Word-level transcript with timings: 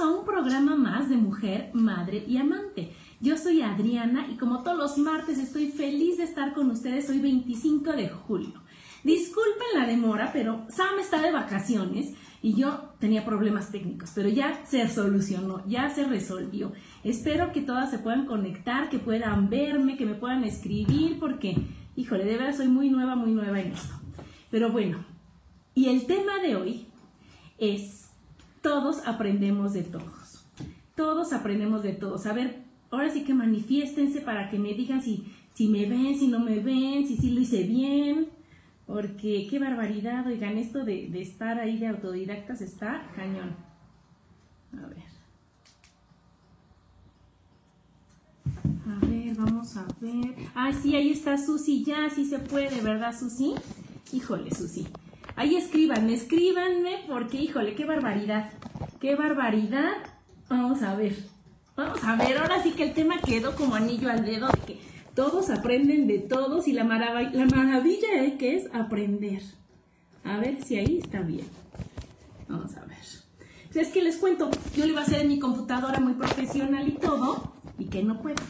A 0.00 0.08
un 0.08 0.24
programa 0.24 0.76
más 0.76 1.10
de 1.10 1.16
mujer, 1.16 1.70
madre 1.74 2.24
y 2.26 2.38
amante. 2.38 2.92
Yo 3.20 3.36
soy 3.36 3.60
Adriana 3.60 4.26
y 4.30 4.36
como 4.36 4.62
todos 4.62 4.78
los 4.78 4.98
martes 4.98 5.38
estoy 5.38 5.68
feliz 5.68 6.16
de 6.16 6.24
estar 6.24 6.54
con 6.54 6.70
ustedes 6.70 7.10
hoy 7.10 7.18
25 7.18 7.92
de 7.92 8.08
julio. 8.08 8.62
Disculpen 9.04 9.66
la 9.74 9.86
demora, 9.86 10.30
pero 10.32 10.64
Sam 10.70 10.98
está 11.00 11.20
de 11.20 11.32
vacaciones 11.32 12.14
y 12.40 12.54
yo 12.54 12.92
tenía 12.98 13.26
problemas 13.26 13.70
técnicos, 13.70 14.12
pero 14.14 14.30
ya 14.30 14.64
se 14.64 14.88
solucionó, 14.88 15.62
ya 15.66 15.90
se 15.90 16.04
resolvió. 16.04 16.72
Espero 17.04 17.52
que 17.52 17.60
todas 17.60 17.90
se 17.90 17.98
puedan 17.98 18.24
conectar, 18.24 18.88
que 18.88 18.98
puedan 18.98 19.50
verme, 19.50 19.98
que 19.98 20.06
me 20.06 20.14
puedan 20.14 20.44
escribir, 20.44 21.18
porque, 21.18 21.56
híjole, 21.96 22.24
de 22.24 22.38
verdad 22.38 22.56
soy 22.56 22.68
muy 22.68 22.88
nueva, 22.88 23.16
muy 23.16 23.32
nueva 23.32 23.60
en 23.60 23.72
esto. 23.72 23.94
Pero 24.50 24.72
bueno, 24.72 25.04
y 25.74 25.88
el 25.88 26.06
tema 26.06 26.38
de 26.42 26.56
hoy 26.56 26.86
es 27.58 28.09
todos 28.60 29.06
aprendemos 29.06 29.72
de 29.72 29.82
todos. 29.82 30.44
Todos 30.94 31.32
aprendemos 31.32 31.82
de 31.82 31.92
todos. 31.92 32.26
A 32.26 32.32
ver, 32.32 32.62
ahora 32.90 33.10
sí 33.10 33.24
que 33.24 33.34
manifiéstense 33.34 34.20
para 34.20 34.48
que 34.50 34.58
me 34.58 34.74
digan 34.74 35.02
si, 35.02 35.32
si 35.54 35.68
me 35.68 35.86
ven, 35.86 36.18
si 36.18 36.28
no 36.28 36.40
me 36.40 36.60
ven, 36.60 37.06
si 37.06 37.16
sí 37.16 37.30
lo 37.30 37.40
hice 37.40 37.62
bien. 37.62 38.28
Porque 38.86 39.46
qué 39.48 39.58
barbaridad, 39.58 40.26
oigan, 40.26 40.58
esto 40.58 40.84
de, 40.84 41.08
de 41.08 41.22
estar 41.22 41.58
ahí 41.60 41.78
de 41.78 41.86
autodidactas 41.86 42.60
está 42.60 43.08
cañón. 43.14 43.54
A 44.72 44.86
ver. 44.86 45.10
A 48.88 49.06
ver, 49.06 49.36
vamos 49.36 49.76
a 49.76 49.86
ver. 50.00 50.34
Ah, 50.54 50.72
sí, 50.72 50.96
ahí 50.96 51.10
está 51.10 51.38
Susi, 51.38 51.84
ya, 51.84 52.10
sí 52.10 52.24
se 52.24 52.40
puede, 52.40 52.80
¿verdad, 52.80 53.16
Susi? 53.16 53.54
Híjole, 54.12 54.52
Susi. 54.52 54.88
Ahí 55.36 55.56
escríbanme, 55.56 56.14
escríbanme, 56.14 57.04
porque 57.08 57.38
híjole, 57.38 57.74
qué 57.74 57.84
barbaridad, 57.84 58.50
qué 59.00 59.14
barbaridad. 59.14 59.92
Vamos 60.48 60.82
a 60.82 60.94
ver, 60.94 61.16
vamos 61.76 62.02
a 62.04 62.16
ver, 62.16 62.38
ahora 62.38 62.62
sí 62.62 62.72
que 62.72 62.84
el 62.84 62.94
tema 62.94 63.20
quedó 63.20 63.54
como 63.54 63.74
anillo 63.74 64.10
al 64.10 64.24
dedo, 64.24 64.48
de 64.48 64.58
que 64.66 64.80
todos 65.14 65.50
aprenden 65.50 66.06
de 66.06 66.18
todos 66.18 66.68
y 66.68 66.72
la, 66.72 66.84
maravilla, 66.84 67.30
la 67.32 67.46
maravilla 67.46 68.22
es 68.22 68.34
que 68.34 68.56
es 68.56 68.74
aprender. 68.74 69.42
A 70.24 70.36
ver 70.36 70.62
si 70.62 70.76
ahí 70.76 70.98
está 71.02 71.20
bien. 71.20 71.46
Vamos 72.48 72.76
a 72.76 72.84
ver. 72.84 72.98
Es 73.74 73.88
que 73.88 74.02
les 74.02 74.16
cuento, 74.16 74.50
yo 74.74 74.84
lo 74.84 74.92
iba 74.92 75.00
a 75.00 75.04
hacer 75.04 75.20
en 75.20 75.28
mi 75.28 75.38
computadora 75.38 76.00
muy 76.00 76.14
profesional 76.14 76.88
y 76.88 76.92
todo, 76.92 77.52
y 77.78 77.84
que 77.84 78.02
no 78.02 78.20
puedo. 78.20 78.42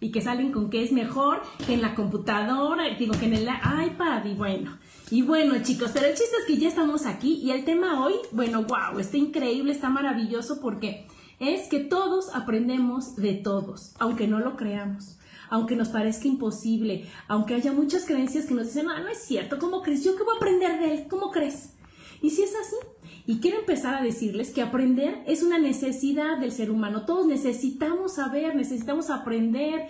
Y 0.00 0.10
que 0.10 0.20
salen 0.20 0.52
con 0.52 0.70
que 0.70 0.82
es 0.82 0.92
mejor 0.92 1.40
que 1.66 1.74
en 1.74 1.82
la 1.82 1.94
computadora, 1.94 2.84
digo 2.98 3.14
que 3.18 3.26
en 3.26 3.34
el 3.34 3.44
iPad, 3.44 4.24
y 4.24 4.34
bueno. 4.34 4.76
Y 5.08 5.22
bueno, 5.22 5.54
chicos, 5.62 5.92
pero 5.94 6.06
el 6.06 6.16
chiste 6.16 6.36
es 6.40 6.46
que 6.46 6.56
ya 6.56 6.68
estamos 6.68 7.06
aquí 7.06 7.34
y 7.34 7.52
el 7.52 7.64
tema 7.64 8.04
hoy, 8.04 8.14
bueno, 8.32 8.64
wow, 8.64 8.98
está 8.98 9.16
increíble, 9.16 9.70
está 9.70 9.88
maravilloso 9.88 10.60
porque 10.60 11.06
es 11.38 11.68
que 11.68 11.78
todos 11.78 12.34
aprendemos 12.34 13.14
de 13.14 13.34
todos, 13.34 13.94
aunque 14.00 14.26
no 14.26 14.40
lo 14.40 14.56
creamos, 14.56 15.16
aunque 15.48 15.76
nos 15.76 15.90
parezca 15.90 16.26
imposible, 16.26 17.08
aunque 17.28 17.54
haya 17.54 17.70
muchas 17.70 18.04
creencias 18.04 18.46
que 18.46 18.54
nos 18.54 18.66
dicen, 18.66 18.86
no, 18.86 18.98
no 18.98 19.06
es 19.06 19.18
cierto, 19.18 19.60
¿cómo 19.60 19.80
crees? 19.80 20.02
¿Yo 20.02 20.16
qué 20.16 20.24
voy 20.24 20.34
a 20.34 20.38
aprender 20.38 20.80
de 20.80 20.94
él? 20.94 21.06
¿Cómo 21.08 21.30
crees? 21.30 21.70
Y 22.20 22.30
si 22.30 22.42
es 22.42 22.52
así, 22.56 22.74
y 23.26 23.38
quiero 23.38 23.60
empezar 23.60 23.94
a 23.94 24.02
decirles 24.02 24.50
que 24.50 24.62
aprender 24.62 25.22
es 25.28 25.44
una 25.44 25.60
necesidad 25.60 26.38
del 26.38 26.50
ser 26.50 26.68
humano, 26.68 27.06
todos 27.06 27.28
necesitamos 27.28 28.16
saber, 28.16 28.56
necesitamos 28.56 29.10
aprender, 29.10 29.86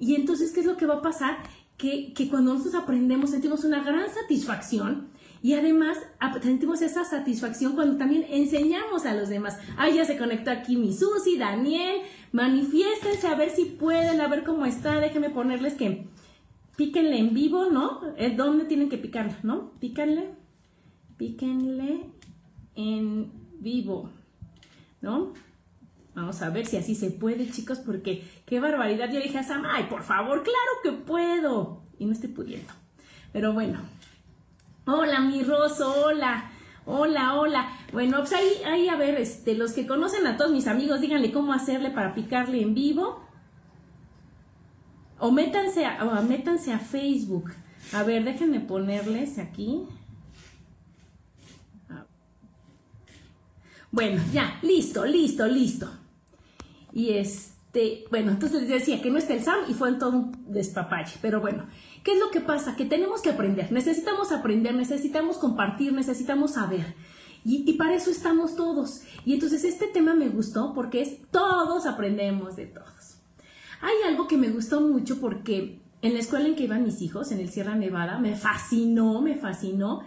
y 0.00 0.14
entonces, 0.14 0.52
¿qué 0.52 0.60
es 0.60 0.66
lo 0.66 0.78
que 0.78 0.86
va 0.86 0.94
a 0.94 1.02
pasar? 1.02 1.36
Que, 1.80 2.28
cuando 2.28 2.52
nosotros 2.52 2.82
aprendemos 2.82 3.30
sentimos 3.30 3.64
una 3.64 3.82
gran 3.82 4.08
satisfacción 4.10 5.08
y 5.42 5.54
además 5.54 5.96
sentimos 6.42 6.82
esa 6.82 7.04
satisfacción 7.04 7.72
cuando 7.72 7.96
también 7.96 8.26
enseñamos 8.28 9.06
a 9.06 9.14
los 9.14 9.30
demás. 9.30 9.58
Ah, 9.78 9.88
ya 9.88 10.04
se 10.04 10.18
conectó 10.18 10.50
aquí 10.50 10.76
mi 10.76 10.92
Susi, 10.92 11.38
Daniel, 11.38 12.02
manifiéstense 12.32 13.26
a 13.26 13.34
ver 13.34 13.48
si 13.48 13.64
pueden, 13.64 14.20
a 14.20 14.28
ver 14.28 14.44
cómo 14.44 14.66
está, 14.66 15.00
déjenme 15.00 15.30
ponerles 15.30 15.74
que 15.74 16.06
píquenle 16.76 17.18
en 17.18 17.32
vivo, 17.32 17.70
¿no? 17.70 18.02
Eh, 18.18 18.34
¿Dónde 18.36 18.66
tienen 18.66 18.90
que 18.90 18.98
picarle, 18.98 19.34
no? 19.42 19.72
Píquenle, 19.80 20.34
píquenle 21.16 22.10
en 22.74 23.32
vivo, 23.58 24.10
¿no? 25.00 25.32
Vamos 26.14 26.42
a 26.42 26.50
ver 26.50 26.66
si 26.66 26.76
así 26.76 26.94
se 26.94 27.10
puede, 27.10 27.50
chicos, 27.50 27.78
porque 27.78 28.24
qué 28.46 28.60
barbaridad. 28.60 29.10
Yo 29.12 29.20
dije 29.20 29.38
a 29.38 29.42
Sam, 29.42 29.64
ay, 29.66 29.84
por 29.84 30.02
favor, 30.02 30.42
claro 30.42 30.72
que 30.82 30.92
puedo. 30.92 31.82
Y 31.98 32.06
no 32.06 32.12
estoy 32.12 32.30
pudiendo. 32.30 32.72
Pero 33.32 33.52
bueno. 33.52 33.80
Hola, 34.86 35.20
mi 35.20 35.42
Roso, 35.42 36.04
hola. 36.04 36.50
Hola, 36.84 37.34
hola. 37.34 37.68
Bueno, 37.92 38.18
pues 38.18 38.32
ahí, 38.32 38.62
ahí, 38.66 38.88
a 38.88 38.96
ver, 38.96 39.14
este, 39.20 39.54
los 39.54 39.72
que 39.72 39.86
conocen 39.86 40.26
a 40.26 40.36
todos 40.36 40.50
mis 40.50 40.66
amigos, 40.66 41.00
díganle 41.00 41.30
cómo 41.30 41.52
hacerle 41.52 41.90
para 41.90 42.14
picarle 42.14 42.60
en 42.60 42.74
vivo. 42.74 43.22
O 45.18 45.30
métanse 45.30 45.86
a, 45.86 46.04
o 46.04 46.22
métanse 46.22 46.72
a 46.72 46.78
Facebook. 46.78 47.52
A 47.92 48.02
ver, 48.02 48.24
déjenme 48.24 48.60
ponerles 48.60 49.38
aquí. 49.38 49.86
Bueno, 53.92 54.22
ya, 54.32 54.58
listo, 54.62 55.04
listo, 55.04 55.46
listo. 55.46 55.99
Y 56.92 57.12
este, 57.12 58.04
bueno, 58.10 58.32
entonces 58.32 58.62
les 58.62 58.70
decía 58.70 59.02
que 59.02 59.10
no 59.10 59.18
está 59.18 59.34
el 59.34 59.42
SAM 59.42 59.60
y 59.68 59.74
fue 59.74 59.88
en 59.88 59.98
todo 59.98 60.10
un 60.10 60.52
despapalle. 60.52 61.16
Pero 61.22 61.40
bueno, 61.40 61.66
¿qué 62.02 62.12
es 62.12 62.18
lo 62.18 62.30
que 62.30 62.40
pasa? 62.40 62.76
Que 62.76 62.84
tenemos 62.84 63.22
que 63.22 63.30
aprender, 63.30 63.70
necesitamos 63.72 64.32
aprender, 64.32 64.74
necesitamos 64.74 65.38
compartir, 65.38 65.92
necesitamos 65.92 66.54
saber. 66.54 66.94
Y, 67.44 67.64
y, 67.66 67.74
para 67.74 67.94
eso 67.94 68.10
estamos 68.10 68.54
todos. 68.54 69.02
Y 69.24 69.32
entonces 69.32 69.64
este 69.64 69.86
tema 69.86 70.14
me 70.14 70.28
gustó 70.28 70.74
porque 70.74 71.00
es 71.00 71.18
todos 71.30 71.86
aprendemos 71.86 72.56
de 72.56 72.66
todos. 72.66 73.16
Hay 73.80 74.10
algo 74.10 74.28
que 74.28 74.36
me 74.36 74.50
gustó 74.50 74.82
mucho 74.82 75.20
porque 75.20 75.80
en 76.02 76.14
la 76.14 76.20
escuela 76.20 76.48
en 76.48 76.56
que 76.56 76.64
iban 76.64 76.84
mis 76.84 77.02
hijos, 77.02 77.30
en 77.30 77.40
el 77.40 77.50
Sierra 77.50 77.74
Nevada, 77.74 78.18
me 78.18 78.36
fascinó, 78.36 79.20
me 79.20 79.36
fascinó 79.36 80.02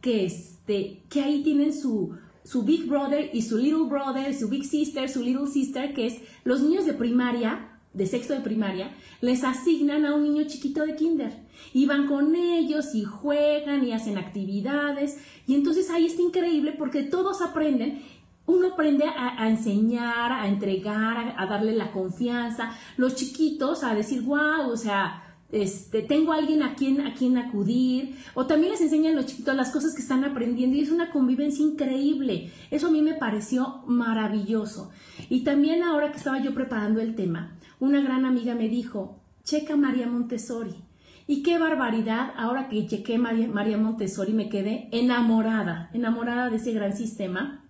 que, 0.00 0.26
este, 0.26 1.02
que 1.08 1.22
ahí 1.22 1.42
tienen 1.42 1.72
su, 1.72 2.16
su 2.48 2.62
big 2.62 2.88
brother 2.88 3.28
y 3.34 3.42
su 3.42 3.58
little 3.58 3.84
brother, 3.90 4.34
su 4.34 4.48
big 4.48 4.64
sister, 4.64 5.06
su 5.10 5.22
little 5.22 5.46
sister, 5.46 5.92
que 5.92 6.06
es 6.06 6.18
los 6.44 6.62
niños 6.62 6.86
de 6.86 6.94
primaria, 6.94 7.78
de 7.92 8.06
sexto 8.06 8.32
de 8.32 8.40
primaria, 8.40 8.90
les 9.20 9.44
asignan 9.44 10.06
a 10.06 10.14
un 10.14 10.22
niño 10.22 10.44
chiquito 10.46 10.86
de 10.86 10.96
kinder. 10.96 11.46
Y 11.74 11.84
van 11.84 12.06
con 12.06 12.34
ellos 12.34 12.94
y 12.94 13.04
juegan 13.04 13.86
y 13.86 13.92
hacen 13.92 14.16
actividades. 14.16 15.18
Y 15.46 15.56
entonces 15.56 15.90
ahí 15.90 16.06
está 16.06 16.22
increíble 16.22 16.74
porque 16.78 17.02
todos 17.02 17.42
aprenden 17.42 18.02
uno 18.46 18.68
aprende 18.68 19.04
a, 19.04 19.46
enseñar, 19.46 20.32
a 20.32 20.48
entregar, 20.48 21.34
a, 21.36 21.44
darle 21.44 21.76
la 21.76 21.90
confianza. 21.90 22.74
Los 22.96 23.14
chiquitos 23.14 23.84
a 23.84 23.94
decir, 23.94 24.22
wow, 24.22 24.70
o 24.72 24.76
sea, 24.78 25.27
este, 25.50 26.02
tengo 26.02 26.32
a 26.32 26.36
alguien 26.36 26.62
a 26.62 26.74
quien, 26.74 27.00
a 27.00 27.14
quien 27.14 27.38
acudir, 27.38 28.16
o 28.34 28.46
también 28.46 28.72
les 28.72 28.82
enseñan 28.82 29.16
los 29.16 29.26
chiquitos 29.26 29.56
las 29.56 29.70
cosas 29.70 29.94
que 29.94 30.02
están 30.02 30.24
aprendiendo 30.24 30.76
y 30.76 30.80
es 30.80 30.90
una 30.90 31.10
convivencia 31.10 31.64
increíble. 31.64 32.52
Eso 32.70 32.88
a 32.88 32.90
mí 32.90 33.00
me 33.00 33.14
pareció 33.14 33.82
maravilloso. 33.86 34.90
Y 35.30 35.44
también 35.44 35.82
ahora 35.82 36.10
que 36.10 36.18
estaba 36.18 36.42
yo 36.42 36.52
preparando 36.52 37.00
el 37.00 37.14
tema, 37.14 37.56
una 37.80 38.00
gran 38.02 38.26
amiga 38.26 38.54
me 38.54 38.68
dijo, 38.68 39.20
checa 39.42 39.76
María 39.76 40.06
Montessori. 40.06 40.74
Y 41.26 41.42
qué 41.42 41.58
barbaridad, 41.58 42.32
ahora 42.36 42.68
que 42.68 42.86
chequé 42.86 43.18
María, 43.18 43.48
María 43.48 43.78
Montessori 43.78 44.32
me 44.32 44.48
quedé 44.48 44.88
enamorada, 44.92 45.90
enamorada 45.92 46.48
de 46.50 46.56
ese 46.56 46.72
gran 46.72 46.96
sistema, 46.96 47.64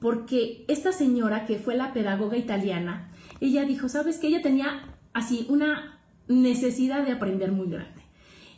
porque 0.00 0.64
esta 0.68 0.92
señora 0.92 1.46
que 1.46 1.58
fue 1.58 1.76
la 1.76 1.92
pedagoga 1.94 2.36
italiana, 2.36 3.08
ella 3.40 3.64
dijo, 3.64 3.88
¿sabes 3.88 4.18
que 4.18 4.28
Ella 4.28 4.42
tenía 4.42 4.82
así 5.14 5.46
una 5.48 5.95
necesidad 6.28 7.04
de 7.04 7.12
aprender 7.12 7.52
muy 7.52 7.68
grande. 7.68 8.02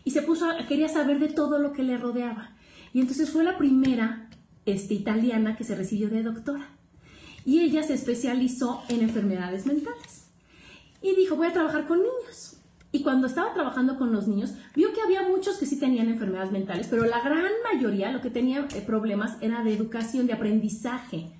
Y 0.04 0.10
se 0.10 0.22
puso, 0.22 0.46
quería 0.68 0.88
saber 0.88 1.18
de 1.18 1.28
todo 1.28 1.58
lo 1.58 1.72
que 1.72 1.82
le 1.82 1.98
rodeaba. 1.98 2.56
Y 2.92 3.00
entonces 3.00 3.30
fue 3.30 3.44
la 3.44 3.58
primera 3.58 4.30
este, 4.64 4.94
italiana 4.94 5.56
que 5.56 5.64
se 5.64 5.74
recibió 5.74 6.08
de 6.08 6.22
doctora. 6.22 6.68
Y 7.44 7.60
ella 7.60 7.82
se 7.82 7.94
especializó 7.94 8.82
en 8.88 9.02
enfermedades 9.02 9.66
mentales. 9.66 10.26
Y 11.02 11.14
dijo, 11.14 11.36
voy 11.36 11.48
a 11.48 11.52
trabajar 11.52 11.86
con 11.86 11.98
niños. 11.98 12.58
Y 12.90 13.02
cuando 13.02 13.26
estaba 13.26 13.52
trabajando 13.52 13.98
con 13.98 14.12
los 14.12 14.26
niños, 14.26 14.54
vio 14.74 14.92
que 14.94 15.02
había 15.02 15.28
muchos 15.28 15.58
que 15.58 15.66
sí 15.66 15.78
tenían 15.78 16.08
enfermedades 16.08 16.52
mentales, 16.52 16.86
pero 16.88 17.04
la 17.04 17.20
gran 17.20 17.52
mayoría 17.70 18.10
lo 18.10 18.22
que 18.22 18.30
tenía 18.30 18.66
eh, 18.74 18.80
problemas 18.80 19.36
era 19.42 19.62
de 19.62 19.74
educación, 19.74 20.26
de 20.26 20.32
aprendizaje. 20.32 21.30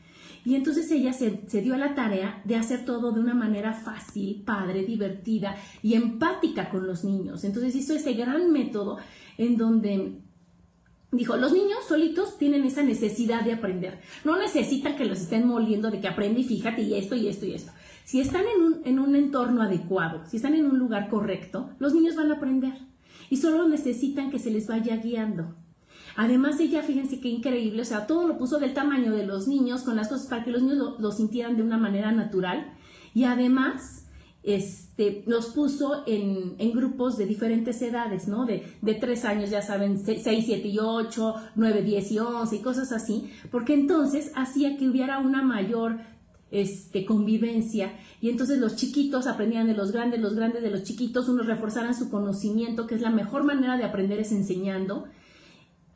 Y 0.45 0.55
entonces 0.55 0.91
ella 0.91 1.13
se, 1.13 1.31
dio 1.61 1.75
a 1.75 1.79
la 1.79 1.95
tarea 1.95 2.43
de 2.45 2.57
hacer 2.57 2.85
todo 2.85 3.13
de 3.13 3.21
una 3.21 3.35
manera 3.35 3.73
fácil, 3.73 4.43
padre, 4.45 4.85
divertida 4.85 5.57
y 5.83 5.95
empática 5.95 6.71
con 6.71 6.87
los 6.87 7.05
niños. 7.05 7.45
Entonces 7.45 7.75
hizo 7.75 7.95
ese 7.95 8.15
gran 8.15 8.53
método 8.53 8.99
en 9.37 9.57
donde 9.57 10.21
dijo, 11.13 11.37
los 11.37 11.53
niños 11.53 11.85
solitos 11.87 12.39
tienen 12.39 12.65
esa 12.65 12.83
necesidad 12.83 13.43
de 13.43 13.53
aprender. 13.53 14.01
No 14.25 14.39
necesitan 14.39 14.97
que 14.97 15.05
los 15.05 15.21
estén 15.21 15.47
moliendo 15.47 15.91
de 15.91 16.01
que 16.01 16.09
aprende 16.09 16.41
y 16.41 16.45
fíjate 16.45 16.83
y 16.83 16.95
esto 16.95 17.15
y 17.15 17.29
esto 17.29 17.47
y 17.47 17.55
esto. 17.55 17.73
Si 18.05 18.21
están 18.21 18.45
en 18.47 18.63
un, 18.63 18.81
en 18.85 18.99
un 18.99 19.15
entorno 19.15 19.63
adecuado, 19.63 20.23
si 20.27 20.37
están 20.37 20.55
en 20.55 20.67
un 20.67 20.79
lugar 20.79 21.09
correcto, 21.09 21.71
los 21.79 21.95
niños 21.95 22.17
van 22.17 22.31
a 22.31 22.37
aprender. 22.37 22.75
Y 23.31 23.37
solo 23.37 23.69
necesitan 23.69 24.31
que 24.31 24.39
se 24.39 24.51
les 24.51 24.67
vaya 24.67 24.97
guiando. 24.97 25.55
Además, 26.21 26.59
ella, 26.59 26.83
fíjense 26.83 27.21
qué 27.21 27.29
increíble, 27.29 27.81
o 27.81 27.85
sea, 27.85 28.09
todo 28.09 28.27
lo 28.27 28.39
puso 28.39 28.59
del 28.59 28.75
tamaño 28.75 29.13
de 29.13 29.25
los 29.25 29.47
niños, 29.47 29.83
con 29.83 29.95
las 29.95 30.09
cosas 30.09 30.27
para 30.27 30.43
que 30.43 30.51
los 30.51 30.63
niños 30.63 30.97
lo, 30.99 31.13
sintieran 31.13 31.57
de 31.57 31.63
una 31.63 31.79
manera 31.79 32.11
natural. 32.11 32.73
Y 33.15 33.23
además, 33.23 34.07
este, 34.43 35.23
los 35.29 35.47
puso 35.47 36.03
en, 36.09 36.57
grupos 36.73 37.19
de 37.19 37.27
diferentes 37.27 37.81
edades, 37.83 38.27
¿no? 38.27 38.47
De, 38.47 38.67
de 38.83 38.95
tres 38.95 39.25
años, 39.25 39.51
ya 39.51 39.63
saben, 39.63 39.97
6, 40.05 40.21
7 40.25 40.67
y 40.67 40.81
8, 40.81 41.35
9, 41.55 41.83
10 41.83 42.11
y 42.11 42.19
11 42.19 42.57
y 42.57 42.59
cosas 42.63 42.91
así, 42.91 43.31
porque 43.53 43.75
entonces 43.75 44.33
hacía 44.35 44.77
que 44.77 44.89
hubiera 44.89 45.21
una 45.21 45.43
mayor 45.43 45.99
este, 46.51 47.05
convivencia 47.05 47.93
y 48.21 48.31
entonces 48.31 48.59
los 48.59 48.75
chiquitos 48.75 49.29
aprendían 49.29 49.69
de 49.69 49.75
los 49.75 49.93
grandes, 49.93 50.21
los 50.21 50.35
grandes 50.35 50.63
de 50.63 50.71
los 50.71 50.83
chiquitos, 50.83 51.29
unos 51.29 51.47
reforzaran 51.47 51.95
su 51.95 52.11
conocimiento, 52.11 52.89
que 52.89 52.97
es 52.97 53.03
la 53.03 53.11
mejor 53.11 53.45
manera 53.45 53.77
de 53.77 53.85
aprender 53.85 54.19
es 54.19 54.33
enseñando, 54.33 55.07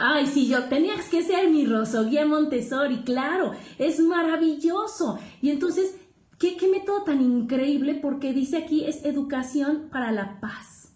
Ay, 0.04 0.26
si 0.26 0.48
yo 0.48 0.64
tenías 0.64 1.08
que 1.08 1.22
ser 1.22 1.48
mi 1.48 1.64
Rosoguía 1.64 2.26
Montessori, 2.26 3.02
claro, 3.04 3.52
es 3.78 4.00
maravilloso. 4.00 5.20
Y 5.40 5.50
entonces, 5.50 5.94
¿qué, 6.40 6.56
¿qué, 6.56 6.68
método 6.68 7.04
tan 7.04 7.22
increíble? 7.22 7.94
Porque 7.94 8.32
dice 8.32 8.56
aquí 8.56 8.84
es 8.84 9.04
educación 9.04 9.90
para 9.92 10.10
la 10.10 10.40
paz. 10.40 10.92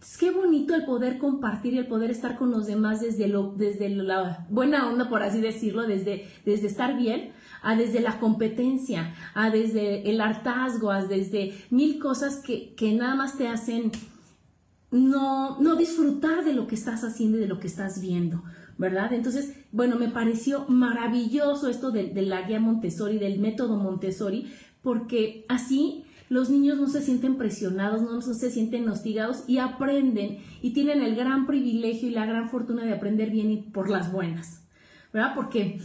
Es 0.00 0.16
qué 0.16 0.30
bonito 0.30 0.74
el 0.74 0.86
poder 0.86 1.18
compartir 1.18 1.74
y 1.74 1.78
el 1.78 1.88
poder 1.88 2.10
estar 2.10 2.38
con 2.38 2.50
los 2.50 2.66
demás 2.66 3.02
desde, 3.02 3.28
lo, 3.28 3.52
desde 3.54 3.90
la 3.90 4.46
buena 4.48 4.88
onda, 4.88 5.10
por 5.10 5.22
así 5.22 5.42
decirlo, 5.42 5.86
desde, 5.86 6.26
desde 6.46 6.68
estar 6.68 6.96
bien, 6.96 7.32
a 7.60 7.76
desde 7.76 8.00
la 8.00 8.18
competencia, 8.18 9.14
a 9.34 9.50
desde 9.50 10.08
el 10.08 10.22
hartazgo, 10.22 10.90
a 10.90 11.04
desde 11.04 11.54
mil 11.68 11.98
cosas 11.98 12.36
que, 12.36 12.74
que 12.76 12.94
nada 12.94 13.14
más 13.14 13.36
te 13.36 13.46
hacen 13.46 13.92
no, 14.90 15.60
no 15.60 15.76
disfrutar 15.76 16.44
de 16.44 16.54
lo 16.54 16.66
que 16.66 16.74
estás 16.74 17.04
haciendo 17.04 17.38
y 17.38 17.40
de 17.40 17.48
lo 17.48 17.60
que 17.60 17.66
estás 17.66 18.00
viendo, 18.00 18.42
¿verdad? 18.78 19.12
Entonces, 19.12 19.54
bueno, 19.72 19.98
me 19.98 20.08
pareció 20.08 20.66
maravilloso 20.68 21.68
esto 21.68 21.90
de, 21.90 22.08
de, 22.08 22.22
la 22.22 22.42
guía 22.42 22.60
Montessori, 22.60 23.18
del 23.18 23.38
método 23.38 23.76
Montessori, 23.76 24.52
porque 24.82 25.44
así 25.48 26.04
los 26.28 26.50
niños 26.50 26.78
no 26.78 26.88
se 26.88 27.02
sienten 27.02 27.36
presionados, 27.36 28.02
no 28.02 28.20
se 28.20 28.50
sienten 28.50 28.88
hostigados 28.88 29.44
y 29.46 29.58
aprenden 29.58 30.38
y 30.62 30.72
tienen 30.72 31.02
el 31.02 31.16
gran 31.16 31.46
privilegio 31.46 32.08
y 32.08 32.12
la 32.12 32.26
gran 32.26 32.50
fortuna 32.50 32.84
de 32.84 32.92
aprender 32.92 33.30
bien 33.30 33.50
y 33.50 33.56
por 33.56 33.88
las 33.88 34.12
buenas, 34.12 34.62
¿verdad? 35.12 35.32
Porque 35.34 35.80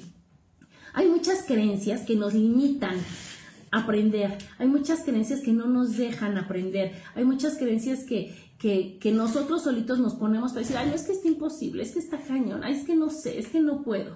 hay 0.94 1.08
muchas 1.10 1.44
creencias 1.44 2.02
que 2.02 2.16
nos 2.16 2.34
limitan 2.34 2.98
a 3.72 3.80
aprender, 3.80 4.38
hay 4.60 4.68
muchas 4.68 5.02
creencias 5.02 5.42
que 5.42 5.54
no 5.54 5.66
nos 5.68 5.98
dejan 5.98 6.38
aprender, 6.38 6.92
hay 7.16 7.24
muchas 7.24 7.58
creencias 7.58 8.04
que, 8.04 8.36
que, 8.64 9.12
nosotros 9.12 9.62
solitos 9.62 10.00
nos 10.00 10.16
ponemos 10.16 10.54
para 10.54 10.62
decir, 10.62 10.78
ay, 10.78 10.94
es 10.96 11.04
que 11.04 11.12
está 11.12 11.28
imposible, 11.28 11.84
es 11.84 11.92
que 11.92 12.00
está 12.00 12.18
cañón, 12.18 12.62
ay, 12.64 12.76
es 12.76 12.86
que 12.86 12.96
no 12.96 13.10
sé, 13.10 13.38
es 13.38 13.50
que 13.50 13.60
no 13.60 13.84
puedo, 13.84 14.16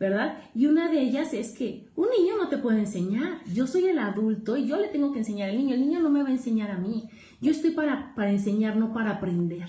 ¿verdad? 0.00 0.36
Y 0.52 0.66
una 0.66 0.90
de 0.90 1.00
ellas 1.00 1.32
es 1.32 1.52
que 1.52 1.86
un 1.94 2.08
niño 2.18 2.36
no 2.36 2.48
te 2.48 2.58
puede 2.58 2.80
enseñar, 2.80 3.38
yo 3.54 3.68
soy 3.68 3.84
el 3.84 4.00
adulto 4.00 4.56
y 4.56 4.66
yo 4.66 4.78
le 4.78 4.88
tengo 4.88 5.12
que 5.12 5.20
enseñar 5.20 5.50
al 5.50 5.56
niño, 5.56 5.76
el 5.76 5.80
niño 5.82 6.00
no 6.00 6.10
me 6.10 6.24
va 6.24 6.30
a 6.30 6.32
enseñar 6.32 6.72
a 6.72 6.78
mí, 6.78 7.08
yo 7.40 7.52
estoy 7.52 7.70
para, 7.70 8.16
para 8.16 8.32
enseñar, 8.32 8.76
no 8.76 8.92
para 8.92 9.12
aprender. 9.12 9.68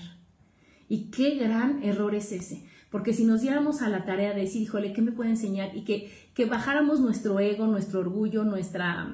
Y 0.88 1.10
qué 1.12 1.36
gran 1.36 1.84
error 1.84 2.12
es 2.16 2.32
ese. 2.32 2.64
Porque 2.90 3.12
si 3.12 3.24
nos 3.24 3.42
diéramos 3.42 3.80
a 3.82 3.88
la 3.88 4.04
tarea 4.04 4.32
de 4.32 4.42
decir, 4.42 4.62
híjole, 4.62 4.92
¿qué 4.92 5.02
me 5.02 5.12
puede 5.12 5.30
enseñar? 5.30 5.76
Y 5.76 5.82
que, 5.82 6.10
que 6.34 6.46
bajáramos 6.46 7.00
nuestro 7.00 7.38
ego, 7.38 7.66
nuestro 7.66 8.00
orgullo, 8.00 8.44
nuestra, 8.44 9.08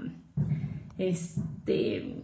este, 0.98 2.21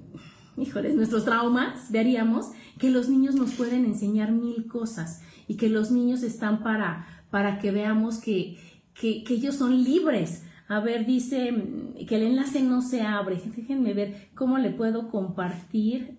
híjoles, 0.60 0.94
nuestros 0.94 1.24
traumas, 1.24 1.90
veríamos 1.90 2.50
que 2.78 2.90
los 2.90 3.08
niños 3.08 3.34
nos 3.34 3.52
pueden 3.52 3.84
enseñar 3.84 4.32
mil 4.32 4.66
cosas 4.66 5.22
y 5.46 5.56
que 5.56 5.68
los 5.68 5.90
niños 5.90 6.22
están 6.22 6.62
para, 6.62 7.06
para 7.30 7.58
que 7.58 7.70
veamos 7.70 8.18
que, 8.18 8.58
que, 8.94 9.24
ellos 9.28 9.56
son 9.56 9.82
libres. 9.82 10.44
A 10.68 10.80
ver, 10.80 11.06
dice 11.06 11.54
que 12.06 12.16
el 12.16 12.22
enlace 12.22 12.62
no 12.62 12.82
se 12.82 13.02
abre. 13.02 13.40
Déjenme 13.56 13.94
ver 13.94 14.28
cómo 14.34 14.58
le 14.58 14.70
puedo 14.70 15.08
compartir 15.08 16.18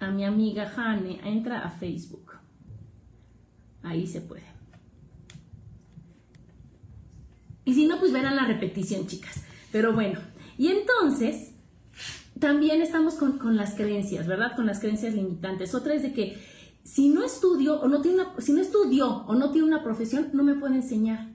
a 0.00 0.10
mi 0.10 0.24
amiga 0.24 0.66
Jane. 0.66 1.20
Entra 1.24 1.60
a 1.60 1.70
Facebook. 1.70 2.32
Ahí 3.82 4.06
se 4.06 4.20
puede. 4.20 4.42
Y 7.64 7.74
si 7.74 7.86
no, 7.86 7.98
pues 8.00 8.12
verán 8.12 8.34
la 8.34 8.46
repetición, 8.46 9.06
chicas. 9.06 9.44
Pero 9.70 9.92
bueno, 9.92 10.18
y 10.56 10.68
entonces 10.68 11.54
también 12.40 12.82
estamos 12.82 13.14
con, 13.14 13.56
las 13.56 13.74
creencias, 13.74 14.26
¿verdad? 14.26 14.54
Con 14.56 14.66
las 14.66 14.80
creencias 14.80 15.14
limitantes. 15.14 15.74
Otra 15.74 15.94
es 15.94 16.02
de 16.02 16.12
que 16.12 16.38
si 16.82 17.08
no 17.08 17.24
estudio 17.24 17.80
o 17.80 17.88
no 17.88 18.00
tiene 18.00 18.22
una, 18.22 18.40
si 18.40 18.52
no 18.52 18.60
estudió 18.60 19.24
o 19.26 19.34
no 19.34 19.50
tiene 19.50 19.66
una 19.66 19.82
profesión, 19.82 20.28
no 20.32 20.44
me 20.44 20.54
puede 20.54 20.76
enseñar. 20.76 21.28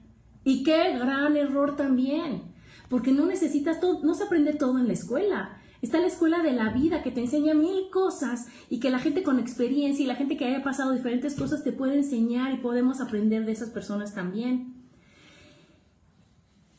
Y 0.44 0.62
qué 0.62 0.98
gran 0.98 1.36
error 1.36 1.76
también, 1.76 2.42
porque 2.88 3.12
no 3.12 3.26
necesitas 3.26 3.80
todo, 3.80 4.02
no 4.02 4.14
se 4.14 4.24
aprende 4.24 4.52
todo 4.52 4.78
en 4.78 4.86
la 4.86 4.92
escuela. 4.92 5.58
Está 5.80 6.00
la 6.00 6.06
escuela 6.06 6.42
de 6.42 6.52
la 6.52 6.70
vida 6.70 7.02
que 7.02 7.10
te 7.10 7.20
enseña 7.20 7.52
mil 7.54 7.90
cosas 7.90 8.46
y 8.70 8.80
que 8.80 8.90
la 8.90 8.98
gente 8.98 9.22
con 9.22 9.38
experiencia 9.38 10.02
y 10.02 10.06
la 10.06 10.16
gente 10.16 10.36
que 10.36 10.46
haya 10.46 10.62
pasado 10.62 10.92
diferentes 10.92 11.34
cosas 11.34 11.62
te 11.62 11.72
puede 11.72 11.96
enseñar 11.96 12.52
y 12.54 12.58
podemos 12.58 13.00
aprender 13.00 13.44
de 13.44 13.52
esas 13.52 13.68
personas 13.68 14.14
también. 14.14 14.74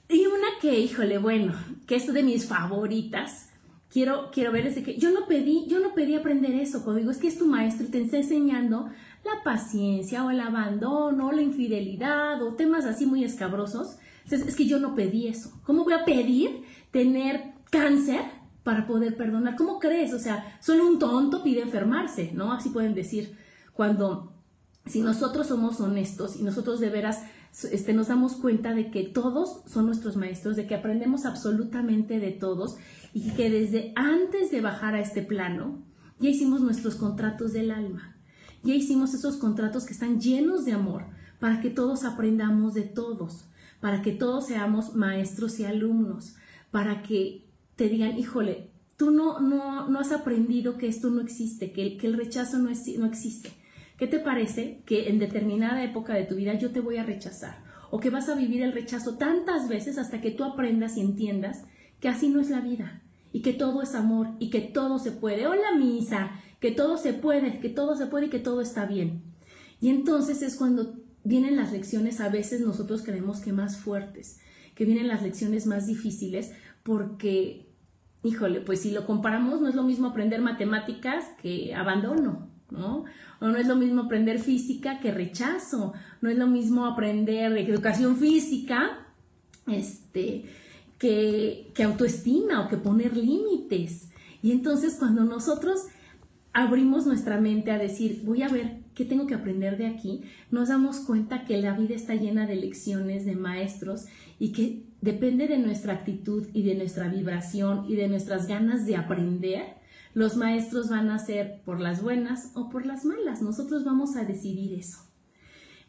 Y 0.10 0.26
una 0.26 0.48
que, 0.62 0.80
híjole, 0.80 1.18
bueno, 1.18 1.54
que 1.88 1.96
es 1.96 2.12
de 2.12 2.24
mis 2.24 2.48
favoritas, 2.48 3.50
quiero, 3.96 4.30
quiero 4.30 4.52
ver 4.52 4.68
ese 4.68 4.84
que 4.84 4.98
yo 4.98 5.10
no 5.12 5.26
pedí, 5.26 5.68
yo 5.70 5.80
no 5.80 5.94
pedí 5.94 6.16
aprender 6.16 6.54
eso, 6.54 6.84
cuando 6.84 7.00
digo 7.00 7.12
es 7.12 7.18
que 7.18 7.30
es 7.30 7.38
tu 7.38 7.48
maestro 7.48 7.88
y 7.88 7.92
te 7.92 8.02
está 8.02 8.18
enseñando 8.18 8.90
la 9.24 9.42
paciencia 9.42 10.26
o 10.26 10.32
el 10.32 10.42
abandono, 10.42 11.28
o 11.28 11.32
la 11.32 11.42
infidelidad 11.42 12.44
o 12.44 12.56
temas 12.56 12.84
así 12.84 13.06
muy 13.06 13.24
escabrosos. 13.24 13.96
es 14.30 14.54
que 14.58 14.66
yo 14.66 14.82
no 14.82 14.96
pedí 14.96 15.30
eso. 15.30 15.62
¿Cómo 15.64 15.86
voy 15.86 15.94
a 15.94 16.04
pedir 16.04 16.64
tener 16.92 17.54
cáncer 17.72 18.20
para 18.64 18.86
poder 18.86 19.16
perdonar? 19.16 19.56
¿Cómo 19.56 19.80
crees? 19.80 20.14
O 20.14 20.20
sea, 20.20 20.58
solo 20.60 20.86
un 20.86 21.00
tonto 21.00 21.42
pide 21.42 21.62
enfermarse, 21.62 22.34
¿no? 22.34 22.52
Así 22.52 22.72
pueden 22.72 22.96
decir 22.96 23.38
cuando 23.72 24.34
si 24.86 25.00
nosotros 25.00 25.48
somos 25.48 25.80
honestos 25.80 26.36
y 26.36 26.44
nosotros 26.44 26.82
de 26.82 26.90
veras 26.90 27.22
este, 27.64 27.94
nos 27.94 28.10
damos 28.10 28.36
cuenta 28.36 28.74
de 28.74 28.92
que 28.92 29.04
todos 29.04 29.62
son 29.66 29.86
nuestros 29.86 30.18
maestros, 30.18 30.58
de 30.58 30.68
que 30.68 30.76
aprendemos 30.76 31.26
absolutamente 31.26 32.20
de 32.20 32.32
todos 32.32 32.76
y 33.16 33.32
que 33.32 33.50
desde 33.50 33.94
antes 33.96 34.52
de 34.52 34.60
bajar 34.60 34.94
a 34.94 35.00
este 35.00 35.22
plano 35.22 35.82
ya 36.20 36.30
hicimos 36.30 36.60
nuestros 36.60 36.96
contratos 36.96 37.54
del 37.54 37.72
alma, 37.72 38.18
ya 38.62 38.76
hicimos 38.76 39.14
esos 39.14 39.38
contratos 39.38 39.86
que 39.86 39.94
están 39.94 40.20
llenos 40.20 40.66
de 40.66 40.74
amor 40.74 41.06
para 41.40 41.62
que 41.62 41.70
todos 41.70 42.04
aprendamos 42.04 42.74
de 42.74 42.82
todos, 42.82 43.46
para 43.80 44.02
que 44.02 44.12
todos 44.12 44.48
seamos 44.48 44.96
maestros 44.96 45.62
y 45.62 45.64
alumnos, 45.64 46.36
para 46.72 47.04
que 47.04 47.46
te 47.78 47.88
digan, 47.88 48.18
híjole, 48.18 48.70
tú 48.98 49.12
no, 49.12 49.40
no, 49.40 49.88
no 49.88 50.00
has 50.00 50.12
aprendido 50.12 50.78
que 50.78 50.90
esto 50.90 51.10
no 51.10 51.22
existe, 51.22 51.72
que 51.72 51.84
el, 51.84 51.98
que 51.98 52.08
el 52.08 52.18
rechazo 52.18 52.58
no, 52.58 52.70
es, 52.70 52.86
no 52.98 53.06
existe. 53.06 53.54
¿Qué 53.98 54.08
te 54.08 54.20
parece 54.20 54.82
que 54.86 55.08
en 55.08 55.20
determinada 55.20 55.86
época 55.86 56.16
de 56.16 56.26
tu 56.26 56.36
vida 56.36 56.56
yo 56.56 56.72
te 56.72 56.82
voy 56.82 56.98
a 56.98 57.06
rechazar? 57.06 57.64
O 57.92 58.02
que 58.02 58.10
vas 58.10 58.28
a 58.28 58.36
vivir 58.36 58.62
el 58.62 58.74
rechazo 58.74 59.16
tantas 59.16 59.70
veces 59.70 59.98
hasta 59.98 60.20
que 60.20 60.32
tú 60.32 60.44
aprendas 60.44 60.98
y 60.98 61.00
entiendas 61.00 61.64
que 62.02 62.10
así 62.10 62.28
no 62.28 62.42
es 62.42 62.50
la 62.50 62.60
vida 62.60 63.04
y 63.36 63.42
que 63.42 63.52
todo 63.52 63.82
es 63.82 63.96
amor 63.96 64.30
y 64.40 64.50
que 64.50 64.62
todo 64.62 64.98
se 64.98 65.12
puede. 65.12 65.46
Hola 65.46 65.76
misa, 65.78 66.32
que 66.62 66.72
todo 66.72 66.98
se 66.98 67.12
puede, 67.12 67.60
que 67.60 67.68
todo 67.68 67.98
se 67.98 68.06
puede 68.06 68.28
y 68.28 68.30
que 68.30 68.40
todo 68.40 68.62
está 68.62 68.86
bien. 68.86 69.24
Y 69.82 69.90
entonces 69.90 70.42
es 70.42 70.56
cuando 70.56 70.94
vienen 71.26 71.58
las 71.58 71.74
lecciones, 71.74 72.22
a 72.22 72.30
veces 72.30 72.62
nosotros 72.62 73.02
creemos 73.04 73.42
que 73.42 73.52
más 73.52 73.76
fuertes, 73.76 74.40
que 74.74 74.86
vienen 74.86 75.10
las 75.10 75.22
lecciones 75.22 75.66
más 75.66 75.86
difíciles 75.86 76.54
porque, 76.82 77.68
híjole, 78.24 78.62
pues 78.62 78.80
si 78.80 78.92
lo 78.92 79.06
comparamos, 79.06 79.60
no 79.60 79.68
es 79.68 79.76
lo 79.76 79.84
mismo 79.84 80.08
aprender 80.08 80.40
matemáticas 80.40 81.26
que 81.42 81.76
abandono, 81.76 82.48
¿no? 82.72 83.04
O 83.42 83.48
no 83.48 83.58
es 83.58 83.68
lo 83.68 83.76
mismo 83.76 84.04
aprender 84.04 84.40
física 84.40 85.02
que 85.02 85.12
rechazo, 85.12 85.92
no 86.22 86.30
es 86.30 86.38
lo 86.38 86.48
mismo 86.48 86.86
aprender 86.86 87.52
educación 87.58 88.16
física, 88.16 89.10
este, 89.68 90.46
que, 90.98 91.72
autoestima 91.84 92.62
o 92.62 92.70
que 92.70 92.78
poner 92.78 93.16
límites. 93.16 94.10
Y 94.42 94.52
entonces 94.52 94.96
cuando 94.96 95.24
nosotros 95.24 95.86
abrimos 96.54 97.06
nuestra 97.06 97.40
mente 97.40 97.72
a 97.72 97.78
decir, 97.78 98.22
voy 98.24 98.42
a 98.42 98.48
ver 98.48 98.78
qué 98.94 99.04
tengo 99.04 99.28
que 99.28 99.34
aprender 99.34 99.78
de 99.78 99.88
aquí, 99.88 100.22
nos 100.52 100.70
damos 100.70 101.00
cuenta 101.00 101.44
que 101.44 101.58
la 101.58 101.78
vida 101.78 101.96
está 101.96 102.16
llena 102.16 102.48
de 102.48 102.56
lecciones, 102.56 103.26
de 103.26 103.36
maestros 103.36 104.06
y 104.40 104.52
que 104.54 104.84
depende 105.02 105.48
de 105.48 105.58
nuestra 105.58 105.94
actitud 105.94 106.48
y 106.54 106.64
de 106.64 106.76
nuestra 106.76 107.10
vibración 107.10 107.86
y 107.90 107.96
de 107.96 108.08
nuestras 108.08 108.48
ganas 108.48 108.86
de 108.86 108.96
aprender, 108.96 109.76
los 110.14 110.38
maestros 110.38 110.90
van 110.90 111.10
a 111.10 111.20
ser 111.20 111.62
por 111.66 111.82
las 111.82 112.02
buenas 112.02 112.52
o 112.54 112.70
por 112.70 112.86
las 112.86 113.04
malas. 113.04 113.42
Nosotros 113.42 113.84
vamos 113.84 114.16
a 114.16 114.24
decidir 114.24 114.80
eso. 114.80 115.00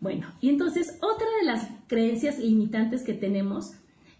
Bueno, 0.01 0.27
y 0.41 0.49
entonces 0.49 0.99
otra 1.01 1.27
de 1.41 1.47
las 1.47 1.69
creencias 1.87 2.39
limitantes 2.39 3.03
que 3.03 3.15
tenemos 3.15 3.73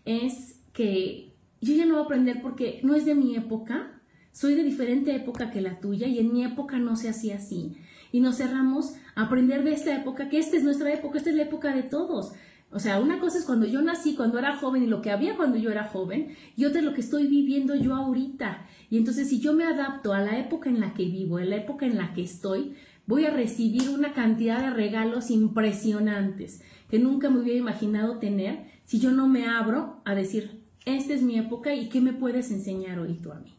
es 0.05 0.56
que 0.77 1.33
yo 1.63 1.75
ya 1.75 1.87
no 1.87 1.95
voy 1.95 2.03
a 2.03 2.05
aprender 2.05 2.43
porque 2.43 2.81
no 2.83 2.95
es 2.95 3.07
de 3.07 3.15
mi 3.15 3.35
época, 3.35 3.99
soy 4.31 4.55
de 4.55 4.63
diferente 4.63 5.17
época 5.17 5.51
que 5.51 5.63
la 5.63 5.81
tuya 5.81 6.07
y 6.07 6.19
en 6.19 6.35
mi 6.35 6.45
época 6.45 6.79
no 6.79 6.97
se 6.97 7.09
hacía 7.09 7.37
así. 7.37 7.79
Y 8.13 8.21
nos 8.21 8.37
cerramos 8.37 8.93
a 9.15 9.23
aprender 9.23 9.65
de 9.65 9.73
esta 9.73 9.97
época, 9.97 10.29
que 10.29 10.39
esta 10.39 10.59
es 10.59 10.65
nuestra 10.65 10.93
época, 10.93 11.17
esta 11.17 11.31
es 11.31 11.37
la 11.37 11.45
época 11.45 11.75
de 11.75 11.83
todos. 11.83 12.33
O 12.71 12.79
sea, 12.79 13.01
una 13.01 13.21
cosa 13.21 13.39
es 13.39 13.47
cuando 13.47 13.65
yo 13.65 13.81
nací, 13.81 14.15
cuando 14.15 14.39
era 14.39 14.59
joven 14.59 14.83
y 14.83 14.87
lo 14.87 15.01
que 15.01 15.11
había 15.11 15.37
cuando 15.37 15.57
yo 15.57 15.71
era 15.71 15.85
joven, 15.85 16.37
y 16.57 16.67
otra 16.67 16.81
es 16.81 16.85
lo 16.85 16.93
que 16.93 17.01
estoy 17.01 17.27
viviendo 17.27 17.75
yo 17.75 17.95
ahorita. 17.95 18.67
Y 18.91 18.99
entonces 18.99 19.31
si 19.31 19.41
yo 19.41 19.55
me 19.55 19.65
adapto 19.65 20.13
a 20.13 20.21
la 20.21 20.39
época 20.39 20.69
en 20.69 20.81
la 20.81 20.93
que 20.93 21.07
vivo, 21.07 21.39
a 21.39 21.45
la 21.47 21.57
época 21.57 21.87
en 21.87 21.97
la 21.97 22.13
que 22.13 22.23
estoy, 22.23 22.75
voy 23.07 23.25
a 23.25 23.31
recibir 23.31 23.89
una 23.89 24.13
cantidad 24.13 24.61
de 24.61 24.71
regalos 24.71 25.31
impresionantes 25.31 26.61
que 26.91 26.99
nunca 26.99 27.31
me 27.31 27.41
hubiera 27.41 27.59
imaginado 27.59 28.19
tener 28.19 28.67
si 28.85 29.01
yo 29.01 29.11
no 29.11 29.27
me 29.27 29.47
abro 29.47 30.03
a 30.05 30.15
decir, 30.15 30.66
esta 30.87 31.13
es 31.13 31.23
mi 31.23 31.39
época 31.39 31.75
y 31.75 31.89
qué 31.89 32.01
me 32.01 32.15
puedes 32.15 32.51
enseñar 32.51 32.99
hoy 32.99 33.15
tú 33.15 33.33
a 33.33 33.41
mí. 33.41 33.53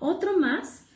Otro 0.00 0.38
más 0.38 0.86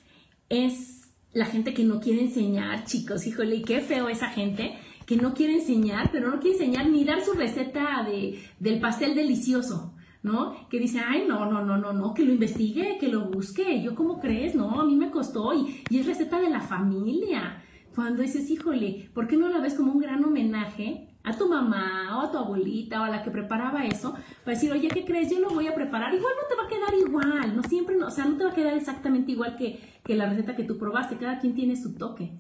es 0.49 1.03
la 1.35 1.45
gente 1.45 1.75
que 1.75 1.85
no 1.85 2.01
quiere 2.01 2.23
enseñar, 2.23 2.85
chicos, 2.85 3.27
híjole, 3.27 3.63
qué 3.63 3.81
feo 3.81 4.09
esa 4.09 4.31
gente 4.31 4.75
que 5.05 5.17
no 5.17 5.35
quiere 5.35 5.57
enseñar, 5.57 6.11
pero 6.11 6.31
no 6.31 6.41
quiere 6.41 6.57
enseñar 6.57 6.89
ni 6.89 7.05
dar 7.05 7.23
su 7.23 7.35
receta 7.35 8.03
de, 8.05 8.43
del 8.59 8.81
pastel 8.81 9.15
delicioso, 9.15 9.93
¿no? 10.23 10.69
Que 10.71 10.79
dice, 10.79 11.01
ay, 11.07 11.25
no, 11.29 11.45
no, 11.45 11.63
no, 11.63 11.77
no, 11.77 11.93
no, 11.93 12.15
que 12.15 12.25
lo 12.25 12.33
investigue, 12.33 12.97
que 12.99 13.09
lo 13.09 13.29
busque, 13.29 13.83
yo 13.83 13.95
cómo 13.95 14.21
crees, 14.21 14.55
no, 14.55 14.81
a 14.81 14.87
mí 14.87 14.97
me 14.97 15.11
costó 15.11 15.53
y, 15.53 15.83
y 15.91 15.99
es 15.99 16.07
receta 16.07 16.41
de 16.41 16.49
la 16.49 16.61
familia. 16.61 17.63
Cuando 17.95 18.23
dices, 18.23 18.51
híjole, 18.51 19.11
¿por 19.13 19.29
qué 19.29 19.37
no 19.37 19.51
la 19.51 19.61
ves 19.61 19.75
como 19.75 19.93
un 19.93 20.01
gran 20.01 20.25
homenaje 20.25 21.14
a 21.25 21.37
tu 21.37 21.49
mamá 21.49 22.19
o 22.19 22.21
a 22.21 22.31
tu 22.31 22.39
abuelita 22.39 23.01
o 23.01 23.05
a 23.05 23.09
la 23.09 23.23
que 23.23 23.31
preparaba 23.31 23.85
eso, 23.87 24.13
para 24.45 24.55
decir, 24.55 24.71
oye, 24.71 24.89
¿qué 24.89 25.05
crees? 25.05 25.31
Yo 25.31 25.41
lo 25.41 25.49
voy 25.51 25.67
a 25.67 25.75
preparar. 25.75 26.15
Igual 26.15 26.35
no 26.41 26.49
te 26.49 26.55
va 26.55 26.65
a 26.65 26.69
quedar 26.69 27.09
igual, 27.09 27.57
no 27.57 27.63
siempre, 27.63 27.97
no, 27.97 28.07
o 28.09 28.11
sea, 28.11 28.27
no 28.27 28.37
te 28.37 28.45
va 28.45 28.51
a 28.51 28.55
quedar 28.55 28.75
exactamente 28.75 29.33
igual 29.33 29.57
que, 29.57 29.81
que 30.05 30.15
la 30.15 30.29
receta 30.29 30.55
que 30.55 30.65
tú 30.65 30.79
probaste, 30.79 31.17
cada 31.17 31.41
quien 31.41 31.55
tiene 31.55 31.77
su 31.77 31.95
toque. 31.95 32.33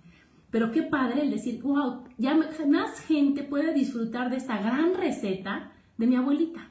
Pero 0.50 0.70
qué 0.70 0.82
padre 0.82 1.22
el 1.22 1.30
decir, 1.30 1.62
wow, 1.62 2.04
ya 2.18 2.36
más 2.68 3.00
gente 3.00 3.42
puede 3.42 3.72
disfrutar 3.72 4.30
de 4.30 4.36
esta 4.36 4.58
gran 4.58 4.94
receta 4.94 5.72
de 5.96 6.06
mi 6.06 6.14
abuelita. 6.14 6.70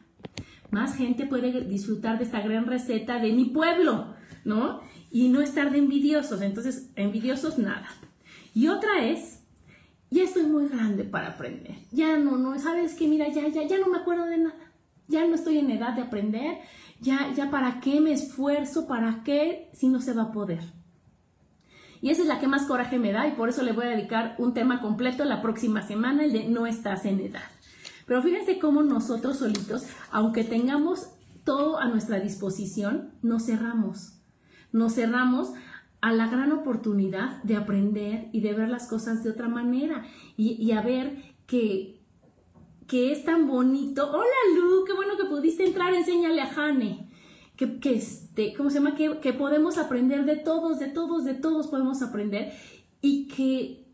Más 0.72 0.96
gente 0.96 1.25
puede 1.25 1.62
disfrutar 1.65 2.17
de 2.17 2.24
esta 2.24 2.41
gran 2.41 2.65
receta 2.65 3.20
de 3.20 3.34
mi 3.34 3.46
pueblo, 3.46 4.13
¿no? 4.46 4.79
Y 5.12 5.29
no 5.29 5.41
estar 5.41 5.72
de 5.72 5.79
envidiosos. 5.79 6.41
Entonces, 6.41 6.91
envidiosos 6.96 7.58
nada. 7.58 7.88
Y 8.53 8.70
otra 8.70 9.03
es 9.03 9.43
ya 10.13 10.24
estoy 10.24 10.43
muy 10.43 10.67
grande 10.67 11.03
para 11.03 11.29
aprender. 11.29 11.75
Ya 11.91 12.17
no, 12.17 12.38
no, 12.38 12.58
sabes 12.60 12.93
que 12.93 13.08
mira, 13.08 13.27
ya, 13.29 13.48
ya, 13.48 13.63
ya 13.63 13.79
no 13.79 13.88
me 13.88 13.98
acuerdo 13.98 14.25
de 14.25 14.38
nada. 14.38 14.55
Ya 15.08 15.25
no 15.25 15.36
estoy 15.36 15.58
en 15.58 15.72
edad 15.72 15.93
de 15.93 16.03
aprender. 16.03 16.60
Ya, 17.01 17.34
ya 17.36 17.50
para 17.50 17.79
qué 17.79 18.00
me 18.00 18.13
esfuerzo, 18.13 18.88
para 18.88 19.24
qué 19.24 19.70
si 19.74 19.88
no 19.88 20.01
se 20.01 20.13
va 20.13 20.24
a 20.24 20.32
poder. 20.32 20.62
Y 22.00 22.12
esa 22.12 22.22
es 22.22 22.27
la 22.27 22.39
que 22.39 22.48
más 22.48 22.65
coraje 22.65 23.00
me 23.00 23.12
da 23.12 23.27
y 23.27 23.32
por 23.32 23.50
eso 23.50 23.63
le 23.63 23.72
voy 23.72 23.86
a 23.86 23.89
dedicar 23.89 24.36
un 24.38 24.53
tema 24.53 24.82
completo 24.82 25.25
la 25.25 25.41
próxima 25.41 25.82
semana, 25.82 26.24
el 26.24 26.34
de 26.34 26.48
no 26.48 26.67
estás 26.67 27.05
en 27.05 27.20
edad. 27.20 27.43
Pero 28.05 28.22
fíjense 28.22 28.60
cómo 28.60 28.84
nosotros 28.84 29.39
solitos, 29.39 29.88
aunque 30.12 30.43
tengamos 30.43 31.08
todo 31.43 31.79
a 31.79 31.88
nuestra 31.88 32.20
disposición, 32.20 33.13
nos 33.22 33.46
cerramos. 33.46 34.20
Nos 34.72 34.96
cerramos 34.96 35.53
a 36.03 36.12
la 36.12 36.27
gran 36.27 36.51
oportunidad 36.51 37.41
de 37.43 37.55
aprender 37.55 38.27
y 38.33 38.41
de 38.41 38.51
ver 38.51 38.67
las 38.67 38.89
cosas 38.89 39.24
de 39.24 39.29
otra 39.29 39.48
manera 39.48 40.03
y, 40.36 40.69
a 40.74 40.81
ver 40.81 41.15
que, 41.48 42.01
que 42.88 43.13
es 43.13 43.24
tan 43.24 43.48
bonito. 43.48 44.12
Hola 44.12 44.27
Lu, 44.53 44.83
qué 44.83 44.91
bueno 44.91 45.15
que 45.15 45.24
pudiste 45.24 45.65
entrar, 45.65 45.93
enséñale 45.93 46.41
a 46.41 46.48
Jane. 46.48 47.10
Que, 47.55 47.79
que, 47.79 47.95
este, 47.95 48.53
¿cómo 48.53 48.69
se 48.69 48.79
llama? 48.79 48.95
Que, 48.95 49.17
que 49.22 49.31
podemos 49.31 49.77
aprender 49.77 50.25
de 50.25 50.36
todos, 50.36 50.77
de 50.77 50.88
todos, 50.88 51.24
de 51.24 51.36
todos 51.36 51.67
podemos 51.67 52.01
aprender 52.01 52.51
y 53.00 53.29
que 53.29 53.88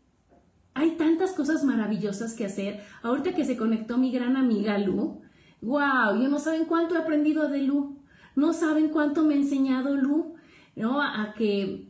hay 0.74 0.96
tantas 0.96 1.30
cosas 1.30 1.62
maravillosas 1.62 2.34
que 2.34 2.44
hacer. 2.44 2.80
Ahorita 3.04 3.36
que 3.36 3.44
se 3.44 3.56
conectó 3.56 3.98
mi 3.98 4.10
gran 4.10 4.36
amiga 4.36 4.76
Lu, 4.78 5.20
wow, 5.62 6.20
yo 6.20 6.28
no 6.28 6.40
saben 6.40 6.64
cuánto 6.64 6.96
he 6.96 6.98
aprendido 6.98 7.48
de 7.48 7.62
Lu, 7.62 8.00
no 8.34 8.52
saben 8.52 8.88
cuánto 8.88 9.22
me 9.22 9.34
ha 9.34 9.36
enseñado 9.36 9.94
Lu, 9.94 10.34
¿no? 10.74 11.00
A 11.00 11.34
que 11.36 11.89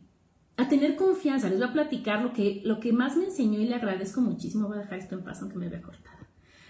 a 0.61 0.69
tener 0.69 0.95
confianza. 0.95 1.49
Les 1.49 1.59
voy 1.59 1.67
a 1.67 1.73
platicar 1.73 2.21
lo 2.21 2.33
que, 2.33 2.61
lo 2.65 2.79
que 2.79 2.93
más 2.93 3.17
me 3.17 3.25
enseñó 3.25 3.59
y 3.59 3.65
le 3.65 3.75
agradezco 3.75 4.21
muchísimo. 4.21 4.67
Voy 4.67 4.77
a 4.77 4.81
dejar 4.81 4.99
esto 4.99 5.15
en 5.15 5.23
paz 5.23 5.41
aunque 5.41 5.57
me 5.57 5.69
vea 5.69 5.81
cortada. 5.81 6.19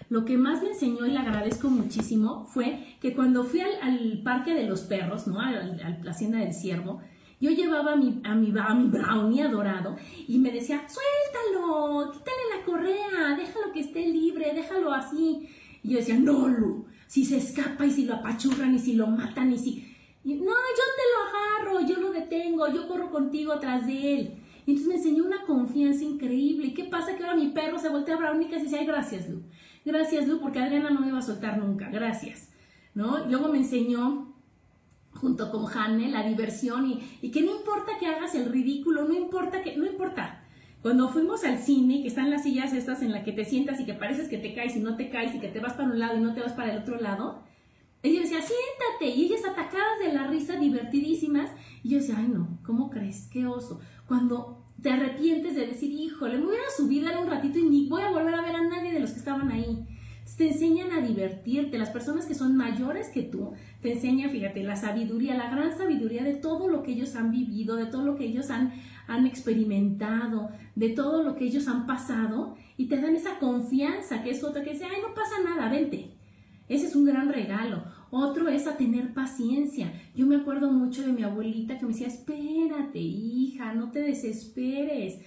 Lo 0.08 0.24
que 0.24 0.36
más 0.36 0.62
me 0.62 0.68
enseñó 0.68 1.06
y 1.06 1.10
le 1.10 1.18
agradezco 1.18 1.70
muchísimo 1.70 2.44
fue 2.44 2.84
que 3.00 3.14
cuando 3.14 3.44
fui 3.44 3.60
al, 3.60 4.20
parque 4.22 4.54
de 4.54 4.66
los 4.66 4.82
perros, 4.82 5.26
¿no? 5.26 5.40
A, 5.40 5.50
la 5.50 6.10
hacienda 6.10 6.38
del 6.38 6.52
ciervo, 6.52 7.00
yo 7.40 7.50
llevaba 7.50 7.92
a 7.92 7.96
mi, 7.96 8.20
a, 8.24 8.34
mi, 8.34 8.52
a 8.58 8.74
mi 8.74 8.88
brownie 8.88 9.42
adorado 9.42 9.96
y 10.28 10.38
me 10.38 10.50
decía, 10.50 10.82
suéltalo, 10.86 12.12
quítale 12.12 12.56
la 12.56 12.64
correa, 12.64 13.36
déjalo 13.36 13.72
que 13.72 13.80
esté 13.80 14.06
libre, 14.06 14.52
déjalo 14.54 14.92
así. 14.92 15.48
Y 15.82 15.90
yo 15.90 15.98
decía, 15.98 16.18
no, 16.18 16.46
Lu, 16.46 16.84
si 17.06 17.24
se 17.24 17.38
escapa 17.38 17.86
y 17.86 17.90
si 17.90 18.04
lo 18.04 18.16
apachurran 18.16 18.74
y 18.74 18.78
si 18.78 18.94
lo 18.94 19.06
matan 19.06 19.52
y 19.52 19.58
si 19.58 19.92
no, 20.24 20.34
yo 20.34 20.84
yo 21.86 22.00
lo 22.00 22.12
detengo, 22.12 22.68
yo 22.68 22.88
corro 22.88 23.10
contigo 23.10 23.52
atrás 23.52 23.86
de 23.86 24.14
él. 24.14 24.34
Y 24.66 24.72
entonces 24.72 24.88
me 24.88 24.94
enseñó 24.94 25.24
una 25.24 25.44
confianza 25.44 26.04
increíble. 26.04 26.68
¿Y 26.68 26.74
qué 26.74 26.84
pasa? 26.84 27.16
Que 27.16 27.24
ahora 27.24 27.36
mi 27.36 27.48
perro 27.48 27.78
se 27.78 27.88
voltea 27.88 28.14
a 28.14 28.18
Brownie 28.18 28.48
y 28.48 28.62
dice, 28.62 28.78
ay, 28.78 28.86
gracias, 28.86 29.28
Lu. 29.28 29.42
Gracias, 29.84 30.28
Lu, 30.28 30.40
porque 30.40 30.60
Adriana 30.60 30.90
no 30.90 31.00
me 31.00 31.10
va 31.10 31.18
a 31.18 31.22
soltar 31.22 31.58
nunca. 31.58 31.88
Gracias. 31.90 32.50
¿No? 32.94 33.26
luego 33.26 33.48
me 33.48 33.56
enseñó, 33.56 34.34
junto 35.14 35.50
con 35.50 35.66
Hanne, 35.66 36.10
la 36.10 36.22
diversión 36.24 36.86
y, 36.86 37.00
y, 37.22 37.30
que 37.30 37.40
no 37.40 37.56
importa 37.56 37.92
que 37.98 38.06
hagas 38.06 38.34
el 38.34 38.52
ridículo, 38.52 39.08
no 39.08 39.14
importa 39.14 39.62
que, 39.62 39.78
no 39.78 39.86
importa. 39.86 40.44
Cuando 40.82 41.08
fuimos 41.08 41.42
al 41.44 41.58
cine, 41.58 42.02
que 42.02 42.08
están 42.08 42.30
las 42.30 42.42
sillas 42.42 42.74
estas 42.74 43.00
en 43.00 43.12
las 43.12 43.24
que 43.24 43.32
te 43.32 43.46
sientas 43.46 43.80
y 43.80 43.86
que 43.86 43.94
pareces 43.94 44.28
que 44.28 44.36
te 44.36 44.52
caes 44.52 44.76
y 44.76 44.80
no 44.80 44.96
te 44.96 45.08
caes 45.08 45.34
y 45.34 45.40
que 45.40 45.48
te 45.48 45.60
vas 45.60 45.72
para 45.72 45.88
un 45.88 45.98
lado 45.98 46.18
y 46.18 46.20
no 46.20 46.34
te 46.34 46.42
vas 46.42 46.52
para 46.52 46.70
el 46.72 46.82
otro 46.82 47.00
lado, 47.00 47.42
ella 48.02 48.20
decía, 48.22 48.40
siéntate. 48.40 49.16
Y 49.16 49.26
ellas 49.26 49.44
atacadas 49.44 49.98
de 50.04 50.12
la 50.12 50.26
risa, 50.26 50.56
divertidísimas. 50.56 51.50
Y 51.82 51.90
yo 51.90 51.98
decía, 51.98 52.16
ay 52.18 52.28
no, 52.28 52.58
¿cómo 52.64 52.90
crees? 52.90 53.28
Qué 53.30 53.46
oso. 53.46 53.80
Cuando 54.06 54.64
te 54.80 54.90
arrepientes 54.90 55.54
de 55.54 55.68
decir, 55.68 55.92
híjole, 55.92 56.38
me 56.38 56.46
hubiera 56.46 56.64
subido 56.76 57.08
un 57.20 57.28
ratito 57.28 57.58
y 57.58 57.64
ni 57.64 57.88
voy 57.88 58.02
a 58.02 58.10
volver 58.10 58.34
a 58.34 58.42
ver 58.42 58.56
a 58.56 58.68
nadie 58.68 58.92
de 58.92 59.00
los 59.00 59.12
que 59.12 59.18
estaban 59.18 59.50
ahí. 59.50 59.86
Te 60.36 60.48
enseñan 60.48 60.90
a 60.92 61.00
divertirte. 61.00 61.78
Las 61.78 61.90
personas 61.90 62.26
que 62.26 62.34
son 62.34 62.56
mayores 62.56 63.10
que 63.10 63.22
tú 63.22 63.52
te 63.80 63.92
enseñan, 63.92 64.30
fíjate, 64.30 64.64
la 64.64 64.76
sabiduría, 64.76 65.36
la 65.36 65.50
gran 65.50 65.76
sabiduría 65.76 66.24
de 66.24 66.34
todo 66.34 66.68
lo 66.68 66.82
que 66.82 66.92
ellos 66.92 67.14
han 67.14 67.30
vivido, 67.30 67.76
de 67.76 67.86
todo 67.86 68.04
lo 68.04 68.16
que 68.16 68.24
ellos 68.24 68.50
han, 68.50 68.72
han 69.06 69.26
experimentado, 69.26 70.48
de 70.74 70.88
todo 70.90 71.22
lo 71.22 71.36
que 71.36 71.44
ellos 71.44 71.68
han 71.68 71.86
pasado 71.86 72.56
y 72.76 72.86
te 72.86 73.00
dan 73.00 73.14
esa 73.14 73.38
confianza 73.38 74.22
que 74.24 74.30
es 74.30 74.42
otra 74.42 74.64
que 74.64 74.72
dice, 74.72 74.86
ay, 74.86 75.02
no 75.06 75.14
pasa 75.14 75.34
nada, 75.44 75.70
vente. 75.70 76.21
Ese 76.72 76.86
es 76.86 76.96
un 76.96 77.04
gran 77.04 77.28
regalo. 77.28 77.84
Otro 78.10 78.48
es 78.48 78.66
a 78.66 78.78
tener 78.78 79.12
paciencia. 79.12 79.92
Yo 80.14 80.26
me 80.26 80.36
acuerdo 80.36 80.72
mucho 80.72 81.02
de 81.02 81.12
mi 81.12 81.22
abuelita 81.22 81.76
que 81.76 81.84
me 81.84 81.92
decía, 81.92 82.06
espérate, 82.06 82.98
hija, 82.98 83.74
no 83.74 83.90
te 83.90 84.00
desesperes. 84.00 85.20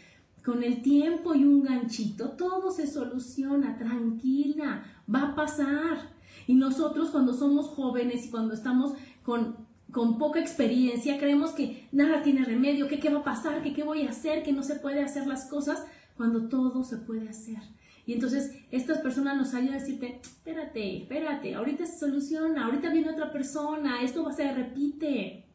Con 0.44 0.64
el 0.64 0.82
tiempo 0.82 1.36
y 1.36 1.44
un 1.44 1.62
ganchito, 1.62 2.32
todo 2.32 2.72
se 2.72 2.88
soluciona, 2.88 3.78
tranquila, 3.78 4.86
va 5.14 5.22
a 5.22 5.36
pasar. 5.36 6.16
Y 6.48 6.56
nosotros 6.56 7.12
cuando 7.12 7.32
somos 7.32 7.68
jóvenes 7.68 8.26
y 8.26 8.32
cuando 8.32 8.56
estamos 8.56 8.94
con, 9.22 9.68
con 9.92 10.18
poca 10.18 10.40
experiencia, 10.40 11.20
creemos 11.20 11.52
que 11.52 11.88
nada 11.92 12.24
tiene 12.24 12.44
remedio, 12.44 12.88
que 12.88 13.00
qué 13.00 13.12
va 13.12 13.20
a 13.20 13.24
pasar, 13.24 13.62
que 13.62 13.74
qué 13.74 13.84
voy 13.84 14.08
a 14.08 14.10
hacer, 14.10 14.42
que 14.42 14.52
no 14.52 14.64
se 14.64 14.78
puede 14.78 15.04
hacer 15.04 15.28
las 15.28 15.48
cosas, 15.48 15.86
cuando 16.18 16.48
todo 16.48 16.84
se 16.84 16.98
puede 16.98 17.30
hacer. 17.30 17.60
Y 18.06 18.14
entonces 18.14 18.52
estas 18.72 19.00
personas 19.00 19.36
nos 19.36 19.54
ayudan 19.54 19.76
a 19.76 19.80
decirte, 19.80 20.20
espérate, 20.22 20.98
espérate, 20.98 21.56
ahorita 21.56 21.86
se 21.86 21.98
soluciona, 21.98 22.66
ahorita 22.66 22.92
viene 22.92 23.10
otra 23.10 23.32
persona, 23.32 24.02
esto 24.02 24.24
va 24.24 24.32
a 24.32 24.36
se 24.36 24.52
repite. 24.54 25.46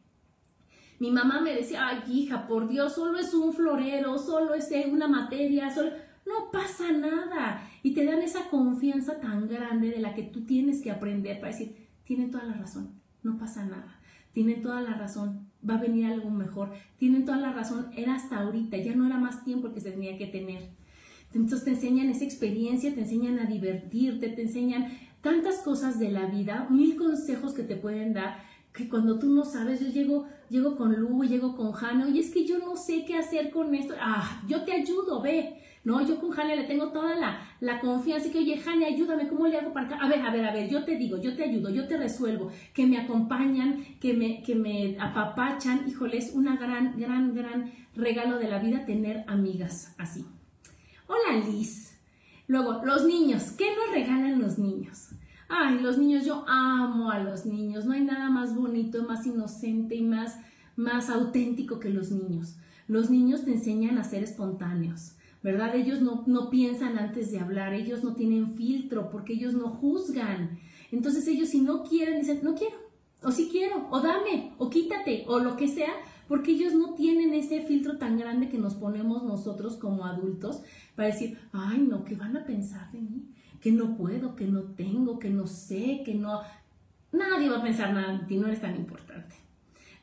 Mi 0.99 1.11
mamá 1.11 1.41
me 1.41 1.55
decía, 1.55 1.87
ay 1.87 2.03
hija, 2.07 2.47
por 2.47 2.67
Dios, 2.67 2.93
solo 2.93 3.17
es 3.17 3.33
un 3.33 3.53
florero, 3.53 4.17
solo 4.17 4.53
es 4.53 4.69
una 4.91 5.07
materia, 5.07 5.73
solo... 5.73 5.91
No 6.23 6.51
pasa 6.51 6.91
nada. 6.91 7.67
Y 7.81 7.93
te 7.93 8.05
dan 8.05 8.21
esa 8.21 8.49
confianza 8.49 9.19
tan 9.19 9.47
grande 9.47 9.89
de 9.89 9.99
la 9.99 10.13
que 10.13 10.23
tú 10.23 10.45
tienes 10.45 10.81
que 10.81 10.91
aprender 10.91 11.39
para 11.39 11.51
decir, 11.51 11.87
tienen 12.03 12.29
toda 12.29 12.43
la 12.43 12.53
razón, 12.53 13.01
no 13.23 13.37
pasa 13.37 13.65
nada. 13.65 13.99
Tienen 14.33 14.61
toda 14.61 14.81
la 14.81 14.93
razón, 14.93 15.49
va 15.67 15.75
a 15.75 15.81
venir 15.81 16.05
algo 16.05 16.29
mejor. 16.29 16.71
Tienen 16.97 17.25
toda 17.25 17.37
la 17.37 17.51
razón, 17.51 17.89
era 17.95 18.15
hasta 18.15 18.39
ahorita, 18.39 18.77
ya 18.77 18.95
no 18.95 19.07
era 19.07 19.17
más 19.17 19.43
tiempo 19.43 19.73
que 19.73 19.81
se 19.81 19.91
tenía 19.91 20.17
que 20.17 20.27
tener. 20.27 20.69
Entonces 21.33 21.63
te 21.63 21.71
enseñan 21.71 22.09
esa 22.09 22.25
experiencia, 22.25 22.93
te 22.93 23.01
enseñan 23.01 23.39
a 23.39 23.45
divertirte, 23.45 24.29
te 24.29 24.41
enseñan 24.43 24.87
tantas 25.21 25.59
cosas 25.59 25.99
de 25.99 26.11
la 26.11 26.25
vida, 26.25 26.67
mil 26.69 26.95
consejos 26.97 27.53
que 27.53 27.63
te 27.63 27.75
pueden 27.75 28.13
dar 28.13 28.51
que 28.73 28.87
cuando 28.87 29.19
tú 29.19 29.29
no 29.29 29.43
sabes, 29.43 29.81
yo 29.81 29.87
llego, 29.87 30.27
llego 30.49 30.77
con 30.77 30.95
Lu, 30.95 31.23
llego 31.23 31.55
con 31.55 31.73
Jano, 31.73 32.07
y 32.07 32.19
es 32.19 32.31
que 32.31 32.45
yo 32.45 32.59
no 32.59 32.77
sé 32.77 33.03
qué 33.05 33.17
hacer 33.17 33.51
con 33.51 33.75
esto. 33.75 33.93
Ah, 33.99 34.41
yo 34.47 34.63
te 34.63 34.71
ayudo, 34.71 35.21
ve. 35.21 35.57
No, 35.83 35.99
yo 36.07 36.19
con 36.21 36.29
Jane 36.29 36.55
le 36.55 36.65
tengo 36.65 36.89
toda 36.89 37.15
la, 37.15 37.39
la 37.59 37.79
confianza 37.79 38.31
que, 38.31 38.37
oye, 38.37 38.55
Jane, 38.57 38.85
ayúdame, 38.85 39.27
¿cómo 39.27 39.47
le 39.47 39.57
hago 39.57 39.73
para 39.73 39.87
acá? 39.87 39.97
A 39.99 40.07
ver, 40.07 40.21
a 40.21 40.31
ver, 40.31 40.45
a 40.45 40.53
ver, 40.53 40.69
yo 40.69 40.85
te 40.85 40.95
digo, 40.95 41.17
yo 41.19 41.35
te 41.35 41.43
ayudo, 41.43 41.71
yo 41.71 41.87
te 41.87 41.97
resuelvo, 41.97 42.51
que 42.71 42.85
me 42.85 42.99
acompañan, 42.99 43.83
que 43.99 44.13
me, 44.13 44.43
que 44.43 44.53
me 44.53 44.95
apapachan. 44.99 45.87
Híjole, 45.87 46.17
es 46.17 46.33
una 46.33 46.55
gran, 46.55 46.99
gran, 46.99 47.33
gran 47.33 47.71
regalo 47.95 48.37
de 48.37 48.47
la 48.47 48.59
vida 48.59 48.85
tener 48.85 49.25
amigas 49.27 49.95
así. 49.97 50.23
Hola, 51.13 51.45
Liz. 51.45 51.91
Luego, 52.47 52.85
los 52.85 53.03
niños, 53.03 53.51
¿qué 53.57 53.65
nos 53.75 53.93
regalan 53.93 54.39
los 54.39 54.57
niños? 54.57 55.09
Ay, 55.49 55.79
los 55.81 55.97
niños, 55.97 56.23
yo 56.23 56.45
amo 56.47 57.11
a 57.11 57.19
los 57.19 57.45
niños. 57.45 57.83
No 57.83 57.91
hay 57.91 58.01
nada 58.01 58.29
más 58.29 58.55
bonito, 58.55 59.03
más 59.03 59.25
inocente 59.25 59.95
y 59.95 60.03
más, 60.03 60.37
más 60.77 61.09
auténtico 61.09 61.81
que 61.81 61.89
los 61.89 62.11
niños. 62.11 62.55
Los 62.87 63.09
niños 63.09 63.43
te 63.43 63.51
enseñan 63.51 63.97
a 63.97 64.05
ser 64.05 64.23
espontáneos, 64.23 65.15
¿verdad? 65.43 65.75
Ellos 65.75 65.99
no, 65.99 66.23
no 66.27 66.49
piensan 66.49 66.97
antes 66.97 67.29
de 67.29 67.39
hablar, 67.39 67.73
ellos 67.73 68.05
no 68.05 68.15
tienen 68.15 68.55
filtro 68.55 69.09
porque 69.11 69.33
ellos 69.33 69.53
no 69.53 69.67
juzgan. 69.67 70.59
Entonces 70.93 71.27
ellos 71.27 71.49
si 71.49 71.59
no 71.59 71.83
quieren, 71.83 72.21
dicen, 72.21 72.39
no 72.41 72.55
quiero, 72.55 72.77
o 73.21 73.31
si 73.31 73.49
quiero, 73.49 73.85
o 73.91 73.99
dame, 73.99 74.53
o 74.59 74.69
quítate, 74.69 75.25
o 75.27 75.39
lo 75.39 75.57
que 75.57 75.67
sea, 75.67 75.91
porque 76.31 76.53
ellos 76.53 76.73
no 76.73 76.93
tienen 76.93 77.33
ese 77.33 77.61
filtro 77.63 77.97
tan 77.97 78.17
grande 78.17 78.47
que 78.47 78.57
nos 78.57 78.75
ponemos 78.75 79.21
nosotros 79.21 79.75
como 79.75 80.05
adultos 80.05 80.61
para 80.95 81.09
decir, 81.09 81.37
ay, 81.51 81.79
no, 81.79 82.05
¿qué 82.05 82.15
van 82.15 82.37
a 82.37 82.45
pensar 82.45 82.89
de 82.93 83.01
mí? 83.01 83.25
que 83.59 83.71
no 83.73 83.97
puedo, 83.97 84.35
que 84.35 84.45
no 84.45 84.61
tengo, 84.61 85.19
que 85.19 85.29
no 85.29 85.45
sé, 85.45 86.03
que 86.05 86.15
no... 86.15 86.39
Nadie 87.11 87.49
va 87.49 87.57
a 87.57 87.63
pensar 87.63 87.93
nada 87.93 88.13
en 88.13 88.27
ti, 88.27 88.37
no 88.37 88.47
eres 88.47 88.61
tan 88.61 88.77
importante. 88.77 89.35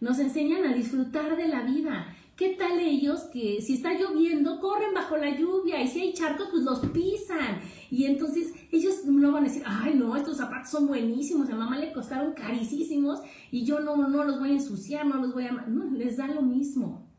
Nos 0.01 0.19
enseñan 0.19 0.67
a 0.67 0.75
disfrutar 0.75 1.35
de 1.35 1.49
la 1.49 1.63
vida. 1.63 2.15
¿Qué 2.39 2.51
tal 2.51 2.79
ellos 2.79 3.23
que 3.33 3.61
si 3.61 3.75
está 3.75 3.95
lloviendo 3.95 4.61
corren 4.61 4.95
bajo 4.95 5.17
la 5.17 5.37
lluvia 5.37 5.83
y 5.83 5.89
si 5.89 6.01
hay 6.01 6.13
charcos 6.13 6.47
pues 6.53 6.63
los 6.63 6.79
pisan? 6.91 7.59
Y 7.91 8.05
entonces 8.05 8.55
ellos 8.71 9.05
no 9.07 9.33
van 9.33 9.43
a 9.43 9.49
decir, 9.49 9.65
ay 9.67 9.95
no, 9.97 10.17
estos 10.17 10.37
zapatos 10.37 10.71
son 10.71 10.87
buenísimos, 10.87 11.51
a 11.51 11.57
mamá 11.57 11.77
le 11.79 11.93
costaron 11.93 12.35
carísimos 12.35 13.19
y 13.51 13.65
yo 13.65 13.81
no, 13.81 13.97
no 13.97 14.23
los 14.23 14.39
voy 14.39 14.51
a 14.51 14.53
ensuciar, 14.53 15.05
no 15.05 15.17
los 15.17 15.35
voy 15.35 15.47
a... 15.47 15.51
No, 15.51 15.91
les 15.91 16.17
da 16.17 16.29
lo 16.29 16.43
mismo. 16.43 17.11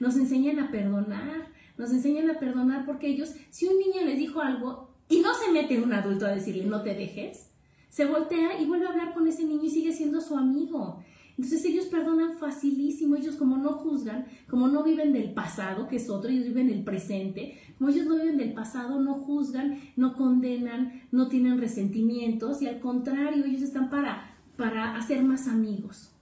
Nos 0.00 0.16
enseñan 0.16 0.58
a 0.58 0.72
perdonar, 0.72 1.52
nos 1.78 1.92
enseñan 1.92 2.28
a 2.28 2.40
perdonar 2.40 2.84
porque 2.84 3.06
ellos, 3.06 3.32
si 3.50 3.68
un 3.68 3.78
niño 3.78 4.04
les 4.04 4.18
dijo 4.18 4.40
algo, 4.40 4.90
y 5.08 5.20
no 5.20 5.34
se 5.34 5.52
mete 5.52 5.80
un 5.80 5.92
adulto 5.92 6.26
a 6.26 6.34
decirle 6.34 6.64
no 6.64 6.82
te 6.82 6.94
dejes, 6.94 7.48
se 7.90 8.06
voltea 8.06 8.60
y 8.60 8.66
vuelve 8.66 8.86
a 8.86 8.90
hablar 8.90 9.14
con 9.14 9.28
ese 9.28 9.44
niño 9.44 9.62
y 9.62 9.70
sigue 9.70 9.92
siendo 9.92 10.20
su 10.20 10.36
amigo. 10.36 11.04
Entonces 11.36 11.64
ellos 11.64 11.86
perdonan 11.86 12.38
facilísimo, 12.38 13.16
ellos 13.16 13.34
como 13.36 13.56
no 13.56 13.72
juzgan, 13.72 14.26
como 14.48 14.68
no 14.68 14.84
viven 14.84 15.12
del 15.12 15.32
pasado, 15.32 15.88
que 15.88 15.96
es 15.96 16.08
otro, 16.08 16.30
ellos 16.30 16.46
viven 16.46 16.70
el 16.70 16.84
presente, 16.84 17.58
como 17.76 17.90
ellos 17.90 18.06
no 18.06 18.16
viven 18.16 18.36
del 18.36 18.52
pasado, 18.52 19.00
no 19.00 19.14
juzgan, 19.14 19.80
no 19.96 20.14
condenan, 20.14 21.02
no 21.10 21.28
tienen 21.28 21.58
resentimientos 21.58 22.62
y 22.62 22.68
al 22.68 22.78
contrario, 22.78 23.44
ellos 23.44 23.62
están 23.62 23.90
para, 23.90 24.36
para 24.56 24.96
hacer 24.96 25.24
más 25.24 25.48
amigos. 25.48 26.12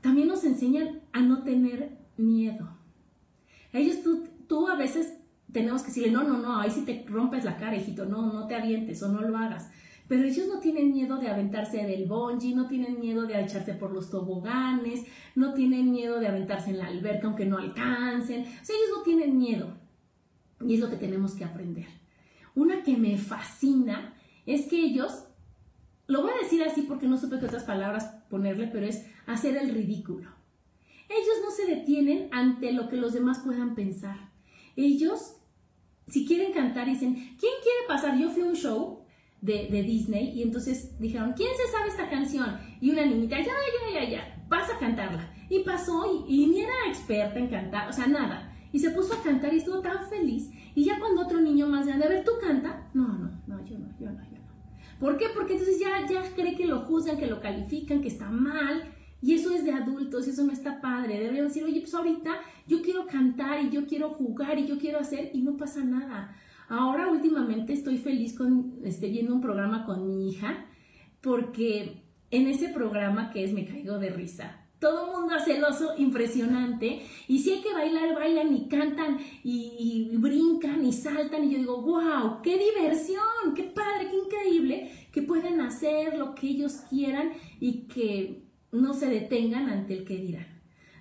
También 0.00 0.28
nos 0.28 0.44
enseñan 0.44 1.00
a 1.12 1.20
no 1.20 1.42
tener 1.42 1.98
miedo. 2.16 2.70
Ellos 3.72 4.02
tú, 4.02 4.24
tú 4.46 4.68
a 4.68 4.76
veces 4.76 5.18
tenemos 5.52 5.82
que 5.82 5.88
decirle, 5.88 6.12
no, 6.12 6.24
no, 6.24 6.38
no, 6.38 6.58
ahí 6.58 6.70
sí 6.70 6.82
te 6.82 7.04
rompes 7.08 7.44
la 7.44 7.56
cara, 7.56 7.76
hijito, 7.76 8.06
no, 8.06 8.32
no 8.32 8.46
te 8.46 8.54
avientes 8.54 9.02
o 9.02 9.08
no 9.08 9.20
lo 9.20 9.36
hagas. 9.36 9.70
Pero 10.08 10.24
ellos 10.24 10.46
no 10.46 10.60
tienen 10.60 10.92
miedo 10.92 11.18
de 11.18 11.28
aventarse 11.28 11.84
del 11.84 12.06
bungee, 12.06 12.54
no 12.54 12.68
tienen 12.68 13.00
miedo 13.00 13.26
de 13.26 13.40
echarse 13.40 13.74
por 13.74 13.92
los 13.92 14.10
toboganes, 14.10 15.04
no 15.34 15.52
tienen 15.54 15.90
miedo 15.90 16.20
de 16.20 16.28
aventarse 16.28 16.70
en 16.70 16.78
la 16.78 16.86
alberca 16.86 17.26
aunque 17.26 17.44
no 17.44 17.58
alcancen. 17.58 18.42
O 18.42 18.44
ellos 18.44 18.90
no 18.96 19.02
tienen 19.02 19.36
miedo. 19.36 19.76
Y 20.60 20.74
es 20.74 20.80
lo 20.80 20.90
que 20.90 20.96
tenemos 20.96 21.34
que 21.34 21.44
aprender. 21.44 21.86
Una 22.54 22.82
que 22.82 22.96
me 22.96 23.18
fascina 23.18 24.14
es 24.46 24.66
que 24.66 24.78
ellos, 24.78 25.24
lo 26.06 26.22
voy 26.22 26.30
a 26.30 26.42
decir 26.42 26.62
así 26.62 26.82
porque 26.82 27.08
no 27.08 27.18
supe 27.18 27.38
qué 27.38 27.46
otras 27.46 27.64
palabras 27.64 28.04
ponerle, 28.30 28.68
pero 28.68 28.86
es 28.86 29.04
hacer 29.26 29.56
el 29.56 29.70
ridículo. 29.70 30.30
Ellos 31.08 31.36
no 31.44 31.50
se 31.50 31.66
detienen 31.66 32.28
ante 32.32 32.72
lo 32.72 32.88
que 32.88 32.96
los 32.96 33.12
demás 33.12 33.40
puedan 33.40 33.74
pensar. 33.74 34.30
Ellos 34.76 35.36
si 36.08 36.24
quieren 36.24 36.52
cantar, 36.52 36.86
dicen, 36.86 37.14
¿quién 37.14 37.52
quiere 37.62 37.88
pasar? 37.88 38.16
Yo 38.18 38.30
fui 38.30 38.42
a 38.42 38.46
un 38.46 38.54
show 38.54 39.05
de, 39.46 39.82
Disney 39.82 40.32
y 40.34 40.42
entonces 40.42 40.98
dijeron, 40.98 41.32
¿quién 41.36 41.48
se 41.56 41.72
sabe 41.72 41.88
esta 41.88 42.10
canción? 42.10 42.58
Y 42.80 42.90
una 42.90 43.06
niñita, 43.06 43.38
ya, 43.38 43.44
ya, 43.44 44.00
ya, 44.00 44.10
ya, 44.10 44.44
vas 44.48 44.68
a 44.70 44.78
cantarla. 44.78 45.32
Y 45.48 45.60
pasó 45.60 46.24
y, 46.28 46.46
ni 46.46 46.60
era 46.60 46.72
experta 46.88 47.38
en 47.38 47.48
cantar, 47.48 47.88
o 47.88 47.92
sea, 47.92 48.06
nada. 48.06 48.52
Y 48.72 48.80
se 48.80 48.90
puso 48.90 49.14
a 49.14 49.22
cantar 49.22 49.54
y 49.54 49.58
estuvo 49.58 49.80
tan 49.80 50.08
feliz. 50.08 50.50
Y 50.74 50.84
ya 50.84 50.98
cuando 50.98 51.22
otro 51.22 51.40
niño 51.40 51.68
más 51.68 51.86
grande, 51.86 52.04
a 52.04 52.08
ver, 52.08 52.24
¿tú 52.24 52.32
canta? 52.40 52.90
No, 52.92 53.06
no, 53.06 53.30
no, 53.46 53.64
yo 53.64 53.78
no, 53.78 53.86
yo 53.98 54.10
no, 54.10 54.22
yo 54.24 54.38
no. 54.38 54.46
¿Por 55.00 55.16
qué? 55.16 55.26
Porque 55.34 55.52
entonces 55.52 55.78
ya, 55.78 56.06
ya 56.08 56.22
cree 56.34 56.56
que 56.56 56.66
lo 56.66 56.80
juzgan, 56.80 57.16
que 57.16 57.26
lo 57.26 57.40
califican, 57.40 58.02
que 58.02 58.08
está 58.08 58.28
mal. 58.28 58.92
Y 59.22 59.34
eso 59.34 59.50
es 59.54 59.64
de 59.64 59.72
adultos, 59.72 60.26
eso 60.26 60.44
no 60.44 60.52
está 60.52 60.80
padre. 60.80 61.18
Deberían 61.18 61.46
decir, 61.46 61.64
oye, 61.64 61.80
pues 61.80 61.94
ahorita 61.94 62.36
yo 62.66 62.82
quiero 62.82 63.06
cantar 63.06 63.62
y 63.62 63.70
yo 63.70 63.86
quiero 63.86 64.10
jugar 64.10 64.58
y 64.58 64.66
yo 64.66 64.78
quiero 64.78 64.98
hacer 64.98 65.30
y 65.32 65.42
no 65.42 65.56
pasa 65.56 65.82
nada. 65.84 66.36
Ahora 66.68 67.08
últimamente 67.10 67.72
estoy 67.72 67.98
feliz 67.98 68.36
con, 68.36 68.80
este, 68.84 69.08
viendo 69.08 69.34
un 69.34 69.40
programa 69.40 69.84
con 69.84 70.06
mi 70.06 70.30
hija 70.30 70.66
porque 71.20 72.02
en 72.30 72.46
ese 72.48 72.68
programa 72.68 73.30
que 73.30 73.44
es 73.44 73.52
Me 73.52 73.64
Caigo 73.64 73.98
de 73.98 74.10
Risa, 74.10 74.66
todo 74.78 75.06
el 75.06 75.16
mundo 75.16 75.34
hace 75.34 75.56
el 75.56 75.64
oso 75.64 75.94
impresionante 75.96 77.02
y 77.28 77.38
si 77.38 77.52
hay 77.52 77.62
que 77.62 77.72
bailar, 77.72 78.14
bailan 78.14 78.54
y 78.54 78.68
cantan 78.68 79.18
y, 79.42 80.10
brincan 80.18 80.84
y 80.84 80.92
saltan 80.92 81.44
y 81.44 81.52
yo 81.52 81.58
digo, 81.58 81.82
wow, 81.82 82.42
qué 82.42 82.58
diversión, 82.58 83.54
qué 83.54 83.64
padre, 83.64 84.08
qué 84.10 84.16
increíble 84.16 85.08
que 85.12 85.22
puedan 85.22 85.60
hacer 85.60 86.18
lo 86.18 86.34
que 86.34 86.48
ellos 86.48 86.82
quieran 86.90 87.32
y 87.58 87.86
que 87.86 88.42
no 88.72 88.92
se 88.92 89.06
detengan 89.06 89.70
ante 89.70 89.94
el 89.94 90.04
que 90.04 90.16
dirán. 90.16 90.55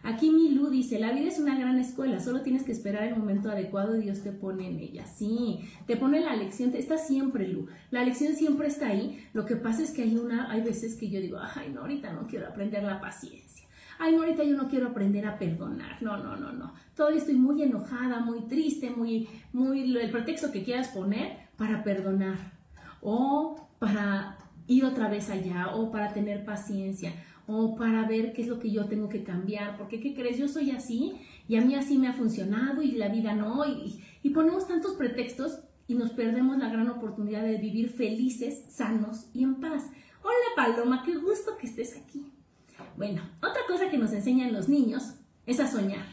Aquí 0.05 0.29
Milú 0.29 0.69
dice, 0.69 0.99
la 0.99 1.11
vida 1.11 1.29
es 1.29 1.39
una 1.39 1.57
gran 1.57 1.79
escuela, 1.79 2.19
solo 2.19 2.41
tienes 2.41 2.63
que 2.63 2.71
esperar 2.71 3.05
el 3.05 3.17
momento 3.17 3.49
adecuado 3.49 3.95
y 3.95 4.03
Dios 4.03 4.21
te 4.21 4.31
pone 4.31 4.67
en 4.67 4.79
ella. 4.79 5.03
Sí, 5.07 5.61
te 5.87 5.97
pone 5.97 6.19
la 6.21 6.35
lección, 6.35 6.71
está 6.75 6.99
siempre, 6.99 7.47
Lu. 7.47 7.65
La 7.89 8.03
lección 8.03 8.35
siempre 8.35 8.67
está 8.67 8.89
ahí. 8.89 9.27
Lo 9.33 9.47
que 9.47 9.55
pasa 9.55 9.81
es 9.81 9.89
que 9.89 10.03
hay 10.03 10.15
una, 10.15 10.51
hay 10.51 10.61
veces 10.61 10.95
que 10.95 11.09
yo 11.09 11.19
digo, 11.19 11.39
ay, 11.39 11.71
no, 11.73 11.81
ahorita 11.81 12.13
no 12.13 12.27
quiero 12.27 12.47
aprender 12.47 12.83
la 12.83 13.01
paciencia. 13.01 13.67
Ay, 13.97 14.15
no, 14.15 14.21
ahorita 14.21 14.43
yo 14.43 14.55
no 14.55 14.67
quiero 14.67 14.89
aprender 14.89 15.25
a 15.25 15.39
perdonar. 15.39 16.03
No, 16.03 16.17
no, 16.17 16.35
no, 16.35 16.53
no. 16.53 16.73
Todavía 16.95 17.19
estoy 17.19 17.35
muy 17.35 17.63
enojada, 17.63 18.19
muy 18.19 18.41
triste, 18.41 18.91
muy, 18.91 19.27
muy, 19.53 19.97
el 19.97 20.11
pretexto 20.11 20.51
que 20.51 20.63
quieras 20.63 20.89
poner 20.89 21.47
para 21.57 21.83
perdonar. 21.83 22.53
O 23.01 23.69
para 23.79 24.37
ir 24.67 24.85
otra 24.85 25.09
vez 25.09 25.31
allá, 25.31 25.75
o 25.75 25.89
para 25.89 26.13
tener 26.13 26.45
paciencia 26.45 27.11
o 27.47 27.75
para 27.75 28.07
ver 28.07 28.33
qué 28.33 28.41
es 28.41 28.47
lo 28.47 28.59
que 28.59 28.71
yo 28.71 28.85
tengo 28.85 29.09
que 29.09 29.23
cambiar, 29.23 29.77
porque 29.77 29.99
¿qué 29.99 30.13
crees? 30.13 30.37
Yo 30.37 30.47
soy 30.47 30.71
así 30.71 31.13
y 31.47 31.55
a 31.57 31.61
mí 31.61 31.75
así 31.75 31.97
me 31.97 32.07
ha 32.07 32.13
funcionado 32.13 32.81
y 32.81 32.93
la 32.93 33.09
vida 33.09 33.33
no, 33.35 33.63
y, 33.65 34.01
ponemos 34.33 34.67
tantos 34.67 34.95
pretextos 34.95 35.59
y 35.87 35.95
nos 35.95 36.11
perdemos 36.11 36.57
la 36.57 36.69
gran 36.69 36.89
oportunidad 36.89 37.43
de 37.43 37.57
vivir 37.57 37.89
felices, 37.89 38.65
sanos 38.69 39.27
y 39.33 39.43
en 39.43 39.55
paz. 39.61 39.83
Hola 40.23 40.45
Paloma, 40.55 41.03
qué 41.05 41.15
gusto 41.15 41.57
que 41.57 41.67
estés 41.67 41.95
aquí. 41.95 42.25
Bueno, 42.97 43.21
otra 43.37 43.61
cosa 43.67 43.89
que 43.89 43.97
nos 43.97 44.11
enseñan 44.11 44.51
los 44.51 44.67
niños 44.67 45.13
es 45.45 45.59
a 45.59 45.67
soñar. 45.67 46.05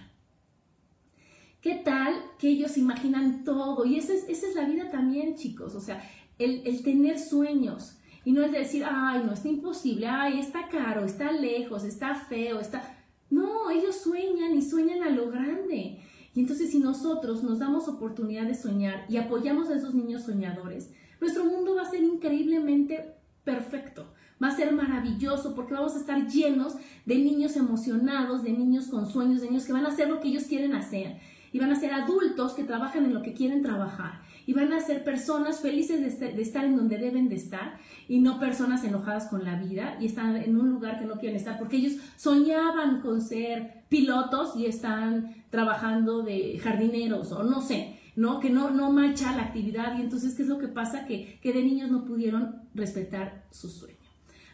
¿Qué 1.63 1.77
tal 1.77 2.15
que 2.39 2.49
ellos 2.49 2.77
imaginan 2.77 3.45
todo? 3.45 3.85
Y 3.85 3.97
esa 3.97 4.13
es, 4.13 4.29
esa 4.29 4.49
es 4.49 4.55
la 4.55 4.67
vida 4.67 4.91
también, 4.91 5.37
chicos. 5.37 5.75
O 5.75 5.81
sea, 5.81 6.03
el, 6.39 6.63
el 6.67 6.83
tener 6.83 7.19
sueños. 7.19 7.97
Y 8.25 8.33
no 8.33 8.43
es 8.43 8.53
decir, 8.53 8.85
ay, 8.89 9.23
no, 9.25 9.33
está 9.33 9.49
imposible, 9.49 10.07
ay, 10.07 10.39
está 10.39 10.69
caro, 10.69 11.05
está 11.05 11.33
lejos, 11.33 11.85
está 11.85 12.15
feo, 12.15 12.61
está... 12.61 12.97
No, 13.31 13.71
ellos 13.71 13.97
sueñan 13.97 14.55
y 14.55 14.63
sueñan 14.63 15.03
a 15.03 15.11
lo 15.11 15.31
grande. 15.31 15.99
Y 16.35 16.41
entonces 16.41 16.71
si 16.71 16.79
nosotros 16.79 17.43
nos 17.43 17.59
damos 17.59 17.89
oportunidad 17.89 18.47
de 18.47 18.55
soñar 18.55 19.05
y 19.09 19.17
apoyamos 19.17 19.69
a 19.69 19.77
esos 19.77 19.95
niños 19.95 20.23
soñadores, 20.25 20.91
nuestro 21.21 21.45
mundo 21.45 21.75
va 21.75 21.83
a 21.83 21.91
ser 21.91 22.03
increíblemente 22.03 23.15
perfecto, 23.45 24.13
va 24.43 24.49
a 24.49 24.57
ser 24.57 24.73
maravilloso 24.73 25.55
porque 25.55 25.75
vamos 25.75 25.95
a 25.95 26.01
estar 26.01 26.27
llenos 26.27 26.75
de 27.05 27.17
niños 27.17 27.57
emocionados, 27.57 28.43
de 28.43 28.53
niños 28.53 28.87
con 28.87 29.11
sueños, 29.11 29.41
de 29.41 29.49
niños 29.49 29.65
que 29.65 29.73
van 29.73 29.87
a 29.87 29.91
hacer 29.91 30.09
lo 30.09 30.21
que 30.21 30.29
ellos 30.29 30.45
quieren 30.45 30.75
hacer. 30.75 31.19
Y 31.53 31.59
van 31.59 31.71
a 31.71 31.79
ser 31.79 31.93
adultos 31.93 32.55
que 32.55 32.65
trabajan 32.65 33.05
en 33.05 33.13
lo 33.13 33.23
que 33.23 33.35
quieren 33.35 33.63
trabajar 33.63 34.23
y 34.47 34.53
van 34.53 34.73
a 34.73 34.81
ser 34.81 35.05
personas 35.05 35.61
felices 35.61 36.01
de 36.19 36.43
estar, 36.43 36.65
en 36.65 36.77
donde 36.77 36.99
deben 36.99 37.29
de 37.29 37.37
estar 37.37 37.79
y 38.09 38.21
no 38.21 38.41
personas 38.41 38.85
enojadas 38.85 39.27
con 39.29 39.45
la 39.45 39.57
vida 39.57 39.97
y 40.01 40.07
están 40.07 40.37
en 40.37 40.57
un 40.57 40.71
lugar 40.71 40.99
que 40.99 41.07
no 41.07 41.19
quieren 41.19 41.37
estar 41.37 41.59
porque 41.59 41.77
ellos 41.77 41.95
soñaban 42.17 43.01
con 43.01 43.21
ser 43.21 43.85
pilotos 43.89 44.57
y 44.57 44.67
están 44.67 45.35
trabajando 45.51 46.23
de 46.23 46.59
jardineros 46.63 47.33
o 47.33 47.45
no 47.45 47.61
sé, 47.61 47.99
¿no? 48.17 48.41
Que 48.41 48.51
no, 48.51 48.71
no 48.71 48.93
marcha 48.93 49.37
la 49.37 49.43
actividad 49.43 49.99
y 49.99 50.03
entonces, 50.03 50.35
¿qué 50.35 50.43
es 50.43 50.49
lo 50.49 50.59
que 50.59 50.69
pasa? 50.69 51.07
Que, 51.07 51.39
que 51.41 51.53
de 51.53 51.63
niños 51.63 51.91
no 51.91 52.05
pudieron 52.05 52.63
respetar 52.75 53.45
su 53.51 53.69
sueño. 53.69 53.97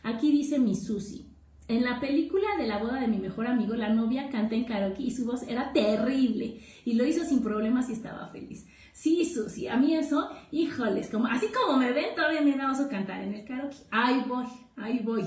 Aquí 0.03 0.31
dice 0.31 0.59
mi 0.59 0.75
Susi, 0.75 1.29
en 1.69 1.85
la 1.85 2.01
película 2.01 2.47
de 2.59 2.67
la 2.67 2.79
boda 2.79 2.99
de 2.99 3.09
mi 3.09 3.19
mejor 3.19 3.47
amigo, 3.47 3.75
la 3.75 3.91
novia 3.91 4.31
canta 4.31 4.55
en 4.55 4.65
karaoke 4.65 5.03
y 5.03 5.11
su 5.11 5.27
voz 5.27 5.43
era 5.43 5.71
terrible 5.75 6.61
y 6.87 6.95
lo 6.95 7.05
hizo 7.05 7.27
sin 7.27 7.43
problemas 7.43 7.91
y 7.91 7.93
estaba 7.93 8.27
feliz. 8.29 8.67
Sí, 9.01 9.25
Susi, 9.25 9.69
a 9.69 9.77
mí 9.77 9.95
eso, 9.95 10.29
híjoles, 10.51 11.09
como, 11.09 11.27
así 11.27 11.47
como 11.53 11.79
me 11.79 11.93
ven, 11.93 12.17
todavía 12.17 12.41
me 12.41 12.57
da 12.57 12.73
oso 12.73 12.89
cantar 12.89 13.23
en 13.23 13.33
el 13.33 13.45
karaoke. 13.45 13.77
Ahí 13.93 14.25
voy, 14.27 14.47
ahí 14.77 14.99
voy. 15.05 15.23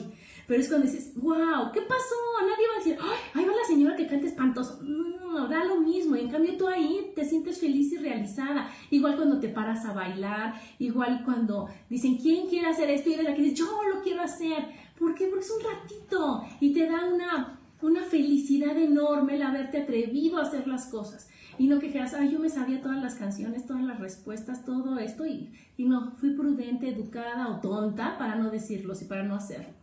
Pero 0.45 0.59
es 0.59 0.67
cuando 0.67 0.87
dices, 0.87 1.13
wow, 1.15 1.71
¿qué 1.71 1.79
pasó? 1.79 2.15
Nadie 2.41 2.67
va 2.67 2.75
a 2.75 2.77
decir, 2.79 2.97
ay, 2.99 3.17
ahí 3.33 3.45
va 3.45 3.55
la 3.55 3.65
señora 3.65 3.95
que 3.95 4.07
canta 4.07 4.27
espantoso. 4.27 4.81
No, 4.83 5.47
da 5.47 5.63
lo 5.63 5.79
mismo. 5.79 6.17
Y 6.17 6.19
en 6.19 6.29
cambio 6.29 6.57
tú 6.57 6.67
ahí 6.67 7.13
te 7.15 7.23
sientes 7.23 7.61
feliz 7.61 7.93
y 7.93 7.97
realizada. 7.97 8.69
Igual 8.89 9.15
cuando 9.15 9.39
te 9.39 9.47
paras 9.47 9.85
a 9.85 9.93
bailar, 9.93 10.53
igual 10.77 11.21
cuando 11.23 11.69
dicen, 11.89 12.17
¿quién 12.17 12.49
quiere 12.49 12.67
hacer 12.67 12.89
esto? 12.89 13.09
Y 13.09 13.13
eres 13.13 13.25
la 13.25 13.33
que 13.33 13.41
dice, 13.41 13.55
yo 13.55 13.67
lo 13.95 14.01
quiero 14.01 14.21
hacer. 14.21 14.65
¿Por 14.99 15.15
qué? 15.15 15.27
Porque 15.27 15.45
es 15.45 15.51
un 15.51 15.63
ratito 15.63 16.43
y 16.59 16.73
te 16.73 16.87
da 16.87 17.05
una, 17.05 17.60
una 17.81 18.03
felicidad 18.03 18.77
enorme 18.77 19.35
el 19.35 19.41
haberte 19.41 19.81
atrevido 19.81 20.37
a 20.37 20.43
hacer 20.43 20.67
las 20.67 20.85
cosas. 20.85 21.29
Y 21.57 21.67
no 21.67 21.79
que 21.79 21.87
dijeras, 21.87 22.13
ay, 22.13 22.31
yo 22.31 22.39
me 22.39 22.49
sabía 22.49 22.81
todas 22.81 23.01
las 23.01 23.15
canciones, 23.15 23.65
todas 23.65 23.83
las 23.83 23.99
respuestas, 23.99 24.65
todo 24.65 24.97
esto, 24.99 25.25
y, 25.25 25.51
y 25.77 25.85
no, 25.85 26.11
fui 26.13 26.31
prudente, 26.31 26.89
educada 26.89 27.49
o 27.49 27.59
tonta 27.59 28.17
para 28.17 28.35
no 28.35 28.49
decirlo 28.49 28.93
y 28.99 29.05
para 29.05 29.23
no 29.23 29.35
hacerlo. 29.35 29.73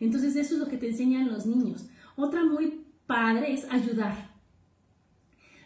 Entonces 0.00 0.36
eso 0.36 0.54
es 0.54 0.60
lo 0.60 0.68
que 0.68 0.76
te 0.76 0.88
enseñan 0.88 1.28
los 1.28 1.46
niños. 1.46 1.86
Otra 2.16 2.44
muy 2.44 2.84
padre 3.06 3.52
es 3.52 3.66
ayudar. 3.70 4.30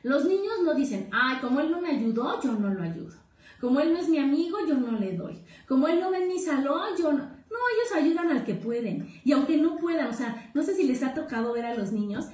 Los 0.02 0.24
niños 0.24 0.62
no 0.64 0.74
dicen, 0.74 1.08
ay, 1.12 1.38
como 1.40 1.60
él 1.60 1.70
no 1.70 1.80
me 1.80 1.90
ayudó, 1.90 2.40
yo 2.42 2.52
no 2.52 2.72
lo 2.72 2.82
ayudo. 2.82 3.14
Como 3.60 3.80
él 3.80 3.92
no 3.92 3.98
es 3.98 4.08
mi 4.08 4.18
amigo, 4.18 4.58
yo 4.66 4.74
no 4.74 4.92
le 4.92 5.16
doy. 5.16 5.42
Como 5.68 5.86
él 5.88 6.00
no 6.00 6.10
ve 6.10 6.26
mi 6.26 6.38
salón, 6.38 6.96
yo 6.98 7.12
no. 7.12 7.39
No, 7.50 7.56
ellos 7.74 7.92
ayudan 7.94 8.30
al 8.30 8.44
que 8.44 8.54
pueden. 8.54 9.08
Y 9.24 9.32
aunque 9.32 9.56
no 9.56 9.76
puedan, 9.76 10.06
o 10.06 10.14
sea, 10.14 10.50
no 10.54 10.62
sé 10.62 10.74
si 10.74 10.84
les 10.84 11.02
ha 11.02 11.14
tocado 11.14 11.52
ver 11.52 11.66
a 11.66 11.74
los 11.74 11.92
niños 11.92 12.26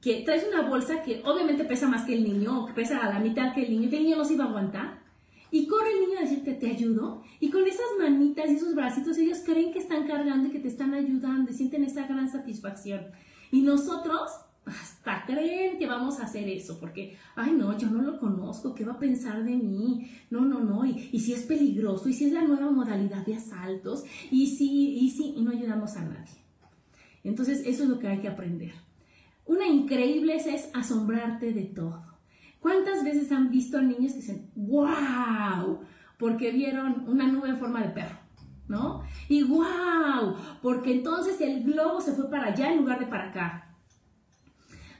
que 0.00 0.22
traes 0.22 0.46
una 0.46 0.68
bolsa 0.68 1.02
que 1.02 1.22
obviamente 1.24 1.64
pesa 1.64 1.88
más 1.88 2.04
que 2.04 2.14
el 2.14 2.24
niño, 2.24 2.62
o 2.62 2.66
que 2.66 2.74
pesa 2.74 2.98
a 2.98 3.12
la 3.12 3.18
mitad 3.18 3.54
que 3.54 3.64
el 3.64 3.70
niño, 3.70 3.90
que 3.90 3.96
el 3.96 4.04
niño 4.04 4.16
no 4.16 4.24
se 4.24 4.34
iba 4.34 4.44
a 4.44 4.48
aguantar. 4.48 5.00
Y 5.50 5.66
corre 5.66 5.92
el 5.92 6.00
niño 6.00 6.18
a 6.18 6.22
decirte, 6.22 6.54
te 6.54 6.70
ayudo. 6.70 7.22
Y 7.40 7.50
con 7.50 7.66
esas 7.66 7.86
manitas 7.98 8.50
y 8.50 8.56
esos 8.56 8.74
bracitos, 8.74 9.16
ellos 9.18 9.38
creen 9.44 9.72
que 9.72 9.78
están 9.78 10.06
cargando 10.06 10.48
y 10.48 10.52
que 10.52 10.58
te 10.58 10.68
están 10.68 10.92
ayudando 10.94 11.50
y 11.50 11.54
sienten 11.54 11.84
esa 11.84 12.06
gran 12.06 12.30
satisfacción. 12.30 13.06
Y 13.50 13.62
nosotros 13.62 14.30
hasta 14.66 15.24
creen 15.24 15.78
que 15.78 15.86
vamos 15.86 16.18
a 16.18 16.24
hacer 16.24 16.48
eso, 16.48 16.78
porque, 16.80 17.16
ay 17.36 17.52
no, 17.52 17.78
yo 17.78 17.88
no 17.88 18.02
lo 18.02 18.18
conozco, 18.18 18.74
¿qué 18.74 18.84
va 18.84 18.94
a 18.94 18.98
pensar 18.98 19.44
de 19.44 19.56
mí? 19.56 20.10
No, 20.28 20.40
no, 20.42 20.60
no, 20.60 20.84
y, 20.84 21.08
y 21.12 21.20
si 21.20 21.32
es 21.32 21.42
peligroso, 21.42 22.08
y 22.08 22.12
si 22.12 22.26
es 22.26 22.32
la 22.32 22.42
nueva 22.42 22.70
modalidad 22.70 23.24
de 23.24 23.36
asaltos, 23.36 24.04
y 24.30 24.48
si, 24.48 24.98
y 24.98 25.10
si, 25.10 25.34
y 25.36 25.42
no 25.42 25.52
ayudamos 25.52 25.96
a 25.96 26.02
nadie. 26.02 26.42
Entonces, 27.22 27.62
eso 27.66 27.84
es 27.84 27.88
lo 27.88 27.98
que 27.98 28.08
hay 28.08 28.18
que 28.18 28.28
aprender. 28.28 28.72
Una 29.46 29.66
increíble 29.66 30.36
es, 30.36 30.68
asombrarte 30.74 31.52
de 31.52 31.64
todo. 31.64 32.02
¿Cuántas 32.60 33.04
veces 33.04 33.30
han 33.30 33.50
visto 33.50 33.80
niños 33.80 34.12
que 34.12 34.20
dicen, 34.20 34.50
wow, 34.56 35.80
porque 36.18 36.50
vieron 36.50 37.04
una 37.08 37.28
nube 37.28 37.50
en 37.50 37.58
forma 37.58 37.82
de 37.82 37.90
perro? 37.90 38.16
¿No? 38.66 39.04
Y 39.28 39.44
wow, 39.44 40.34
porque 40.60 40.92
entonces 40.92 41.40
el 41.40 41.62
globo 41.62 42.00
se 42.00 42.12
fue 42.12 42.28
para 42.28 42.46
allá 42.48 42.72
en 42.72 42.78
lugar 42.78 42.98
de 42.98 43.06
para 43.06 43.28
acá. 43.28 43.65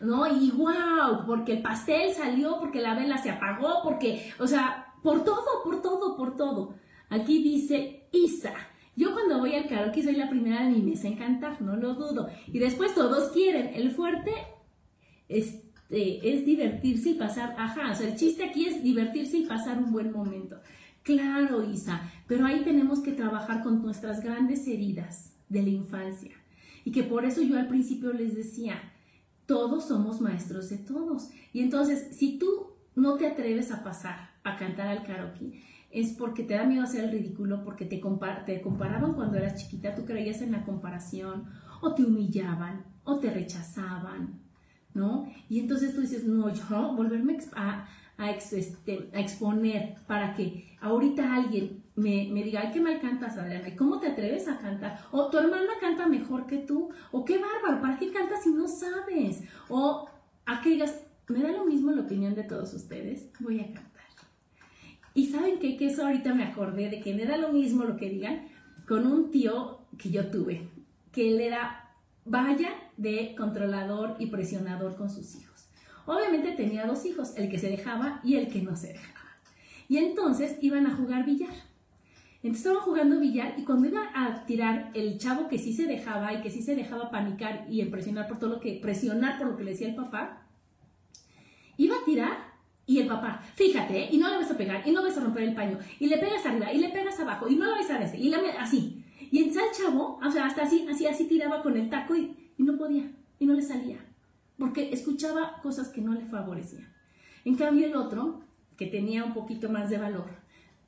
¿No? 0.00 0.26
Y 0.26 0.50
wow, 0.50 1.26
porque 1.26 1.54
el 1.54 1.62
pastel 1.62 2.12
salió, 2.12 2.58
porque 2.58 2.80
la 2.80 2.94
vela 2.94 3.18
se 3.18 3.30
apagó, 3.30 3.82
porque, 3.82 4.32
o 4.38 4.46
sea, 4.46 4.94
por 5.02 5.24
todo, 5.24 5.62
por 5.64 5.82
todo, 5.82 6.16
por 6.16 6.36
todo. 6.36 6.74
Aquí 7.08 7.42
dice 7.42 8.08
Isa. 8.12 8.54
Yo 8.96 9.12
cuando 9.12 9.38
voy 9.38 9.54
al 9.54 9.68
karaoke 9.68 10.02
soy 10.02 10.16
la 10.16 10.30
primera 10.30 10.64
de 10.64 10.70
mi 10.70 10.82
mesa 10.82 11.06
en 11.06 11.16
cantar, 11.16 11.60
no 11.60 11.76
lo 11.76 11.94
dudo. 11.94 12.28
Y 12.46 12.58
después 12.58 12.94
todos 12.94 13.30
quieren. 13.30 13.72
El 13.74 13.90
fuerte 13.90 14.32
este, 15.28 16.32
es 16.32 16.46
divertirse 16.46 17.10
y 17.10 17.14
pasar, 17.14 17.54
ajá, 17.58 17.92
o 17.92 17.94
sea, 17.94 18.08
el 18.08 18.16
chiste 18.16 18.44
aquí 18.44 18.66
es 18.66 18.82
divertirse 18.82 19.36
y 19.38 19.46
pasar 19.46 19.78
un 19.78 19.92
buen 19.92 20.12
momento. 20.12 20.58
Claro, 21.02 21.62
Isa, 21.62 22.10
pero 22.26 22.46
ahí 22.46 22.62
tenemos 22.64 23.00
que 23.00 23.12
trabajar 23.12 23.62
con 23.62 23.82
nuestras 23.82 24.24
grandes 24.24 24.66
heridas 24.66 25.34
de 25.48 25.62
la 25.62 25.68
infancia. 25.68 26.34
Y 26.84 26.90
que 26.90 27.02
por 27.02 27.24
eso 27.24 27.42
yo 27.42 27.58
al 27.58 27.68
principio 27.68 28.12
les 28.12 28.34
decía, 28.34 28.92
todos 29.46 29.88
somos 29.88 30.20
maestros 30.20 30.68
de 30.68 30.78
todos. 30.78 31.30
Y 31.52 31.60
entonces, 31.60 32.16
si 32.16 32.38
tú 32.38 32.72
no 32.94 33.16
te 33.16 33.26
atreves 33.26 33.70
a 33.72 33.82
pasar 33.82 34.30
a 34.42 34.56
cantar 34.56 34.88
al 34.88 35.04
karaoke, 35.04 35.62
es 35.90 36.12
porque 36.12 36.42
te 36.42 36.54
da 36.54 36.64
miedo 36.64 36.82
hacer 36.82 37.04
el 37.04 37.12
ridículo, 37.12 37.64
porque 37.64 37.86
te, 37.86 38.00
comparaban 38.00 39.14
cuando 39.14 39.38
eras 39.38 39.62
chiquita, 39.62 39.94
tú 39.94 40.04
creías 40.04 40.42
en 40.42 40.52
la 40.52 40.64
comparación, 40.64 41.44
o 41.80 41.94
te 41.94 42.04
humillaban, 42.04 42.84
o 43.04 43.18
te 43.18 43.30
rechazaban, 43.30 44.40
¿no? 44.94 45.30
Y 45.48 45.60
entonces 45.60 45.94
tú 45.94 46.00
dices, 46.00 46.24
no, 46.24 46.52
yo 46.52 46.94
volverme 46.94 47.38
a, 47.54 47.86
a, 48.18 48.30
este, 48.30 49.10
a 49.14 49.20
exponer 49.20 49.94
para 50.06 50.34
que 50.34 50.76
ahorita 50.80 51.34
alguien 51.34 51.85
me, 51.96 52.28
me, 52.30 52.44
diga, 52.44 52.60
ay, 52.60 52.70
qué 52.72 52.80
mal 52.80 53.00
cantas, 53.00 53.36
Adriana, 53.36 53.68
¿y 53.68 53.76
cómo 53.76 53.98
te 53.98 54.08
atreves 54.08 54.48
a 54.48 54.58
cantar? 54.58 55.00
O 55.10 55.30
tu 55.30 55.38
hermana 55.38 55.72
canta 55.80 56.06
mejor 56.06 56.46
que 56.46 56.58
tú, 56.58 56.90
o 57.10 57.24
qué 57.24 57.38
bárbaro, 57.38 57.80
¿para 57.80 57.98
qué 57.98 58.12
cantas 58.12 58.42
si 58.42 58.50
no 58.50 58.68
sabes? 58.68 59.42
O 59.68 60.08
a 60.44 60.60
que 60.60 60.70
digas, 60.70 61.00
me 61.28 61.40
da 61.40 61.50
lo 61.50 61.64
mismo 61.64 61.90
la 61.90 62.02
opinión 62.02 62.34
de 62.34 62.44
todos 62.44 62.72
ustedes, 62.74 63.30
voy 63.40 63.60
a 63.60 63.64
cantar. 63.64 63.96
Y 65.16 65.28
saben 65.28 65.58
qué? 65.58 65.78
que 65.78 65.86
eso 65.86 66.04
ahorita 66.04 66.34
me 66.34 66.44
acordé 66.44 66.90
de 66.90 67.00
que 67.00 67.14
me 67.14 67.24
da 67.24 67.38
lo 67.38 67.50
mismo 67.50 67.84
lo 67.84 67.96
que 67.96 68.10
digan 68.10 68.48
con 68.86 69.06
un 69.06 69.30
tío 69.30 69.78
que 69.96 70.10
yo 70.10 70.30
tuve, 70.30 70.68
que 71.10 71.30
él 71.30 71.40
era 71.40 71.90
vaya 72.26 72.68
de 72.98 73.34
controlador 73.34 74.16
y 74.18 74.26
presionador 74.26 74.94
con 74.94 75.10
sus 75.10 75.34
hijos. 75.36 75.68
Obviamente 76.04 76.52
tenía 76.52 76.84
dos 76.84 77.06
hijos, 77.06 77.34
el 77.38 77.48
que 77.48 77.58
se 77.58 77.70
dejaba 77.70 78.20
y 78.22 78.36
el 78.36 78.50
que 78.50 78.60
no 78.60 78.76
se 78.76 78.88
dejaba. 78.88 79.30
Y 79.88 79.96
entonces 79.96 80.58
iban 80.60 80.86
a 80.86 80.94
jugar 80.94 81.24
billar. 81.24 81.54
Entonces 82.46 82.66
estaban 82.66 82.82
jugando 82.82 83.20
billar 83.20 83.54
y 83.58 83.64
cuando 83.64 83.88
iba 83.88 84.10
a 84.14 84.46
tirar 84.46 84.90
el 84.94 85.18
chavo 85.18 85.48
que 85.48 85.58
sí 85.58 85.72
se 85.72 85.86
dejaba 85.86 86.32
y 86.32 86.40
que 86.40 86.50
sí 86.50 86.62
se 86.62 86.74
dejaba 86.74 87.10
panicar 87.10 87.66
y 87.68 87.84
presionar 87.86 88.28
por 88.28 88.38
todo 88.38 88.50
lo 88.50 88.60
que, 88.60 88.78
presionar 88.80 89.38
por 89.38 89.48
lo 89.48 89.56
que 89.56 89.64
le 89.64 89.72
decía 89.72 89.88
el 89.88 89.94
papá, 89.94 90.46
iba 91.76 91.96
a 91.96 92.04
tirar 92.04 92.36
y 92.86 92.98
el 92.98 93.08
papá, 93.08 93.42
fíjate, 93.54 94.08
y 94.12 94.18
no 94.18 94.30
le 94.30 94.36
vas 94.36 94.50
a 94.50 94.56
pegar, 94.56 94.86
y 94.86 94.92
no 94.92 95.02
vas 95.02 95.18
a 95.18 95.20
romper 95.20 95.42
el 95.42 95.56
paño, 95.56 95.76
y 95.98 96.06
le 96.06 96.18
pegas 96.18 96.46
arriba, 96.46 96.72
y 96.72 96.78
le 96.78 96.90
pegas 96.90 97.18
abajo, 97.18 97.48
y 97.48 97.56
no 97.56 97.64
lo 97.64 97.72
vas 97.72 97.90
a 97.90 97.98
decir, 97.98 98.20
y 98.20 98.32
así. 98.32 99.04
Y 99.32 99.38
entonces 99.38 99.64
el 99.64 99.84
chavo, 99.84 100.20
o 100.24 100.30
sea, 100.30 100.46
hasta 100.46 100.62
así, 100.62 100.86
así, 100.88 101.04
así 101.04 101.24
tiraba 101.24 101.64
con 101.64 101.76
el 101.76 101.90
taco 101.90 102.14
y 102.14 102.36
no 102.58 102.78
podía, 102.78 103.10
y 103.40 103.46
no 103.46 103.54
le 103.54 103.62
salía 103.62 103.98
porque 104.58 104.92
escuchaba 104.92 105.60
cosas 105.62 105.88
que 105.88 106.00
no 106.00 106.12
le 106.12 106.24
favorecían. 106.26 106.92
En 107.44 107.56
cambio, 107.56 107.86
el 107.86 107.96
otro, 107.96 108.40
que 108.76 108.86
tenía 108.86 109.24
un 109.24 109.34
poquito 109.34 109.68
más 109.68 109.90
de 109.90 109.98
valor, 109.98 110.30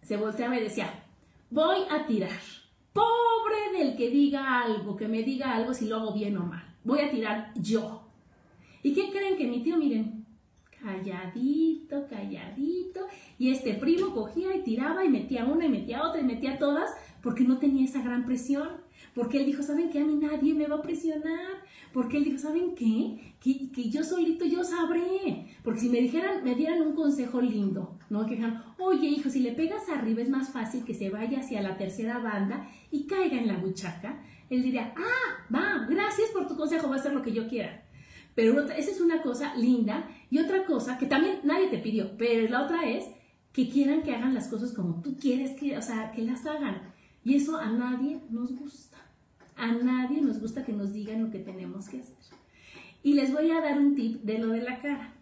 se 0.03 0.17
volteaba 0.17 0.59
y 0.59 0.63
decía, 0.63 1.05
voy 1.51 1.79
a 1.91 2.07
tirar. 2.07 2.41
Pobre 2.93 3.79
del 3.79 3.97
que 3.97 4.11
diga 4.11 4.63
algo, 4.63 4.97
que 4.97 5.09
me 5.09 5.23
diga 5.23 5.55
algo 5.55 5.75
si 5.75 5.87
lo 5.87 5.97
hago 5.97 6.13
bien 6.13 6.37
o 6.37 6.45
mal. 6.45 6.77
Voy 6.85 7.01
a 7.01 7.11
tirar 7.11 7.53
yo. 7.57 8.03
¿Y 8.83 8.93
qué 8.93 9.11
creen 9.11 9.37
que 9.37 9.47
mi 9.47 9.63
tío, 9.63 9.77
miren, 9.77 10.19
calladito, 10.81 12.07
calladito. 12.09 13.01
Y 13.39 13.51
este 13.51 13.75
primo 13.75 14.15
cogía 14.15 14.55
y 14.57 14.63
tiraba 14.63 15.05
y 15.05 15.09
metía 15.09 15.45
una 15.45 15.67
y 15.67 15.69
metía 15.69 16.07
otra 16.07 16.21
y 16.21 16.25
metía 16.25 16.59
todas 16.59 16.91
porque 17.23 17.45
no 17.45 17.59
tenía 17.59 17.85
esa 17.85 18.03
gran 18.03 18.25
presión. 18.25 18.69
Porque 19.15 19.39
él 19.39 19.47
dijo, 19.47 19.63
¿saben 19.63 19.91
qué? 19.91 20.01
A 20.01 20.05
mí 20.05 20.17
nadie 20.17 20.55
me 20.55 20.67
va 20.67 20.77
a 20.77 20.83
presionar. 20.83 21.63
Porque 21.93 22.19
él 22.19 22.25
dijo, 22.25 22.39
¿saben 22.39 22.75
qué? 22.75 23.35
Que, 23.41 23.71
que 23.71 23.91
yo 23.91 24.03
solito 24.05 24.45
yo 24.45 24.63
sabré. 24.65 25.47
Porque 25.63 25.81
si 25.81 25.89
me 25.89 26.01
dijeran, 26.01 26.45
me 26.45 26.55
dieran 26.55 26.83
un 26.83 26.95
consejo 26.95 27.41
lindo, 27.41 27.98
¿no? 28.11 28.27
Que 28.27 28.43
oye 28.79 29.09
hijo, 29.09 29.31
si 29.31 29.41
le 29.41 29.53
pegas 29.53 29.89
arriba 29.89 30.23
es 30.23 30.29
más 30.29 30.51
fácil 30.51 30.85
que 30.85 30.95
se 30.95 31.11
vaya 31.11 31.41
hacia 31.41 31.63
la 31.63 31.77
tercera 31.77 32.19
banda 32.19 32.69
y 32.91 33.07
caiga 33.07 33.39
en 33.39 33.49
la 33.49 33.57
buchaca. 33.59 34.23
Él 34.51 34.63
diría, 34.63 34.95
ah, 34.97 35.55
va, 35.55 35.87
gracias 35.89 36.31
por 36.31 36.49
tu 36.49 36.57
consejo, 36.57 36.89
va 36.89 36.97
a 36.97 36.99
hacer 36.99 37.13
lo 37.13 37.23
que 37.23 37.33
yo 37.33 37.49
quiera. 37.49 37.85
Pero 38.35 38.61
esa 38.71 38.91
es 38.91 39.01
una 39.01 39.21
cosa 39.21 39.55
linda. 39.57 40.09
Y 40.31 40.39
otra 40.39 40.65
cosa 40.65 40.97
que 40.97 41.07
también 41.07 41.41
nadie 41.43 41.69
te 41.69 41.79
pidió, 41.79 42.17
pero 42.17 42.49
la 42.49 42.63
otra 42.63 42.89
es 42.89 43.05
que 43.53 43.69
quieran 43.69 44.03
que 44.03 44.15
hagan 44.15 44.35
las 44.35 44.49
cosas 44.49 44.73
como 44.73 45.03
tú 45.03 45.17
quieres 45.19 45.59
que, 45.59 45.77
o 45.77 45.83
sea, 45.83 46.13
que 46.13 46.23
las 46.23 46.47
hagan. 46.47 46.93
Y 47.25 47.35
eso 47.35 47.59
a 47.59 47.67
nadie 47.67 48.21
nos 48.31 48.55
gusta. 48.55 48.97
A 49.57 49.73
nadie 49.73 50.23
nos 50.23 50.41
gusta 50.41 50.65
que 50.65 50.73
nos 50.73 50.93
digan 50.93 51.25
lo 51.25 51.31
que 51.31 51.41
tenemos 51.41 51.89
que 51.89 51.99
hacer. 51.99 52.17
Y 53.03 53.15
les 53.15 53.33
voy 53.33 53.51
a 53.51 53.61
dar 53.61 53.79
un 53.79 53.95
tip 53.95 54.23
de 54.23 54.39
lo 54.39 54.49
de 54.49 54.63
la 54.63 54.79
cara. 54.79 55.15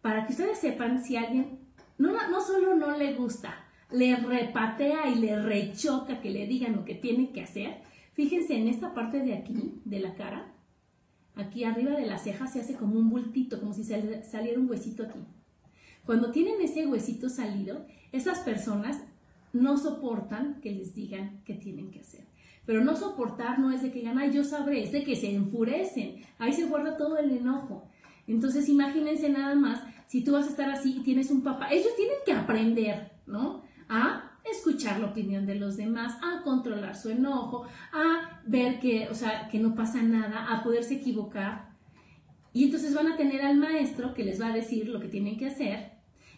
Para 0.00 0.24
que 0.24 0.32
ustedes 0.32 0.58
sepan 0.58 1.04
si 1.04 1.16
alguien 1.16 1.65
no, 1.98 2.28
no 2.28 2.40
solo 2.40 2.74
no 2.76 2.96
le 2.96 3.14
gusta, 3.14 3.54
le 3.90 4.16
repatea 4.16 5.08
y 5.08 5.16
le 5.16 5.40
rechoca 5.40 6.20
que 6.20 6.30
le 6.30 6.46
digan 6.46 6.76
lo 6.76 6.84
que 6.84 6.94
tiene 6.94 7.30
que 7.30 7.42
hacer. 7.42 7.78
Fíjense 8.12 8.56
en 8.56 8.68
esta 8.68 8.94
parte 8.94 9.20
de 9.20 9.34
aquí, 9.34 9.80
de 9.84 10.00
la 10.00 10.14
cara, 10.14 10.52
aquí 11.34 11.64
arriba 11.64 11.92
de 11.92 12.06
la 12.06 12.18
ceja 12.18 12.46
se 12.46 12.60
hace 12.60 12.74
como 12.74 12.98
un 12.98 13.10
bultito, 13.10 13.60
como 13.60 13.72
si 13.72 13.84
saliera 13.84 14.58
un 14.58 14.68
huesito 14.68 15.04
aquí. 15.04 15.20
Cuando 16.04 16.30
tienen 16.30 16.60
ese 16.60 16.86
huesito 16.86 17.28
salido, 17.28 17.84
esas 18.12 18.38
personas 18.40 19.00
no 19.52 19.76
soportan 19.76 20.60
que 20.60 20.72
les 20.72 20.94
digan 20.94 21.42
qué 21.44 21.54
tienen 21.54 21.90
que 21.90 22.00
hacer. 22.00 22.24
Pero 22.64 22.84
no 22.84 22.96
soportar 22.96 23.58
no 23.58 23.70
es 23.70 23.82
de 23.82 23.90
que 23.90 24.00
digan, 24.00 24.18
ay, 24.18 24.32
yo 24.32 24.44
sabré, 24.44 24.82
es 24.82 24.92
de 24.92 25.04
que 25.04 25.16
se 25.16 25.34
enfurecen. 25.34 26.16
Ahí 26.38 26.52
se 26.52 26.66
guarda 26.66 26.96
todo 26.96 27.16
el 27.18 27.30
enojo. 27.30 27.88
Entonces, 28.26 28.68
imagínense 28.68 29.28
nada 29.28 29.54
más, 29.54 29.82
si 30.06 30.22
tú 30.22 30.32
vas 30.32 30.46
a 30.46 30.50
estar 30.50 30.70
así 30.70 30.96
y 30.98 31.02
tienes 31.02 31.30
un 31.30 31.42
papá, 31.42 31.68
ellos 31.70 31.94
tienen 31.96 32.16
que 32.24 32.32
aprender, 32.32 33.12
¿no? 33.26 33.62
A 33.88 34.38
escuchar 34.44 35.00
la 35.00 35.06
opinión 35.06 35.46
de 35.46 35.56
los 35.56 35.76
demás, 35.76 36.14
a 36.22 36.42
controlar 36.42 36.96
su 36.96 37.10
enojo, 37.10 37.66
a 37.92 38.40
ver 38.46 38.78
que, 38.78 39.08
o 39.10 39.14
sea, 39.14 39.48
que 39.48 39.58
no 39.58 39.74
pasa 39.74 40.02
nada, 40.02 40.46
a 40.52 40.62
poderse 40.62 40.94
equivocar. 40.94 41.70
Y 42.52 42.64
entonces 42.64 42.94
van 42.94 43.08
a 43.08 43.16
tener 43.16 43.42
al 43.42 43.56
maestro 43.56 44.14
que 44.14 44.24
les 44.24 44.40
va 44.40 44.48
a 44.48 44.54
decir 44.54 44.88
lo 44.88 45.00
que 45.00 45.08
tienen 45.08 45.36
que 45.36 45.46
hacer. 45.46 45.92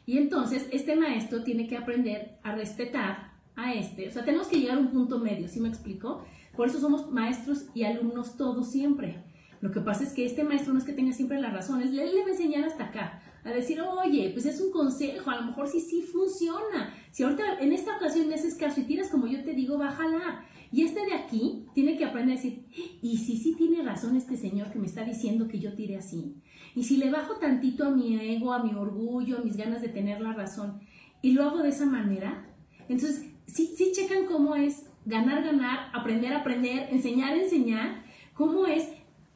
Y 0.07 0.17
entonces 0.17 0.67
este 0.73 0.97
maestro 0.97 1.45
tiene 1.45 1.67
que 1.67 1.77
aprender 1.77 2.39
a 2.43 2.55
respetar 2.55 3.33
a 3.57 3.75
este. 3.75 4.09
O 4.09 4.11
sea, 4.11 4.25
tenemos 4.25 4.47
que 4.47 4.59
llegar 4.59 4.79
a 4.79 4.81
un 4.81 4.91
punto 4.91 5.19
medio, 5.19 5.49
¿sí 5.49 5.61
me 5.61 5.69
explico? 5.69 6.25
Por 6.57 6.69
eso 6.69 6.81
somos 6.81 7.11
maestros 7.13 7.67
y 7.75 7.85
alumnos 7.85 8.37
todos 8.37 8.71
siempre. 8.71 9.23
Lo 9.61 9.71
que 9.71 9.81
pasa 9.81 10.05
es 10.05 10.13
que 10.13 10.25
este 10.25 10.45
maestro 10.45 10.73
no 10.73 10.79
es 10.79 10.85
que 10.85 10.93
tenga 10.93 11.13
siempre 11.13 11.41
la 11.41 11.51
razón, 11.51 11.83
él 11.83 11.95
le 11.95 12.23
va 12.23 12.27
a 12.27 12.31
enseñar 12.31 12.65
hasta 12.65 12.85
acá, 12.85 13.21
a 13.51 13.55
decir, 13.55 13.81
oye, 13.81 14.31
pues 14.33 14.47
es 14.47 14.61
un 14.61 14.71
consejo, 14.71 15.31
a 15.31 15.41
lo 15.41 15.47
mejor 15.47 15.69
sí, 15.69 15.81
sí 15.81 16.03
funciona. 16.03 16.95
Si 17.11 17.23
ahorita 17.23 17.61
en 17.61 17.73
esta 17.73 17.97
ocasión 17.97 18.29
me 18.29 18.35
haces 18.35 18.55
caso 18.55 18.81
y 18.81 18.85
tiras 18.85 19.09
como 19.09 19.27
yo 19.27 19.43
te 19.43 19.55
digo, 19.55 19.79
va 19.79 19.89
a 19.89 19.93
jalar. 19.93 20.45
Y 20.71 20.85
este 20.85 21.05
de 21.05 21.15
aquí 21.15 21.67
tiene 21.75 21.97
que 21.97 22.05
aprender 22.05 22.37
a 22.37 22.41
decir, 22.41 22.67
y 23.03 23.17
si 23.17 23.37
sí 23.39 23.55
tiene 23.57 23.83
razón 23.83 24.17
este 24.17 24.37
señor 24.37 24.71
que 24.71 24.79
me 24.79 24.87
está 24.87 25.05
diciendo 25.05 25.49
que 25.49 25.59
yo 25.59 25.75
tire 25.75 25.97
así. 25.97 26.37
Y 26.75 26.85
si 26.85 26.99
le 26.99 27.11
bajo 27.11 27.37
tantito 27.37 27.87
a 27.87 27.91
mi 27.91 28.19
ego, 28.19 28.53
a 28.53 28.63
mi 28.63 28.75
orgullo, 28.75 29.39
a 29.39 29.43
mis 29.43 29.57
ganas 29.57 29.81
de 29.81 29.89
tener 29.89 30.21
la 30.21 30.33
razón, 30.33 30.81
y 31.23 31.33
lo 31.33 31.43
hago 31.43 31.63
de 31.63 31.71
esa 31.71 31.87
manera, 31.87 32.47
entonces 32.89 33.25
sí, 33.47 33.75
sí 33.77 33.93
checan 33.95 34.27
cómo 34.27 34.55
es 34.55 34.85
ganar, 35.05 35.43
ganar, 35.43 35.91
aprender, 35.95 36.35
aprender, 36.35 36.89
enseñar, 36.93 37.37
enseñar, 37.37 38.05
cómo 38.35 38.67
es 38.67 38.89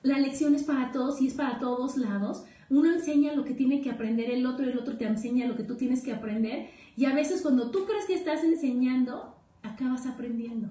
la 0.03 0.19
lección 0.19 0.55
es 0.55 0.65
para 0.65 0.93
todos 0.93 1.21
y 1.21 1.29
es 1.29 1.35
para 1.35 1.59
todos 1.59 1.97
lados, 1.97 2.45
uno 2.73 2.91
enseña 2.91 3.35
lo 3.35 3.45
que 3.45 3.53
tiene 3.53 3.83
que 3.83 3.91
aprender 3.91 4.31
el 4.31 4.47
otro 4.47 4.65
el 4.65 4.79
otro 4.79 4.97
te 4.97 5.05
enseña 5.05 5.47
lo 5.47 5.57
que 5.57 5.63
tú 5.63 5.77
tienes 5.77 6.03
que 6.03 6.13
aprender. 6.13 6.71
Y 6.97 7.05
a 7.05 7.15
veces 7.15 7.43
cuando 7.43 7.71
tú 7.71 7.85
crees 7.85 8.07
que 8.07 8.15
estás 8.15 8.43
enseñando, 8.45 9.37
acabas 9.63 10.07
aprendiendo. 10.07 10.69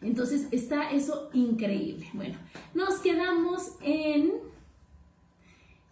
Entonces 0.00 0.48
está 0.52 0.90
eso 0.90 1.28
increíble. 1.34 2.08
Bueno, 2.14 2.38
nos 2.72 2.98
quedamos 3.00 3.72
en 3.82 4.32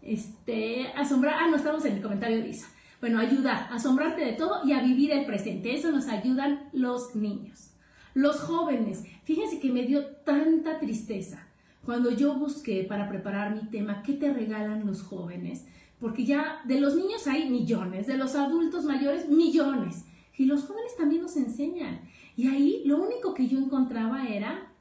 este 0.01 0.89
asombrar. 0.97 1.35
Ah, 1.39 1.49
no 1.49 1.57
estamos 1.57 1.85
en 1.85 1.97
el 1.97 2.03
comentario 2.03 2.39
de 2.39 2.49
Isa. 2.49 2.69
Bueno, 3.01 3.19
ayudar, 3.19 3.69
asombrarte 3.73 4.25
de 4.25 4.33
todo 4.33 4.67
y 4.67 4.73
a 4.73 4.83
vivir 4.83 5.11
el 5.13 5.27
presente. 5.27 5.75
Eso 5.75 5.93
nos 5.93 6.09
ayudan 6.09 6.71
los 6.73 7.15
niños. 7.15 7.73
Los 8.15 8.41
jóvenes, 8.41 9.05
fíjense 9.25 9.61
que 9.61 9.71
me 9.71 9.83
dio 9.83 10.07
tanta 10.25 10.79
tristeza 10.79 11.52
cuando 11.85 12.11
yo 12.11 12.35
busqué 12.35 12.85
para 12.85 13.09
preparar 13.09 13.55
mi 13.55 13.69
tema, 13.69 14.03
¿qué 14.03 14.13
te 14.13 14.33
regalan 14.33 14.87
los 14.87 15.03
jóvenes? 15.03 15.65
Porque 15.99 16.25
ya 16.25 16.63
de 16.65 16.81
los 16.81 16.95
niños 16.95 17.27
hay 17.27 17.49
millones, 17.51 18.07
de 18.07 18.17
los 18.17 18.35
adultos 18.35 18.85
mayores 18.85 19.29
millones. 19.29 20.05
Y 20.37 20.47
los 20.47 20.65
jóvenes 20.65 20.97
también 20.97 21.23
nos 21.23 21.37
enseñan. 21.37 22.01
Y 22.37 22.49
ahí 22.49 22.83
lo 22.85 23.03
único 23.03 23.35
que 23.35 23.49
yo 23.49 23.59
encontraba 23.59 24.29
era 24.29 24.73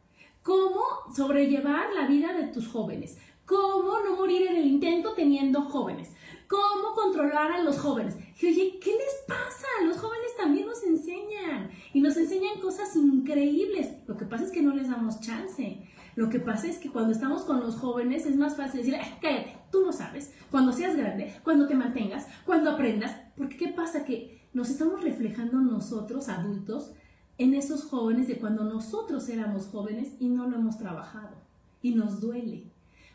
cómo 0.44 0.82
sobrellevar 1.16 1.94
la 1.94 2.08
vida 2.08 2.34
de 2.34 2.48
tus 2.48 2.68
jóvenes, 2.68 3.18
cómo 3.46 4.00
no 4.00 4.16
morir 4.16 4.48
en 4.48 4.56
el 4.58 4.68
intento 4.68 5.14
teniendo 5.14 5.62
jóvenes, 5.62 6.10
cómo 6.48 6.94
controlar 6.96 7.52
a 7.52 7.62
los 7.62 7.80
jóvenes. 7.80 8.16
Y 8.40 8.48
oye, 8.48 8.80
¿qué 8.80 8.92
les 8.92 9.16
pasa? 9.28 9.68
Los 9.86 9.98
jóvenes 9.98 10.36
también 10.38 10.68
nos 10.68 10.82
enseñan 10.84 11.70
y 11.94 12.00
nos 12.00 12.16
enseñan 12.18 12.60
cosas 12.60 12.96
increíbles. 12.96 13.90
Lo 14.08 14.18
que 14.18 14.26
pasa 14.26 14.46
es 14.46 14.52
que 14.52 14.62
no 14.62 14.74
les 14.74 14.90
damos 14.90 15.20
chance. 15.20 15.82
Lo 16.22 16.30
que 16.30 16.40
pasa 16.40 16.68
es 16.68 16.78
que 16.78 16.92
cuando 16.92 17.14
estamos 17.14 17.42
con 17.46 17.62
los 17.62 17.78
jóvenes 17.78 18.28
es 18.28 18.36
más 18.36 18.56
fácil 18.56 18.82
decir, 18.82 18.96
cállate, 19.20 19.58
tú 19.72 19.84
no 19.84 19.92
sabes, 19.92 20.32
cuando 20.52 20.72
seas 20.72 20.96
grande, 20.96 21.34
cuando 21.44 21.68
te 21.68 21.74
mantengas, 21.74 22.28
cuando 22.46 22.70
aprendas, 22.70 23.16
porque 23.36 23.58
¿qué 23.58 23.70
pasa? 23.70 24.06
Que 24.06 24.48
nos 24.54 24.70
estamos 24.70 25.02
reflejando 25.02 25.58
nosotros, 25.58 26.30
adultos, 26.30 26.92
en 27.40 27.56
esos 27.56 27.86
jóvenes 27.86 28.28
de 28.28 28.38
cuando 28.38 28.64
nosotros 28.66 29.30
éramos 29.30 29.66
jóvenes 29.66 30.10
y 30.20 30.30
no 30.30 30.48
lo 30.48 30.58
hemos 30.58 30.78
trabajado 30.78 31.38
y 31.82 31.96
nos 31.96 32.22
duele. 32.22 32.72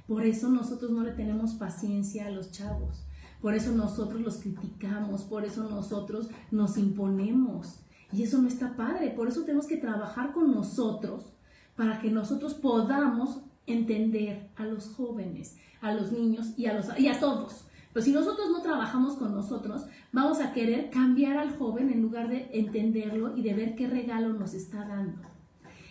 Por 0.08 0.26
eso 0.26 0.48
nosotros 0.48 0.90
no 0.90 1.04
le 1.04 1.12
tenemos 1.12 1.54
paciencia 1.54 2.26
a 2.26 2.30
los 2.30 2.50
chavos, 2.50 3.06
por 3.40 3.54
eso 3.54 3.70
nosotros 3.70 4.20
los 4.20 4.38
criticamos, 4.38 5.22
por 5.22 5.44
eso 5.44 5.62
nosotros 5.70 6.28
nos 6.50 6.76
imponemos. 6.76 7.76
Y 8.12 8.24
eso 8.24 8.42
no 8.42 8.48
está 8.48 8.74
padre, 8.74 9.10
por 9.10 9.28
eso 9.28 9.42
tenemos 9.42 9.68
que 9.68 9.76
trabajar 9.76 10.32
con 10.32 10.50
nosotros 10.50 11.35
para 11.76 12.00
que 12.00 12.10
nosotros 12.10 12.54
podamos 12.54 13.40
entender 13.66 14.48
a 14.56 14.64
los 14.64 14.88
jóvenes, 14.94 15.56
a 15.80 15.92
los 15.92 16.12
niños 16.12 16.52
y 16.56 16.66
a, 16.66 17.20
todos. 17.20 17.64
Pero 17.92 18.04
si 18.04 18.12
nosotros 18.12 18.50
no 18.50 18.62
trabajamos 18.62 19.16
con 19.16 19.32
nosotros, 19.32 19.82
vamos 20.12 20.40
a 20.40 20.52
querer 20.52 20.90
cambiar 20.90 21.36
al 21.36 21.56
joven 21.56 21.90
en 21.90 22.02
lugar 22.02 22.28
de 22.28 22.48
entenderlo 22.52 23.36
y 23.36 23.42
de 23.42 23.54
ver 23.54 23.74
qué 23.74 23.86
regalo 23.86 24.32
nos 24.32 24.54
está 24.54 24.86
dando. 24.86 25.20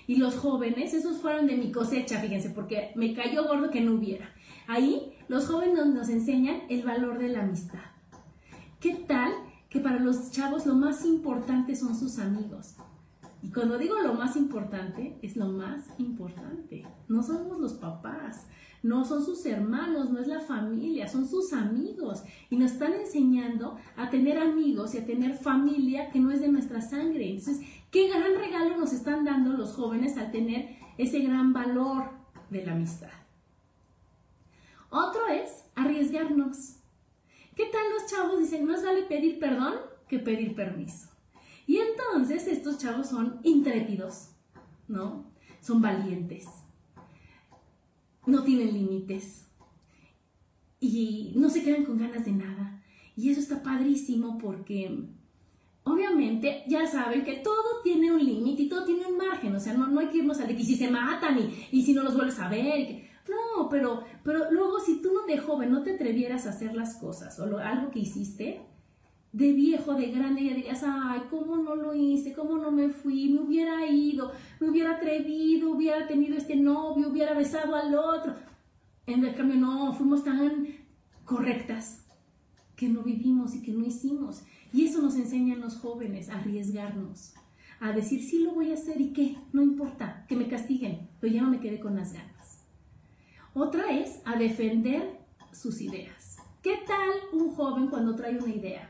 Y 0.08 0.18
los 0.18 0.36
jóvenes, 0.36 0.94
esos 0.94 1.18
fueron 1.18 1.48
de 1.48 1.58
mi 1.58 1.72
cosecha, 1.72 2.20
fíjense, 2.20 2.52
porque 2.52 2.92
me 2.96 3.14
cayó 3.14 3.48
gordo 3.48 3.72
que 3.72 3.82
no 3.82 3.96
hubiera. 3.96 4.30
Ahí 4.68 5.14
los 5.28 5.48
jóvenes 5.48 5.86
nos 5.88 6.10
enseñan 6.10 6.62
el 6.70 6.84
valor 6.84 7.18
de 7.18 7.30
la 7.30 7.42
amistad. 7.42 7.80
¿Qué 8.80 8.94
tal 9.08 9.34
que 9.70 9.80
para 9.80 10.00
los 10.00 10.32
chavos 10.32 10.66
lo 10.66 10.76
más 10.76 11.06
importante 11.06 11.76
son 11.76 11.98
sus 11.98 12.20
amigos? 12.20 12.76
Y 13.46 13.52
cuando 13.52 13.78
digo 13.78 14.00
lo 14.00 14.16
más 14.16 14.36
importante, 14.38 15.20
es 15.22 15.38
lo 15.38 15.46
más 15.46 15.86
importante. 16.00 16.84
No 17.08 17.22
somos 17.22 17.60
los 17.60 17.76
papás, 17.76 18.48
no 18.82 19.06
son 19.06 19.24
sus 19.24 19.46
hermanos, 19.46 20.10
no 20.10 20.20
es 20.20 20.26
la 20.28 20.40
familia, 20.40 21.08
son 21.08 21.28
sus 21.28 21.54
amigos. 21.54 22.24
Y 22.50 22.56
nos 22.56 22.72
están 22.72 22.94
enseñando 22.94 23.78
a 23.98 24.10
tener 24.10 24.40
amigos 24.40 24.96
y 24.96 24.98
a 24.98 25.06
tener 25.06 25.38
familia 25.38 26.10
que 26.10 26.20
no 26.20 26.32
es 26.32 26.42
de 26.42 26.48
nuestra 26.48 26.82
sangre. 26.82 27.30
Entonces, 27.30 27.64
qué 27.92 28.08
gran 28.08 28.34
regalo 28.36 28.78
nos 28.78 28.94
están 28.94 29.24
dando 29.24 29.54
los 29.54 29.74
jóvenes 29.74 30.18
al 30.18 30.32
tener 30.32 30.78
ese 30.98 31.20
gran 31.20 31.54
valor 31.54 32.06
de 32.50 32.66
la 32.66 32.72
amistad. 32.72 33.14
Otro 34.90 35.28
es 35.28 35.52
arriesgarnos. 35.76 36.78
¿Qué 37.56 37.66
tal 37.66 37.94
los 37.94 38.10
chavos 38.10 38.40
dicen, 38.40 38.66
más 38.66 38.84
vale 38.84 39.04
pedir 39.04 39.38
perdón 39.38 39.76
que 40.08 40.18
pedir 40.18 40.56
permiso? 40.56 41.15
Y 41.68 41.78
entonces 41.78 42.48
estos 42.48 42.78
chavos 42.78 43.10
son 43.10 43.40
intrépidos, 43.44 44.30
¿no? 44.88 45.26
Son 45.62 45.82
valientes, 45.82 46.46
no 48.26 48.44
tienen 48.44 48.74
límites 48.74 49.46
y 50.80 51.34
no 51.36 51.50
se 51.50 51.64
quedan 51.64 51.86
con 51.86 51.98
ganas 51.98 52.26
de 52.26 52.32
nada. 52.32 52.84
Y 53.16 53.30
eso 53.30 53.40
está 53.40 53.64
padrísimo 53.64 54.38
porque 54.38 55.08
obviamente 55.84 56.64
ya 56.68 56.86
saben 56.86 57.24
que 57.24 57.38
todo 57.38 57.82
tiene 57.84 58.12
un 58.12 58.24
límite 58.24 58.64
y 58.64 58.70
todo 58.70 58.86
tiene 58.86 59.06
un 59.06 59.18
margen, 59.18 59.56
o 59.56 59.60
sea, 59.60 59.74
no, 59.74 59.88
no 59.88 60.00
hay 60.00 60.08
que 60.08 60.18
irnos 60.18 60.40
a 60.40 60.46
de 60.46 60.56
que 60.56 60.64
si 60.64 60.76
se 60.76 60.90
matan 60.90 61.38
y, 61.40 61.68
y 61.72 61.84
si 61.84 61.94
no 61.94 62.04
los 62.04 62.16
vuelves 62.16 62.40
a 62.40 62.50
ver. 62.50 63.06
No, 63.28 63.70
pero, 63.70 64.04
pero 64.24 64.52
luego 64.52 64.80
si 64.80 65.02
tú 65.02 65.12
no 65.14 65.26
de 65.26 65.40
joven 65.40 65.72
no 65.72 65.82
te 65.82 65.96
atrevieras 65.96 66.46
a 66.46 66.52
hacer 66.52 66.76
las 66.76 66.96
cosas 66.98 67.40
o 67.40 67.58
algo 67.58 67.90
que 67.90 68.00
hiciste, 68.00 68.62
de 69.36 69.52
viejo, 69.52 69.96
de 69.96 70.12
grande, 70.12 70.46
ya 70.46 70.54
dirías, 70.54 70.82
ay, 70.88 71.24
¿cómo 71.30 71.58
no 71.58 71.76
lo 71.76 71.94
hice? 71.94 72.32
¿Cómo 72.32 72.58
no 72.58 72.72
me 72.72 72.88
fui? 72.88 73.28
Me 73.28 73.42
hubiera 73.42 73.86
ido, 73.86 74.32
me 74.62 74.70
hubiera 74.70 74.96
atrevido, 74.96 75.72
hubiera 75.72 76.08
tenido 76.08 76.38
este 76.38 76.56
novio, 76.56 77.10
hubiera 77.10 77.34
besado 77.34 77.76
al 77.76 77.94
otro. 77.96 78.34
En 79.06 79.26
el 79.26 79.36
cambio, 79.36 79.58
no, 79.58 79.92
fuimos 79.92 80.24
tan 80.24 80.68
correctas 81.26 82.06
que 82.78 82.88
no 82.88 83.04
vivimos 83.04 83.54
y 83.56 83.62
que 83.62 83.74
no 83.74 83.86
hicimos. 83.86 84.44
Y 84.72 84.86
eso 84.86 85.02
nos 85.02 85.18
enseñan 85.18 85.60
los 85.60 85.76
jóvenes, 85.80 86.30
a 86.30 86.38
arriesgarnos, 86.40 87.34
a 87.82 87.92
decir, 87.92 88.24
sí 88.24 88.40
lo 88.40 88.54
voy 88.54 88.72
a 88.72 88.76
hacer 88.76 89.02
y 89.02 89.12
qué, 89.12 89.36
no 89.52 89.62
importa, 89.62 90.26
que 90.30 90.38
me 90.38 90.48
castiguen, 90.48 91.10
pero 91.20 91.34
ya 91.34 91.42
no 91.42 91.50
me 91.50 91.60
quedé 91.60 91.82
con 91.82 91.98
las 91.98 92.14
ganas. 92.14 92.64
Otra 93.54 93.92
es 93.92 94.22
a 94.24 94.38
defender 94.38 95.20
sus 95.52 95.82
ideas. 95.82 96.38
¿Qué 96.64 96.78
tal 96.88 97.10
un 97.34 97.54
joven 97.54 97.88
cuando 97.88 98.16
trae 98.16 98.38
una 98.38 98.56
idea? 98.56 98.90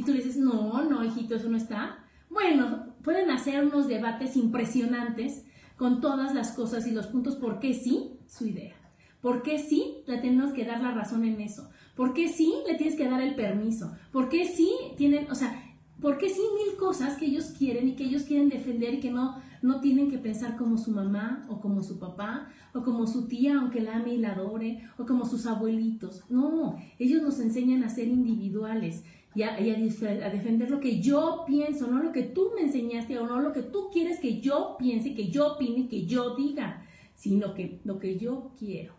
Y 0.00 0.02
tú 0.02 0.12
le 0.12 0.22
dices, 0.22 0.38
no, 0.38 0.82
no, 0.84 1.04
hijito, 1.04 1.34
eso 1.34 1.50
no 1.50 1.58
está. 1.58 1.98
Bueno, 2.30 2.94
pueden 3.04 3.30
hacer 3.30 3.62
unos 3.62 3.86
debates 3.86 4.34
impresionantes 4.34 5.44
con 5.76 6.00
todas 6.00 6.34
las 6.34 6.52
cosas 6.52 6.86
y 6.86 6.92
los 6.92 7.06
puntos 7.08 7.36
por 7.36 7.60
qué 7.60 7.74
sí 7.74 8.12
su 8.26 8.46
idea. 8.46 8.74
¿Por 9.20 9.42
qué 9.42 9.58
sí 9.58 9.98
le 10.06 10.16
tenemos 10.16 10.54
que 10.54 10.64
dar 10.64 10.80
la 10.80 10.92
razón 10.92 11.26
en 11.26 11.38
eso? 11.42 11.68
¿Por 11.94 12.14
qué 12.14 12.28
sí 12.28 12.50
le 12.66 12.76
tienes 12.76 12.96
que 12.96 13.10
dar 13.10 13.20
el 13.20 13.34
permiso? 13.34 13.92
¿Por 14.10 14.30
qué 14.30 14.46
sí 14.46 14.72
tienen, 14.96 15.30
o 15.30 15.34
sea, 15.34 15.70
por 16.00 16.16
qué 16.16 16.30
sí 16.30 16.40
mil 16.40 16.78
cosas 16.78 17.18
que 17.18 17.26
ellos 17.26 17.52
quieren 17.58 17.86
y 17.88 17.94
que 17.94 18.04
ellos 18.04 18.22
quieren 18.22 18.48
defender 18.48 18.94
y 18.94 19.00
que 19.00 19.10
no, 19.10 19.36
no 19.60 19.80
tienen 19.80 20.10
que 20.10 20.16
pensar 20.16 20.56
como 20.56 20.78
su 20.78 20.92
mamá 20.92 21.44
o 21.50 21.60
como 21.60 21.82
su 21.82 21.98
papá 21.98 22.48
o 22.72 22.82
como 22.82 23.06
su 23.06 23.28
tía, 23.28 23.58
aunque 23.58 23.82
la 23.82 23.96
ame 23.96 24.14
y 24.14 24.18
la 24.18 24.32
adore, 24.32 24.82
o 24.96 25.04
como 25.04 25.26
sus 25.26 25.44
abuelitos? 25.44 26.24
No, 26.30 26.76
ellos 26.98 27.20
nos 27.20 27.38
enseñan 27.38 27.84
a 27.84 27.90
ser 27.90 28.08
individuales 28.08 29.04
y, 29.34 29.42
a, 29.42 29.56
defender 29.56 30.70
lo 30.70 30.80
que 30.80 31.00
yo 31.00 31.44
pienso, 31.46 31.86
no 31.86 32.02
lo 32.02 32.12
que 32.12 32.22
tú 32.22 32.50
me 32.56 32.62
enseñaste 32.62 33.18
o 33.18 33.26
no 33.26 33.40
lo 33.40 33.52
que 33.52 33.62
tú 33.62 33.90
quieres 33.92 34.18
que 34.18 34.40
yo 34.40 34.76
piense, 34.78 35.14
que 35.14 35.30
yo 35.30 35.54
opine, 35.54 35.88
que 35.88 36.06
yo 36.06 36.34
diga, 36.34 36.82
sino 37.14 37.54
que 37.54 37.80
lo 37.84 37.98
que 37.98 38.18
yo 38.18 38.50
quiero. 38.58 38.94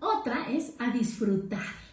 Otra 0.00 0.50
es 0.50 0.74
a 0.78 0.92
disfrutar. 0.92 1.84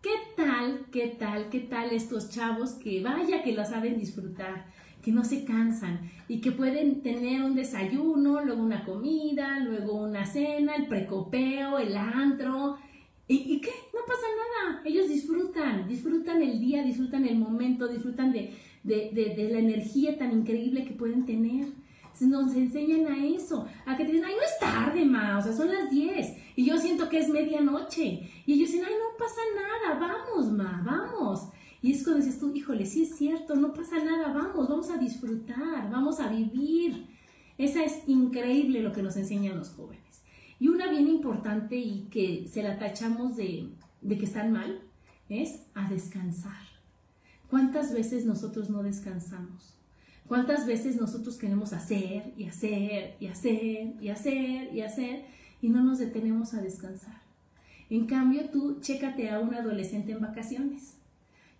¿Qué 0.00 0.14
tal, 0.36 0.86
qué 0.92 1.08
tal, 1.08 1.48
qué 1.48 1.60
tal 1.60 1.90
estos 1.90 2.30
chavos 2.30 2.72
que 2.72 3.02
vaya 3.02 3.42
que 3.42 3.52
lo 3.52 3.64
saben 3.64 3.98
disfrutar, 3.98 4.66
que 5.02 5.12
no 5.12 5.24
se 5.24 5.44
cansan 5.44 6.10
y 6.28 6.40
que 6.40 6.52
pueden 6.52 7.02
tener 7.02 7.42
un 7.42 7.54
desayuno, 7.54 8.42
luego 8.42 8.62
una 8.62 8.84
comida, 8.84 9.60
luego 9.60 9.94
una 9.94 10.26
cena, 10.26 10.76
el 10.76 10.86
precopeo, 10.86 11.78
el 11.78 11.96
antro, 11.96 12.76
¿Y, 13.26 13.60
qué? 13.60 13.70
No 13.92 14.00
pasa 14.06 14.26
nada. 14.62 14.82
Ellos 14.84 15.08
disfrutan, 15.08 15.88
disfrutan 15.88 16.42
el 16.42 16.60
día, 16.60 16.82
disfrutan 16.82 17.24
el 17.26 17.36
momento, 17.36 17.88
disfrutan 17.88 18.32
de, 18.32 18.52
la 18.84 19.58
energía 19.58 20.18
tan 20.18 20.32
increíble 20.32 20.84
que 20.84 20.92
pueden 20.92 21.24
tener. 21.24 21.68
Nos 22.20 22.54
enseñan 22.54 23.06
a 23.12 23.26
eso, 23.26 23.66
a 23.86 23.96
que 23.96 24.04
te 24.04 24.12
dicen, 24.12 24.26
ay, 24.26 24.34
no 24.36 24.42
es 24.42 24.58
tarde, 24.60 25.04
ma, 25.04 25.38
o 25.38 25.42
sea, 25.42 25.52
son 25.52 25.68
las 25.72 25.90
10 25.90 26.36
y 26.54 26.64
yo 26.64 26.78
siento 26.78 27.08
que 27.08 27.18
es 27.18 27.28
medianoche. 27.28 28.20
Y 28.46 28.52
ellos 28.52 28.70
dicen, 28.70 28.84
ay, 28.86 28.94
no 28.94 29.18
pasa 29.18 29.40
nada, 29.56 29.98
vamos, 29.98 30.52
ma, 30.52 30.82
vamos. 30.86 31.48
Y 31.82 31.92
es 31.92 32.04
cuando 32.04 32.24
dices 32.24 32.38
tú, 32.38 32.54
híjole, 32.54 32.86
sí 32.86 33.02
es 33.02 33.16
cierto, 33.16 33.56
no 33.56 33.72
pasa 33.72 34.02
nada, 34.02 34.32
vamos, 34.32 34.68
vamos 34.68 34.90
a 34.90 34.96
disfrutar, 34.96 35.90
vamos 35.90 36.20
a 36.20 36.28
vivir. 36.28 37.08
Esa 37.58 37.82
es 37.82 38.06
increíble 38.06 38.80
lo 38.80 38.92
que 38.92 39.02
nos 39.02 39.16
enseñan 39.16 39.58
los 39.58 39.70
jóvenes. 39.70 40.03
Y 40.60 40.68
una 40.68 40.88
bien 40.88 41.08
importante 41.08 41.76
y 41.76 42.08
que 42.10 42.48
se 42.48 42.62
la 42.62 42.78
tachamos 42.78 43.36
de, 43.36 43.70
que 44.08 44.24
están 44.24 44.52
mal 44.52 44.80
es 45.28 45.60
a 45.74 45.88
descansar. 45.88 46.62
¿Cuántas 47.50 47.92
veces 47.92 48.24
nosotros 48.24 48.70
no 48.70 48.82
descansamos? 48.82 49.74
¿Cuántas 50.26 50.66
veces 50.66 50.96
nosotros 50.96 51.36
queremos 51.36 51.72
hacer 51.72 52.32
y 52.36 52.44
hacer 52.44 53.16
y 53.20 53.26
hacer 53.26 53.94
y 54.00 54.08
hacer 54.08 54.74
y 54.74 54.80
hacer 54.80 55.24
y 55.60 55.68
no 55.68 55.82
nos 55.82 55.98
detenemos 55.98 56.54
a 56.54 56.62
descansar? 56.62 57.22
En 57.90 58.06
cambio, 58.06 58.48
tú 58.50 58.78
chécate 58.80 59.30
a 59.30 59.40
un 59.40 59.54
adolescente 59.54 60.12
en 60.12 60.20
vacaciones, 60.20 60.94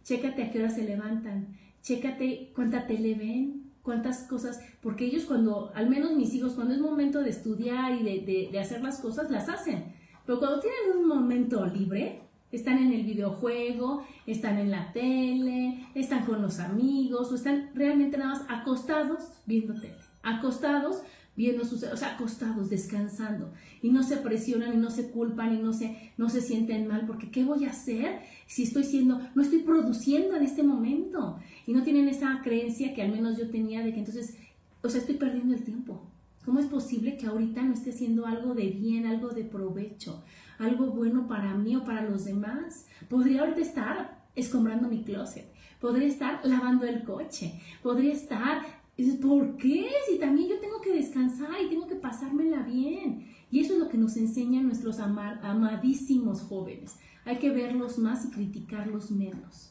chécate 0.04 0.44
a 0.44 0.50
qué 0.50 0.60
hora 0.60 0.70
se 0.70 0.84
levantan, 0.84 1.48
chécate 1.82 2.50
cuánta 2.54 2.86
tele 2.86 3.14
ven, 3.14 3.63
cuántas 3.84 4.24
cosas, 4.24 4.60
porque 4.80 5.04
ellos 5.04 5.24
cuando, 5.24 5.70
al 5.74 5.88
menos 5.88 6.14
mis 6.14 6.34
hijos, 6.34 6.54
cuando 6.54 6.74
es 6.74 6.80
momento 6.80 7.20
de 7.20 7.30
estudiar 7.30 7.92
y 7.92 8.20
de, 8.50 8.58
hacer 8.58 8.82
las 8.82 8.98
cosas, 8.98 9.30
las 9.30 9.48
hacen. 9.48 9.92
Pero 10.26 10.38
cuando 10.38 10.58
tienen 10.58 10.98
un 10.98 11.06
momento 11.06 11.64
libre, 11.66 12.22
están 12.50 12.78
en 12.78 12.92
el 12.92 13.04
videojuego, 13.04 14.04
están 14.26 14.58
en 14.58 14.70
la 14.70 14.92
tele, 14.92 15.86
están 15.94 16.24
con 16.24 16.40
los 16.40 16.58
amigos, 16.60 17.30
o 17.30 17.34
están 17.34 17.70
realmente 17.74 18.16
nada 18.16 18.38
más 18.38 18.42
acostados 18.48 19.20
viendo 19.44 19.74
tele, 19.74 19.96
acostados 20.22 21.02
viendo 21.36 21.64
sus, 21.64 21.82
o 21.82 21.96
sea, 21.96 22.14
acostados, 22.14 22.70
descansando, 22.70 23.52
y 23.82 23.90
no 23.90 24.02
se 24.02 24.16
presionan 24.18 24.74
y 24.74 24.76
no 24.76 24.90
se 24.90 25.10
culpan 25.10 25.54
y 25.54 25.58
no 25.58 25.72
se, 25.72 26.12
no 26.16 26.28
se 26.28 26.40
sienten 26.40 26.86
mal, 26.86 27.06
porque 27.06 27.30
¿qué 27.30 27.44
voy 27.44 27.64
a 27.64 27.70
hacer 27.70 28.20
si 28.46 28.62
estoy 28.62 28.84
siendo, 28.84 29.20
no 29.34 29.42
estoy 29.42 29.60
produciendo 29.60 30.36
en 30.36 30.42
este 30.42 30.62
momento? 30.62 31.38
Y 31.66 31.72
no 31.72 31.82
tienen 31.82 32.08
esa 32.08 32.40
creencia 32.42 32.94
que 32.94 33.02
al 33.02 33.10
menos 33.10 33.38
yo 33.38 33.50
tenía 33.50 33.82
de 33.82 33.92
que 33.92 33.98
entonces, 33.98 34.36
o 34.82 34.88
sea, 34.88 35.00
estoy 35.00 35.16
perdiendo 35.16 35.54
el 35.54 35.64
tiempo. 35.64 36.10
¿Cómo 36.44 36.60
es 36.60 36.66
posible 36.66 37.16
que 37.16 37.26
ahorita 37.26 37.62
no 37.62 37.72
esté 37.72 37.90
haciendo 37.90 38.26
algo 38.26 38.54
de 38.54 38.68
bien, 38.68 39.06
algo 39.06 39.30
de 39.30 39.44
provecho, 39.44 40.22
algo 40.58 40.88
bueno 40.88 41.26
para 41.26 41.54
mí 41.54 41.74
o 41.74 41.84
para 41.84 42.02
los 42.02 42.26
demás? 42.26 42.86
Podría 43.08 43.40
ahorita 43.40 43.60
estar 43.60 44.24
escombrando 44.36 44.88
mi 44.88 45.04
closet, 45.04 45.46
podría 45.80 46.08
estar 46.08 46.44
lavando 46.44 46.84
el 46.84 47.02
coche, 47.02 47.60
podría 47.82 48.12
estar 48.12 48.83
¿por 49.20 49.56
qué? 49.56 49.88
Si 50.08 50.18
también 50.18 50.48
yo 50.48 50.60
tengo 50.60 50.80
que 50.80 50.92
descansar 50.92 51.60
y 51.62 51.68
tengo 51.68 51.86
que 51.86 51.96
pasármela 51.96 52.62
bien. 52.62 53.26
Y 53.50 53.60
eso 53.60 53.74
es 53.74 53.78
lo 53.78 53.88
que 53.88 53.98
nos 53.98 54.16
enseñan 54.16 54.66
nuestros 54.66 54.98
amadísimos 54.98 56.42
jóvenes. 56.42 56.96
Hay 57.24 57.38
que 57.38 57.50
verlos 57.50 57.98
más 57.98 58.24
y 58.26 58.30
criticarlos 58.30 59.10
menos. 59.10 59.70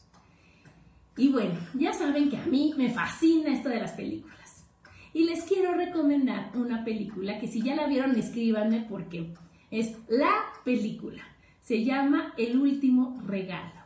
Y 1.16 1.30
bueno, 1.30 1.54
ya 1.74 1.92
saben 1.92 2.28
que 2.28 2.36
a 2.36 2.46
mí 2.46 2.74
me 2.76 2.90
fascina 2.90 3.52
esto 3.52 3.68
de 3.68 3.80
las 3.80 3.92
películas. 3.92 4.64
Y 5.12 5.24
les 5.24 5.44
quiero 5.44 5.74
recomendar 5.74 6.50
una 6.54 6.84
película 6.84 7.38
que 7.38 7.46
si 7.46 7.62
ya 7.62 7.76
la 7.76 7.86
vieron, 7.86 8.16
escríbanme 8.16 8.86
porque 8.88 9.32
es 9.70 9.96
la 10.08 10.34
película. 10.64 11.22
Se 11.60 11.84
llama 11.84 12.34
El 12.36 12.58
último 12.58 13.22
regalo. 13.24 13.84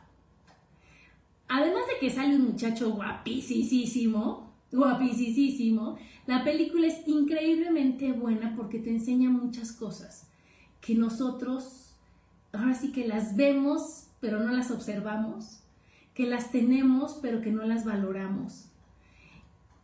Además 1.47 1.83
de 1.87 1.99
que 1.99 2.13
sale 2.13 2.35
un 2.35 2.45
muchacho 2.45 2.91
guapísimo, 2.91 4.48
guapísimo. 4.71 5.97
La 6.27 6.43
película 6.43 6.87
es 6.87 7.07
increíblemente 7.07 8.11
buena 8.11 8.55
porque 8.55 8.79
te 8.79 8.89
enseña 8.89 9.29
muchas 9.29 9.71
cosas 9.71 10.27
que 10.81 10.95
nosotros 10.95 11.93
ahora 12.51 12.73
sí 12.73 12.91
que 12.91 13.07
las 13.07 13.35
vemos 13.35 14.05
pero 14.21 14.39
no 14.39 14.51
las 14.51 14.71
observamos, 14.71 15.61
que 16.13 16.25
las 16.25 16.51
tenemos 16.51 17.19
pero 17.21 17.41
que 17.41 17.51
no 17.51 17.63
las 17.63 17.85
valoramos. 17.85 18.65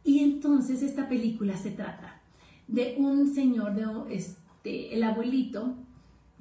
Y 0.04 0.20
entonces 0.20 0.84
esta 0.84 1.10
película 1.10 1.58
se 1.58 1.72
trata 1.72 2.22
de 2.68 2.96
un 2.98 3.34
señor, 3.34 3.74
de 3.74 4.16
este, 4.16 4.94
el 4.94 5.04
abuelito, 5.04 5.76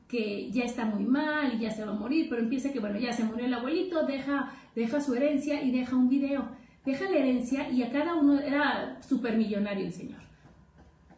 que 0.09 0.51
ya 0.51 0.65
está 0.65 0.85
muy 0.85 1.05
mal 1.05 1.55
y 1.55 1.61
ya 1.61 1.71
se 1.71 1.85
va 1.85 1.93
a 1.93 1.99
morir, 1.99 2.27
pero 2.29 2.43
empieza 2.43 2.73
que, 2.73 2.79
bueno, 2.79 2.99
ya 2.99 3.13
se 3.13 3.25
murió 3.25 3.47
el 3.47 3.55
abuelito, 3.55 4.07
deja, 4.07 4.53
deja 4.75 5.01
su 5.01 5.15
herencia 5.15 5.63
y 5.63 5.71
deja 5.71 5.97
un 5.97 6.09
video 6.09 6.49
deja 6.85 7.09
la 7.09 7.17
herencia 7.17 7.71
y 7.71 7.83
a 7.83 7.91
cada 7.91 8.15
uno, 8.15 8.41
era 8.41 9.01
supermillonario 9.03 9.87
el 9.87 9.93
señor, 9.93 10.21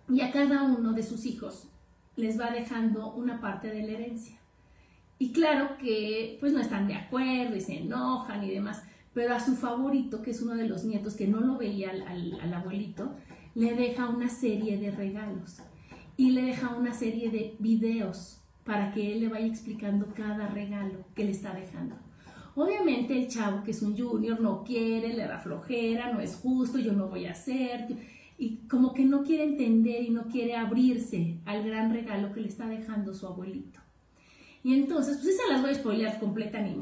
y 0.09 0.21
a 0.21 0.31
cada 0.31 0.63
uno 0.63 0.93
de 0.93 1.03
sus 1.03 1.27
hijos 1.27 1.69
les 2.17 2.39
va 2.41 2.51
dejando 2.51 3.13
una 3.13 3.41
parte 3.41 3.69
de 3.69 3.83
la 3.83 3.93
herencia. 3.93 4.37
Y 5.19 5.33
claro 5.33 5.77
que 5.79 6.37
pues 6.41 6.53
no 6.53 6.61
están 6.61 6.87
de 6.87 6.95
acuerdo 6.95 7.57
y 7.57 7.61
se 7.61 7.79
enojan 7.79 8.45
y 8.45 8.51
demás, 8.51 8.83
pero 9.15 9.35
a 9.35 9.41
su 9.41 9.57
favorito, 9.57 10.23
que 10.23 10.31
es 10.31 10.43
uno 10.43 10.55
de 10.55 10.69
los 10.69 10.85
nietos 10.85 11.15
que 11.15 11.27
no 11.27 11.41
lo 11.41 11.57
veía 11.57 11.91
al, 11.91 12.39
al 12.41 12.55
abuelito, 12.55 13.15
le 13.55 13.75
deja 13.75 14.09
una 14.09 14.29
serie 14.29 14.77
de 14.77 14.91
regalos 14.91 15.57
y 16.17 16.31
le 16.31 16.43
deja 16.43 16.75
una 16.75 16.93
serie 16.93 17.31
de 17.31 17.57
videos 17.59 18.41
para 18.65 18.93
que 18.93 19.13
él 19.13 19.21
le 19.21 19.29
vaya 19.29 19.47
explicando 19.47 20.13
cada 20.15 20.49
regalo 20.49 21.05
que 21.15 21.25
le 21.25 21.31
está 21.31 21.55
dejando. 21.55 21.97
Obviamente 22.57 23.17
el 23.17 23.29
chavo 23.29 23.63
que 23.63 23.71
es 23.71 23.83
un 23.83 23.97
junior 23.97 24.41
no 24.41 24.65
quiere, 24.65 25.13
le 25.13 25.27
da 25.27 25.39
flojera, 25.39 26.13
no 26.13 26.21
es 26.21 26.37
justo, 26.37 26.79
yo 26.79 26.95
no 26.95 27.09
voy 27.09 27.27
a 27.27 27.33
hacer, 27.33 27.87
y 28.39 28.57
como 28.69 28.95
que 28.95 29.05
no 29.05 29.23
quiere 29.23 29.45
entender 29.45 30.03
y 30.03 30.11
no 30.11 30.27
quiere 30.29 30.57
abrirse 30.57 31.37
al 31.45 31.65
gran 31.65 31.93
regalo 31.93 32.33
que 32.33 32.41
le 32.41 32.49
está 32.49 32.67
dejando 32.67 33.13
su 33.13 33.27
abuelito. 33.27 33.81
Y 34.65 34.75
entonces, 34.75 35.19
pues 35.23 35.37
se 35.37 35.53
las 35.53 35.61
voy 35.61 35.71
a 35.71 35.75
spoilear 35.75 36.19
completa 36.19 36.61
ni. 36.61 36.75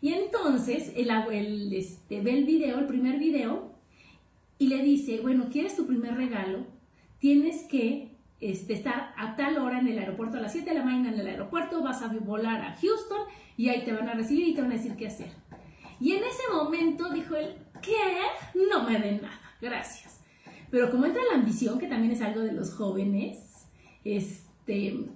Y 0.00 0.12
entonces 0.12 0.92
el 0.94 1.10
abuelo 1.10 1.76
este, 1.76 2.20
ve 2.20 2.38
el 2.38 2.44
video, 2.44 2.78
el 2.78 2.86
primer 2.86 3.18
video, 3.18 3.72
y 4.56 4.68
le 4.68 4.82
dice, 4.82 5.20
bueno, 5.20 5.48
¿quieres 5.50 5.76
tu 5.76 5.86
primer 5.86 6.14
regalo? 6.14 6.64
Tienes 7.18 7.64
que 7.64 8.07
este, 8.40 8.74
estar 8.74 9.14
a 9.16 9.34
tal 9.36 9.58
hora 9.58 9.78
en 9.80 9.88
el 9.88 9.98
aeropuerto, 9.98 10.38
a 10.38 10.40
las 10.40 10.52
7 10.52 10.70
de 10.70 10.78
la 10.78 10.84
mañana 10.84 11.12
en 11.12 11.20
el 11.20 11.26
aeropuerto, 11.26 11.82
vas 11.82 12.02
a 12.02 12.08
volar 12.08 12.60
a 12.60 12.74
Houston 12.74 13.20
y 13.56 13.68
ahí 13.68 13.84
te 13.84 13.92
van 13.92 14.08
a 14.08 14.14
recibir 14.14 14.48
y 14.48 14.54
te 14.54 14.62
van 14.62 14.70
a 14.70 14.76
decir 14.76 14.94
qué 14.96 15.08
hacer. 15.08 15.30
Y 16.00 16.12
en 16.12 16.22
ese 16.22 16.42
momento 16.52 17.10
dijo 17.10 17.34
él, 17.34 17.56
¿qué? 17.82 17.92
No 18.70 18.84
me 18.84 18.98
den 18.98 19.22
nada, 19.22 19.40
gracias. 19.60 20.20
Pero 20.70 20.90
como 20.90 21.06
entra 21.06 21.22
la 21.30 21.38
ambición, 21.38 21.78
que 21.78 21.86
también 21.86 22.12
es 22.12 22.22
algo 22.22 22.40
de 22.40 22.52
los 22.52 22.74
jóvenes, 22.74 23.66
este, 24.04 25.06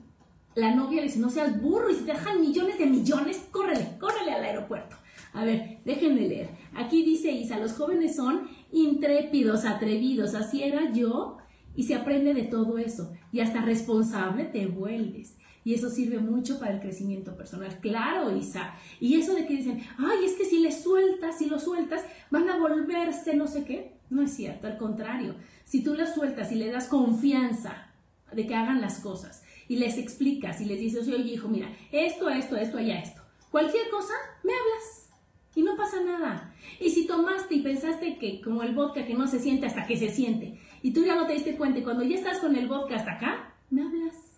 la 0.55 0.75
novia 0.75 1.01
le 1.01 1.07
dice, 1.07 1.21
no 1.21 1.31
seas 1.31 1.61
burro 1.61 1.91
y 1.91 1.95
si 1.95 2.05
te 2.05 2.13
dejan 2.13 2.41
millones 2.41 2.79
de 2.79 2.87
millones, 2.87 3.47
córrele, 3.51 3.97
córrele 3.99 4.33
al 4.33 4.45
aeropuerto. 4.45 4.97
A 5.35 5.45
ver, 5.45 5.79
déjenme 5.85 6.29
leer. 6.29 6.51
Aquí 6.75 7.05
dice 7.05 7.31
Isa, 7.31 7.59
los 7.59 7.73
jóvenes 7.73 8.17
son 8.17 8.49
intrépidos, 8.71 9.65
atrevidos, 9.65 10.35
así 10.35 10.63
era 10.63 10.91
yo, 10.93 11.39
y 11.75 11.85
se 11.85 11.95
aprende 11.95 12.35
de 12.35 12.45
todo 12.45 12.79
eso, 12.79 13.13
y 13.33 13.41
hasta 13.41 13.63
responsable 13.63 14.45
te 14.45 14.67
vuelves. 14.67 15.37
Y 15.65 15.75
eso 15.75 15.91
sirve 15.91 16.19
mucho 16.19 16.59
para 16.59 16.73
el 16.73 16.81
crecimiento 16.81 17.37
personal. 17.37 17.79
Claro, 17.81 18.37
Isa. 18.37 18.75
Y 18.99 19.15
eso 19.15 19.33
de 19.35 19.47
que 19.47 19.55
dicen, 19.55 19.81
ay, 19.97 20.25
es 20.25 20.33
que 20.33 20.45
si 20.45 20.59
le 20.59 20.73
sueltas, 20.73 21.39
si 21.39 21.47
lo 21.47 21.61
sueltas, 21.61 22.03
van 22.31 22.49
a 22.49 22.59
volverse 22.59 23.37
no 23.37 23.47
sé 23.47 23.65
qué. 23.65 23.93
No 24.11 24.23
es 24.23 24.33
cierto, 24.33 24.67
al 24.67 24.77
contrario. 24.77 25.37
Si 25.65 25.85
tú 25.85 25.95
lo 25.95 26.05
sueltas 26.07 26.51
y 26.51 26.57
le 26.57 26.71
das 26.71 26.89
confianza 26.89 27.93
de 28.33 28.47
que 28.47 28.55
hagan 28.55 28.81
las 28.81 28.99
cosas 28.99 29.45
y 29.69 29.77
les 29.77 29.99
explicas 29.99 30.61
y 30.61 30.65
les 30.65 30.81
dices, 30.81 31.07
oye, 31.07 31.33
hijo, 31.33 31.49
mira, 31.49 31.71
esto, 31.93 32.29
esto, 32.29 32.57
esto, 32.57 32.79
allá, 32.79 32.99
esto. 32.99 33.23
Cualquier 33.51 33.89
cosa, 33.91 34.15
me 34.43 34.53
hablas 34.53 35.11
y 35.55 35.63
no 35.63 35.77
pasa 35.77 36.03
nada. 36.03 36.55
Y 36.81 36.91
si 36.91 37.07
tomaste 37.07 37.55
y 37.55 37.63
pensaste 37.63 38.19
que 38.19 38.41
como 38.41 38.63
el 38.63 38.75
vodka 38.75 39.05
que 39.05 39.15
no 39.15 39.27
se 39.27 39.39
siente 39.39 39.67
hasta 39.67 39.87
que 39.87 39.97
se 39.97 40.09
siente 40.09 40.59
y 40.83 40.93
tú 40.93 41.05
ya 41.05 41.15
no 41.15 41.27
te 41.27 41.35
diste 41.35 41.57
cuenta 41.57 41.79
y 41.79 41.83
cuando 41.83 42.03
ya 42.03 42.17
estás 42.17 42.39
con 42.41 42.55
el 42.57 42.69
vodka 42.69 42.97
hasta 42.97 43.13
acá, 43.13 43.55
me 43.71 43.83
hablas. 43.83 44.33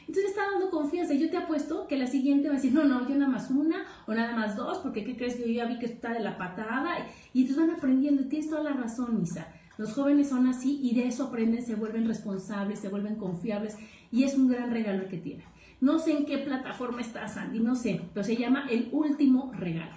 Entonces 0.00 0.26
está 0.26 0.42
dando 0.50 0.70
confianza. 0.70 1.14
Yo 1.14 1.30
te 1.30 1.38
apuesto 1.38 1.86
que 1.86 1.96
la 1.96 2.06
siguiente 2.06 2.48
va 2.48 2.54
a 2.54 2.56
decir, 2.56 2.72
no, 2.72 2.84
no, 2.84 3.08
yo 3.08 3.14
nada 3.14 3.30
más 3.30 3.50
una 3.50 3.84
o 4.06 4.14
nada 4.14 4.36
más 4.36 4.56
dos, 4.56 4.78
porque 4.78 5.04
¿qué 5.04 5.16
crees 5.16 5.36
que 5.36 5.48
yo 5.48 5.54
ya 5.54 5.64
vi 5.64 5.78
que 5.78 5.86
está 5.86 6.12
de 6.12 6.20
la 6.20 6.36
patada? 6.36 7.06
Y 7.32 7.42
entonces 7.42 7.66
van 7.66 7.76
aprendiendo. 7.76 8.22
Y 8.22 8.26
tienes 8.26 8.50
toda 8.50 8.62
la 8.62 8.72
razón, 8.72 9.22
Isa. 9.22 9.48
Los 9.78 9.92
jóvenes 9.92 10.28
son 10.28 10.46
así 10.46 10.78
y 10.82 10.94
de 10.94 11.06
eso 11.08 11.24
aprenden, 11.24 11.64
se 11.64 11.74
vuelven 11.74 12.06
responsables, 12.06 12.78
se 12.78 12.88
vuelven 12.88 13.16
confiables 13.16 13.76
y 14.12 14.24
es 14.24 14.34
un 14.34 14.48
gran 14.48 14.70
regalo 14.70 15.08
que 15.08 15.16
tienen. 15.16 15.46
No 15.80 15.98
sé 15.98 16.12
en 16.12 16.26
qué 16.26 16.38
plataforma 16.38 17.00
está 17.00 17.26
Sandy, 17.28 17.60
no 17.60 17.74
sé, 17.74 18.00
pero 18.12 18.24
se 18.24 18.36
llama 18.36 18.66
El 18.70 18.88
Último 18.92 19.52
Regalo. 19.52 19.96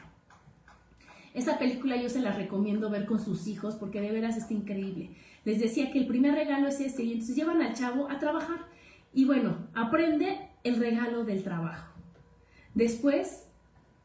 Esa 1.34 1.60
película 1.60 1.96
yo 2.02 2.10
se 2.10 2.20
la 2.20 2.32
recomiendo 2.32 2.90
ver 2.90 3.06
con 3.06 3.24
sus 3.24 3.46
hijos 3.46 3.76
porque 3.76 4.02
de 4.02 4.12
veras 4.12 4.38
está 4.38 4.54
increíble. 4.56 5.12
Les 5.48 5.62
decía 5.62 5.92
que 5.92 6.00
el 6.00 6.08
primer 6.08 6.36
regalo 6.36 6.68
es 6.68 6.82
ese 6.82 7.04
y 7.04 7.14
entonces 7.14 7.34
llevan 7.34 7.62
al 7.62 7.74
chavo 7.74 8.12
a 8.12 8.20
trabajar 8.20 8.66
y 9.14 9.24
bueno, 9.24 9.70
aprende 9.74 10.50
el 10.66 10.76
regalo 10.76 11.24
del 11.24 11.42
trabajo. 11.42 11.94
Después 12.74 13.46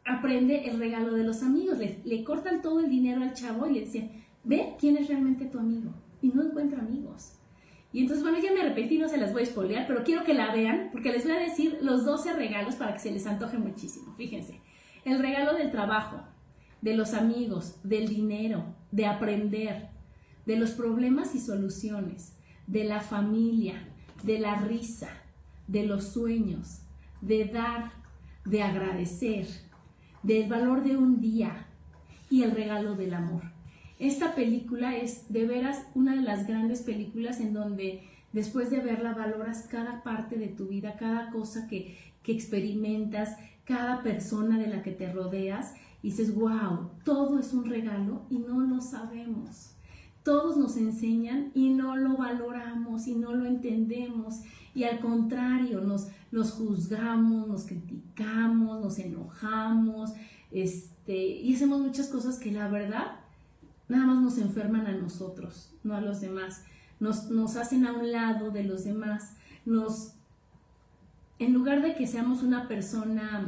aprende 0.04 0.70
el 0.70 0.78
regalo 0.78 1.14
de 1.14 1.24
los 1.24 1.42
amigos. 1.42 1.78
Le, 1.78 2.22
cortan 2.22 2.62
todo 2.62 2.78
el 2.78 2.88
dinero 2.88 3.24
al 3.24 3.34
chavo 3.34 3.66
y 3.66 3.72
le 3.72 3.80
dicen, 3.80 4.22
ve 4.44 4.74
quién 4.78 4.96
es 4.96 5.08
realmente 5.08 5.46
tu 5.46 5.58
amigo. 5.58 5.90
Y 6.20 6.28
no 6.28 6.44
encuentra 6.44 6.78
amigos. 6.78 7.32
Y 7.92 8.02
entonces, 8.02 8.22
bueno, 8.22 8.38
ya 8.38 8.52
me 8.52 8.60
arrepentí, 8.60 8.96
no 8.98 9.08
se 9.08 9.18
las 9.18 9.32
voy 9.32 9.42
a 9.42 9.46
spoilear, 9.46 9.88
pero 9.88 10.04
quiero 10.04 10.22
que 10.22 10.34
la 10.34 10.54
vean 10.54 10.90
porque 10.92 11.10
les 11.10 11.24
voy 11.24 11.32
a 11.32 11.40
decir 11.40 11.76
los 11.82 12.04
12 12.04 12.34
regalos 12.34 12.76
para 12.76 12.92
que 12.92 13.00
se 13.00 13.10
les 13.10 13.26
antoje 13.26 13.58
muchísimo. 13.58 14.14
Fíjense, 14.14 14.60
el 15.04 15.18
regalo 15.18 15.54
del 15.54 15.72
trabajo, 15.72 16.22
de 16.82 16.94
los 16.94 17.14
amigos, 17.14 17.80
del 17.82 18.06
dinero, 18.06 18.76
de 18.92 19.06
aprender, 19.06 19.91
de 20.46 20.56
los 20.56 20.70
problemas 20.70 21.34
y 21.34 21.40
soluciones, 21.40 22.32
de 22.66 22.84
la 22.84 23.00
familia, 23.00 23.74
de 24.22 24.38
la 24.38 24.56
risa, 24.56 25.08
de 25.66 25.86
los 25.86 26.08
sueños, 26.08 26.80
de 27.20 27.44
dar, 27.46 27.92
de 28.44 28.62
agradecer, 28.62 29.46
del 30.22 30.48
valor 30.48 30.82
de 30.82 30.96
un 30.96 31.20
día 31.20 31.66
y 32.30 32.42
el 32.42 32.52
regalo 32.52 32.94
del 32.94 33.14
amor. 33.14 33.42
Esta 33.98 34.34
película 34.34 34.96
es 34.96 35.32
de 35.32 35.46
veras 35.46 35.86
una 35.94 36.16
de 36.16 36.22
las 36.22 36.46
grandes 36.46 36.82
películas 36.82 37.40
en 37.40 37.52
donde 37.52 38.02
después 38.32 38.70
de 38.70 38.80
verla 38.80 39.14
valoras 39.14 39.66
cada 39.70 40.02
parte 40.02 40.36
de 40.36 40.48
tu 40.48 40.66
vida, 40.66 40.96
cada 40.96 41.30
cosa 41.30 41.68
que, 41.68 41.96
que 42.22 42.32
experimentas, 42.32 43.36
cada 43.64 44.02
persona 44.02 44.58
de 44.58 44.66
la 44.66 44.82
que 44.82 44.92
te 44.92 45.12
rodeas 45.12 45.74
y 46.02 46.10
dices, 46.10 46.34
wow, 46.34 46.90
todo 47.04 47.38
es 47.38 47.52
un 47.52 47.64
regalo 47.64 48.22
y 48.28 48.38
no 48.38 48.60
lo 48.60 48.80
sabemos. 48.80 49.71
Todos 50.22 50.56
nos 50.56 50.76
enseñan 50.76 51.50
y 51.54 51.70
no 51.70 51.96
lo 51.96 52.16
valoramos 52.16 53.06
y 53.06 53.14
no 53.14 53.34
lo 53.34 53.46
entendemos. 53.46 54.40
Y 54.74 54.84
al 54.84 55.00
contrario, 55.00 55.80
nos 55.80 56.52
juzgamos, 56.52 57.48
nos 57.48 57.64
criticamos, 57.64 58.80
nos 58.80 58.98
enojamos, 58.98 60.12
este, 60.52 61.16
y 61.16 61.54
hacemos 61.54 61.80
muchas 61.80 62.08
cosas 62.08 62.38
que 62.38 62.52
la 62.52 62.68
verdad 62.68 63.20
nada 63.88 64.06
más 64.06 64.22
nos 64.22 64.38
enferman 64.38 64.86
a 64.86 64.92
nosotros, 64.92 65.70
no 65.82 65.94
a 65.94 66.00
los 66.00 66.20
demás. 66.20 66.62
Nos, 67.00 67.30
nos 67.30 67.56
hacen 67.56 67.86
a 67.86 67.92
un 67.92 68.12
lado 68.12 68.50
de 68.50 68.64
los 68.64 68.84
demás. 68.84 69.32
Nos, 69.64 70.12
en 71.38 71.52
lugar 71.52 71.82
de 71.82 71.94
que 71.94 72.06
seamos 72.06 72.42
una 72.42 72.68
persona 72.68 73.44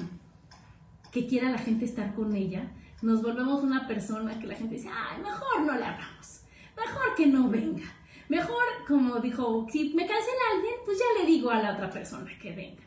que 1.12 1.26
quiera 1.26 1.50
la 1.50 1.58
gente 1.58 1.84
estar 1.84 2.14
con 2.14 2.34
ella, 2.34 2.72
nos 3.02 3.22
volvemos 3.22 3.62
una 3.62 3.86
persona 3.86 4.38
que 4.38 4.46
la 4.46 4.56
gente 4.56 4.76
dice, 4.76 4.88
ay, 4.88 5.22
mejor 5.22 5.60
no 5.60 5.74
le 5.74 5.84
hablamos, 5.84 6.40
mejor 6.76 7.14
que 7.16 7.26
no 7.26 7.48
venga. 7.48 7.84
Mejor, 8.28 8.64
como 8.88 9.18
dijo, 9.20 9.66
si 9.70 9.92
me 9.94 10.06
cancela 10.06 10.40
alguien, 10.54 10.74
pues 10.84 10.98
ya 10.98 11.22
le 11.22 11.26
digo 11.26 11.50
a 11.50 11.62
la 11.62 11.74
otra 11.74 11.90
persona 11.90 12.30
que 12.40 12.54
venga. 12.54 12.82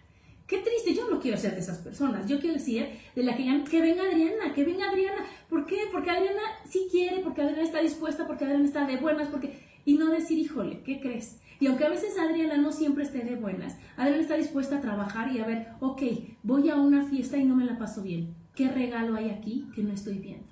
Qué 0.48 0.60
triste, 0.60 0.94
yo 0.94 1.10
no 1.10 1.20
quiero 1.20 1.38
ser 1.38 1.54
de 1.54 1.60
esas 1.60 1.80
personas. 1.80 2.28
Yo 2.28 2.40
quiero 2.40 2.56
decir 2.56 2.88
de 3.14 3.24
la 3.24 3.36
que 3.36 3.44
que 3.70 3.82
venga 3.82 4.04
Adriana, 4.04 4.54
que 4.54 4.64
venga 4.64 4.90
Adriana. 4.90 5.26
¿Por 5.50 5.66
qué? 5.66 5.90
Porque 5.92 6.10
Adriana 6.10 6.42
sí 6.70 6.88
quiere, 6.90 7.20
porque 7.20 7.42
Adriana 7.42 7.64
está 7.64 7.82
dispuesta, 7.82 8.26
porque 8.26 8.46
Adriana 8.46 8.66
está 8.66 8.86
de 8.88 8.98
buenas, 8.98 9.28
porque... 9.28 9.60
Y 9.84 9.96
no 9.96 10.10
decir, 10.10 10.40
híjole, 10.40 10.82
¿qué 10.84 11.00
crees? 11.00 11.40
Y 11.60 11.68
aunque 11.68 11.86
a 11.86 11.90
veces 11.90 12.18
Adriana 12.18 12.58
no 12.58 12.72
siempre 12.72 13.04
esté 13.04 13.20
de 13.20 13.36
buenas, 13.36 13.78
Adriana 13.98 14.22
está 14.22 14.36
dispuesta 14.36 14.78
a 14.78 14.82
trabajar 14.82 15.34
y 15.34 15.40
a 15.40 15.46
ver, 15.46 15.68
ok, 15.80 16.02
voy 16.44 16.70
a 16.70 16.76
una 16.76 17.06
fiesta 17.06 17.38
y 17.38 17.46
no 17.46 17.56
me 17.56 17.66
la 17.66 17.78
paso 17.78 18.02
bien. 18.02 18.36
¿Qué 18.56 18.70
regalo 18.70 19.16
hay 19.16 19.30
aquí 19.30 19.68
que 19.76 19.84
no 19.84 19.94
estoy 19.94 20.18
viendo? 20.20 20.48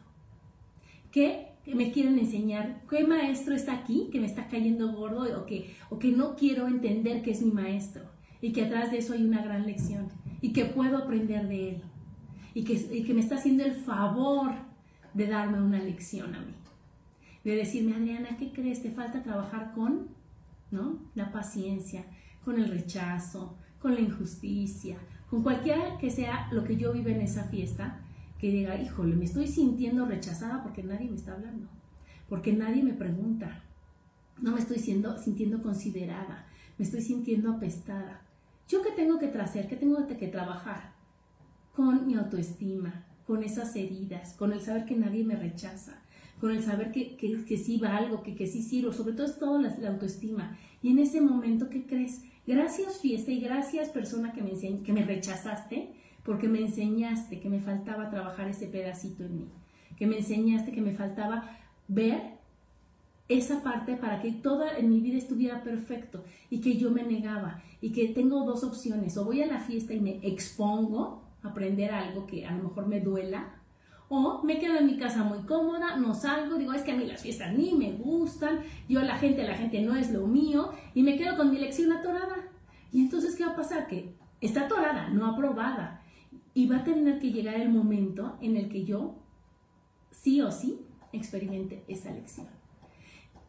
¿Qué 1.11 1.44
me 1.73 1.91
quieren 1.91 2.19
enseñar? 2.19 2.81
¿Qué 2.89 3.05
maestro 3.05 3.55
está 3.55 3.73
aquí 3.73 4.09
que 4.11 4.19
me 4.19 4.27
está 4.27 4.47
cayendo 4.47 4.91
gordo 4.91 5.41
o 5.41 5.45
que, 5.45 5.73
o 5.89 5.97
que 5.97 6.11
no 6.11 6.35
quiero 6.35 6.67
entender 6.67 7.23
que 7.23 7.31
es 7.31 7.41
mi 7.41 7.51
maestro? 7.51 8.03
Y 8.41 8.51
que 8.51 8.65
atrás 8.65 8.91
de 8.91 8.99
eso 8.99 9.13
hay 9.13 9.23
una 9.23 9.41
gran 9.41 9.65
lección 9.65 10.09
y 10.41 10.53
que 10.53 10.65
puedo 10.65 10.97
aprender 10.97 11.47
de 11.47 11.69
él. 11.69 11.81
Y 12.53 12.63
que, 12.63 12.73
y 12.73 13.03
que 13.03 13.13
me 13.13 13.21
está 13.21 13.35
haciendo 13.35 13.65
el 13.65 13.73
favor 13.73 14.51
de 15.13 15.27
darme 15.27 15.61
una 15.61 15.79
lección 15.79 16.35
a 16.35 16.41
mí. 16.41 16.53
De 17.43 17.55
decirme, 17.55 17.95
Adriana, 17.95 18.37
¿qué 18.37 18.51
crees? 18.51 18.83
Te 18.83 18.91
falta 18.91 19.23
trabajar 19.23 19.73
con 19.73 20.09
¿no? 20.71 20.99
La 21.15 21.31
paciencia, 21.31 22.05
con 22.43 22.59
el 22.59 22.69
rechazo, 22.69 23.57
con 23.79 23.93
la 23.93 24.01
injusticia, 24.01 24.97
con 25.29 25.43
cualquiera 25.43 25.97
que 25.97 26.11
sea 26.11 26.47
lo 26.51 26.63
que 26.63 26.77
yo 26.77 26.93
vive 26.93 27.13
en 27.13 27.21
esa 27.21 27.45
fiesta, 27.45 28.01
que 28.39 28.51
diga, 28.51 28.79
híjole, 28.81 29.15
me 29.15 29.25
estoy 29.25 29.47
sintiendo 29.47 30.05
rechazada 30.05 30.61
porque 30.63 30.83
nadie 30.83 31.09
me 31.09 31.15
está 31.15 31.33
hablando, 31.33 31.67
porque 32.27 32.53
nadie 32.53 32.83
me 32.83 32.93
pregunta, 32.93 33.63
no 34.41 34.51
me 34.51 34.59
estoy 34.59 34.79
siendo, 34.79 35.17
sintiendo 35.17 35.61
considerada, 35.61 36.47
me 36.77 36.85
estoy 36.85 37.01
sintiendo 37.01 37.51
apestada. 37.51 38.21
¿Yo 38.67 38.81
qué 38.81 38.91
tengo 38.91 39.19
que 39.19 39.27
hacer? 39.27 39.67
¿Qué 39.67 39.75
tengo 39.75 40.05
que 40.07 40.27
trabajar? 40.27 40.93
Con 41.73 42.07
mi 42.07 42.15
autoestima, 42.15 43.05
con 43.25 43.43
esas 43.43 43.75
heridas, 43.75 44.33
con 44.33 44.53
el 44.53 44.61
saber 44.61 44.85
que 44.85 44.95
nadie 44.95 45.23
me 45.23 45.35
rechaza, 45.35 46.01
con 46.39 46.51
el 46.51 46.63
saber 46.63 46.91
que, 46.91 47.15
que, 47.15 47.45
que 47.45 47.57
sí 47.57 47.77
valgo, 47.77 48.23
que, 48.23 48.35
que 48.35 48.47
sí 48.47 48.61
sirvo, 48.61 48.91
sobre 48.91 49.13
todo 49.13 49.25
es 49.25 49.39
todo 49.39 49.59
la, 49.59 49.89
autoestima. 49.89 50.57
Y 50.81 50.91
en 50.91 50.99
ese 50.99 51.21
momento, 51.21 51.69
¿qué 51.69 51.85
crees? 51.85 52.21
Gracias 52.45 52.99
fiesta 52.99 53.31
y 53.31 53.39
gracias 53.39 53.89
persona 53.89 54.31
que 54.33 54.43
me, 54.43 54.51
que 54.83 54.93
me 54.93 55.03
rechazaste, 55.03 55.93
porque 56.25 56.49
me 56.49 56.59
enseñaste 56.59 57.39
que 57.39 57.49
me 57.49 57.59
faltaba 57.59 58.09
trabajar 58.09 58.47
ese 58.47 58.67
pedacito 58.67 59.23
en 59.23 59.37
mí, 59.37 59.47
que 59.95 60.07
me 60.07 60.17
enseñaste 60.17 60.71
que 60.71 60.81
me 60.81 60.93
faltaba 60.93 61.43
ver 61.87 62.35
esa 63.27 63.63
parte 63.63 63.95
para 63.95 64.21
que 64.21 64.31
toda 64.31 64.79
mi 64.81 64.99
vida 64.99 65.17
estuviera 65.17 65.63
perfecto 65.63 66.23
y 66.49 66.61
que 66.61 66.77
yo 66.77 66.91
me 66.91 67.03
negaba 67.03 67.61
y 67.79 67.91
que 67.91 68.09
tengo 68.09 68.43
dos 68.43 68.63
opciones, 68.63 69.17
o 69.17 69.25
voy 69.25 69.41
a 69.41 69.47
la 69.47 69.59
fiesta 69.59 69.93
y 69.93 69.99
me 69.99 70.19
expongo 70.27 71.23
a 71.43 71.49
aprender 71.49 71.91
algo 71.91 72.25
que 72.25 72.45
a 72.45 72.51
lo 72.51 72.63
mejor 72.63 72.87
me 72.87 72.99
duela, 72.99 73.61
o 74.07 74.43
me 74.43 74.59
quedo 74.59 74.77
en 74.77 74.85
mi 74.85 74.97
casa 74.97 75.23
muy 75.23 75.39
cómoda, 75.39 75.97
no 75.97 76.13
salgo, 76.13 76.57
digo, 76.57 76.73
es 76.73 76.83
que 76.83 76.91
a 76.91 76.95
mí 76.95 77.05
las 77.05 77.21
fiestas 77.21 77.53
ni 77.55 77.73
me 77.73 77.93
gustan, 77.93 78.59
yo 78.87 79.01
la 79.01 79.17
gente, 79.17 79.43
la 79.43 79.55
gente 79.55 79.81
no 79.81 79.95
es 79.95 80.11
lo 80.11 80.27
mío, 80.27 80.71
y 80.93 81.01
me 81.01 81.17
quedo 81.17 81.35
con 81.35 81.49
mi 81.49 81.57
lección 81.57 81.91
atorada. 81.91 82.35
Y 82.91 83.01
entonces, 83.01 83.35
¿qué 83.35 83.45
va 83.45 83.53
a 83.53 83.55
pasar? 83.55 83.87
Que 83.87 84.15
está 84.41 84.65
atorada, 84.65 85.09
no 85.09 85.25
aprobada. 85.25 86.03
Y 86.55 86.65
va 86.65 86.77
a 86.77 86.83
tener 86.83 87.19
que 87.19 87.31
llegar 87.31 87.55
el 87.55 87.69
momento 87.69 88.37
en 88.41 88.57
el 88.57 88.69
que 88.69 88.83
yo, 88.83 89.13
sí 90.09 90.41
o 90.41 90.51
sí, 90.51 90.79
experimente 91.13 91.83
esa 91.87 92.09
lección. 92.11 92.47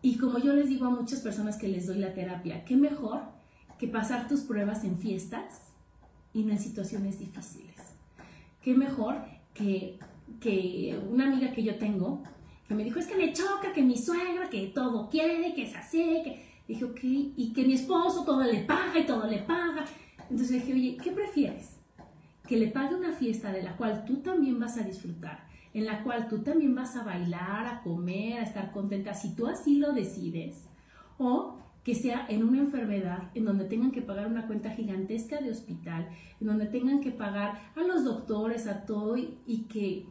Y 0.02 0.18
como 0.18 0.38
yo 0.38 0.52
les 0.52 0.68
digo 0.68 0.84
a 0.84 0.90
muchas 0.90 1.20
personas 1.20 1.56
que 1.56 1.68
les 1.68 1.86
doy 1.86 1.96
la 1.96 2.12
terapia, 2.12 2.64
qué 2.66 2.76
mejor 2.76 3.22
que 3.78 3.88
pasar 3.88 4.28
tus 4.28 4.42
pruebas 4.42 4.84
en 4.84 4.98
fiestas 4.98 5.72
y 6.34 6.42
no 6.42 6.52
en 6.52 6.58
situaciones 6.58 7.18
difíciles. 7.18 7.76
Qué 8.60 8.74
mejor 8.74 9.24
que, 9.54 9.98
que 10.40 11.00
una 11.10 11.26
amiga 11.26 11.52
que 11.52 11.62
yo 11.62 11.78
tengo, 11.78 12.22
que 12.68 12.74
me 12.74 12.84
dijo, 12.84 12.98
es 12.98 13.06
que 13.06 13.16
me 13.16 13.32
choca, 13.32 13.72
que 13.72 13.82
mi 13.82 13.96
suegra, 13.96 14.50
que 14.50 14.66
todo 14.66 15.08
quiere, 15.08 15.54
que 15.54 15.62
es 15.62 15.74
así, 15.74 16.20
que... 16.22 16.46
Dije, 16.66 16.84
ok, 16.84 16.98
y 17.02 17.52
que 17.54 17.64
mi 17.64 17.74
esposo 17.74 18.24
todo 18.24 18.42
le 18.42 18.64
paga 18.64 18.98
y 18.98 19.06
todo 19.06 19.28
le 19.28 19.38
paga. 19.38 19.84
Entonces 20.28 20.50
dije, 20.50 20.72
oye, 20.72 20.96
¿qué 21.00 21.12
prefieres? 21.12 21.76
Que 22.46 22.56
le 22.56 22.68
pague 22.68 22.94
una 22.94 23.12
fiesta 23.12 23.52
de 23.52 23.62
la 23.62 23.76
cual 23.76 24.04
tú 24.04 24.18
también 24.18 24.58
vas 24.58 24.78
a 24.78 24.82
disfrutar, 24.82 25.46
en 25.74 25.84
la 25.84 26.02
cual 26.02 26.28
tú 26.28 26.38
también 26.38 26.74
vas 26.74 26.96
a 26.96 27.04
bailar, 27.04 27.66
a 27.66 27.82
comer, 27.82 28.38
a 28.38 28.42
estar 28.42 28.72
contenta, 28.72 29.14
si 29.14 29.34
tú 29.34 29.46
así 29.46 29.78
lo 29.78 29.92
decides, 29.92 30.64
o 31.18 31.58
que 31.84 31.94
sea 31.94 32.26
en 32.28 32.42
una 32.42 32.58
enfermedad 32.58 33.30
en 33.34 33.44
donde 33.44 33.64
tengan 33.64 33.92
que 33.92 34.02
pagar 34.02 34.26
una 34.26 34.46
cuenta 34.46 34.70
gigantesca 34.70 35.40
de 35.40 35.50
hospital, 35.50 36.08
en 36.40 36.46
donde 36.46 36.66
tengan 36.66 37.00
que 37.00 37.12
pagar 37.12 37.60
a 37.76 37.82
los 37.82 38.04
doctores, 38.04 38.66
a 38.66 38.84
todo, 38.84 39.16
y, 39.16 39.66
que, 39.68 40.06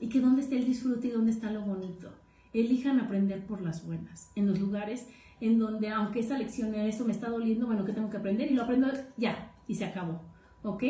y 0.00 0.08
que 0.08 0.20
dónde 0.20 0.42
está 0.42 0.56
el 0.56 0.64
disfrute 0.64 1.08
y 1.08 1.10
dónde 1.12 1.30
está 1.30 1.50
lo 1.50 1.62
bonito. 1.62 2.10
Elijan 2.52 2.98
aprender 2.98 3.46
por 3.46 3.60
las 3.60 3.86
buenas, 3.86 4.30
en 4.34 4.48
los 4.48 4.58
lugares 4.58 5.06
en 5.42 5.58
donde 5.58 5.88
aunque 5.88 6.20
esa 6.20 6.38
lección, 6.38 6.72
eso 6.74 7.04
me 7.04 7.10
está 7.10 7.28
doliendo, 7.28 7.66
bueno, 7.66 7.84
que 7.84 7.92
tengo 7.92 8.08
que 8.08 8.16
aprender? 8.16 8.50
Y 8.50 8.54
lo 8.54 8.62
aprendo 8.62 8.88
ya, 9.16 9.52
y 9.66 9.74
se 9.74 9.84
acabó, 9.84 10.20
¿ok? 10.62 10.84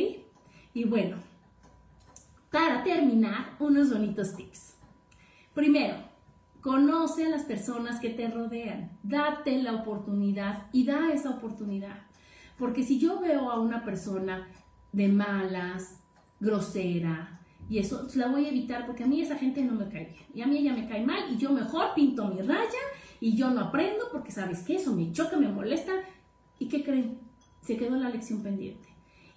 Y 0.75 0.85
bueno, 0.85 1.17
para 2.51 2.83
terminar, 2.83 3.57
unos 3.59 3.91
bonitos 3.91 4.35
tips. 4.35 4.75
Primero, 5.55 6.13
Conoce 6.63 7.27
a 7.27 7.29
las 7.29 7.43
personas 7.43 7.99
que 7.99 8.11
te 8.11 8.31
rodean, 8.31 8.97
date 9.03 9.61
la 9.61 9.75
oportunidad 9.75 10.69
y 10.73 10.85
da 10.85 11.13
esa 11.13 11.31
oportunidad. 11.31 12.05
Porque 12.57 12.85
si 12.85 13.01
yo 13.01 13.19
veo 13.19 13.51
a 13.51 13.59
una 13.59 13.85
persona 13.85 14.47
de 14.93 15.09
malas, 15.09 15.99
grosera, 16.39 17.41
y 17.69 17.79
eso 17.79 18.07
la 18.15 18.29
voy 18.29 18.47
a 18.47 18.51
evitar 18.51 18.87
porque 18.87 19.03
a 19.03 19.09
mí 19.09 19.21
esa 19.21 19.37
gente 19.37 19.61
no 19.65 19.73
me 19.73 19.89
cae 19.89 20.05
bien. 20.05 20.25
Y 20.35 20.43
a 20.43 20.47
mí 20.47 20.59
ella 20.59 20.73
me 20.73 20.87
cae 20.87 21.05
mal 21.05 21.33
y 21.33 21.37
yo 21.37 21.51
mejor 21.51 21.95
pinto 21.97 22.29
mi 22.29 22.41
raya 22.43 22.79
y 23.19 23.35
yo 23.35 23.51
no 23.51 23.63
aprendo 23.63 24.05
porque 24.13 24.31
sabes 24.31 24.63
que 24.63 24.77
eso 24.77 24.95
me 24.95 25.11
choca, 25.11 25.37
me 25.37 25.49
molesta. 25.49 25.91
¿Y 26.61 26.69
qué 26.69 26.85
creen? 26.85 27.19
Se 27.61 27.77
quedó 27.77 27.97
la 27.97 28.09
lección 28.09 28.41
pendiente. 28.41 28.89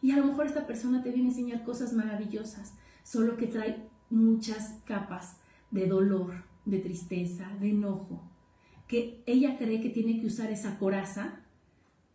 Y 0.05 0.11
a 0.11 0.17
lo 0.17 0.27
mejor 0.27 0.45
esta 0.45 0.67
persona 0.67 1.01
te 1.01 1.09
viene 1.09 1.29
a 1.29 1.31
enseñar 1.31 1.63
cosas 1.63 1.93
maravillosas, 1.93 2.75
solo 3.01 3.37
que 3.37 3.47
trae 3.47 3.89
muchas 4.11 4.75
capas 4.85 5.37
de 5.71 5.87
dolor, 5.87 6.43
de 6.63 6.77
tristeza, 6.77 7.49
de 7.59 7.71
enojo, 7.71 8.21
que 8.87 9.23
ella 9.25 9.57
cree 9.57 9.81
que 9.81 9.89
tiene 9.89 10.21
que 10.21 10.27
usar 10.27 10.51
esa 10.51 10.77
coraza 10.77 11.39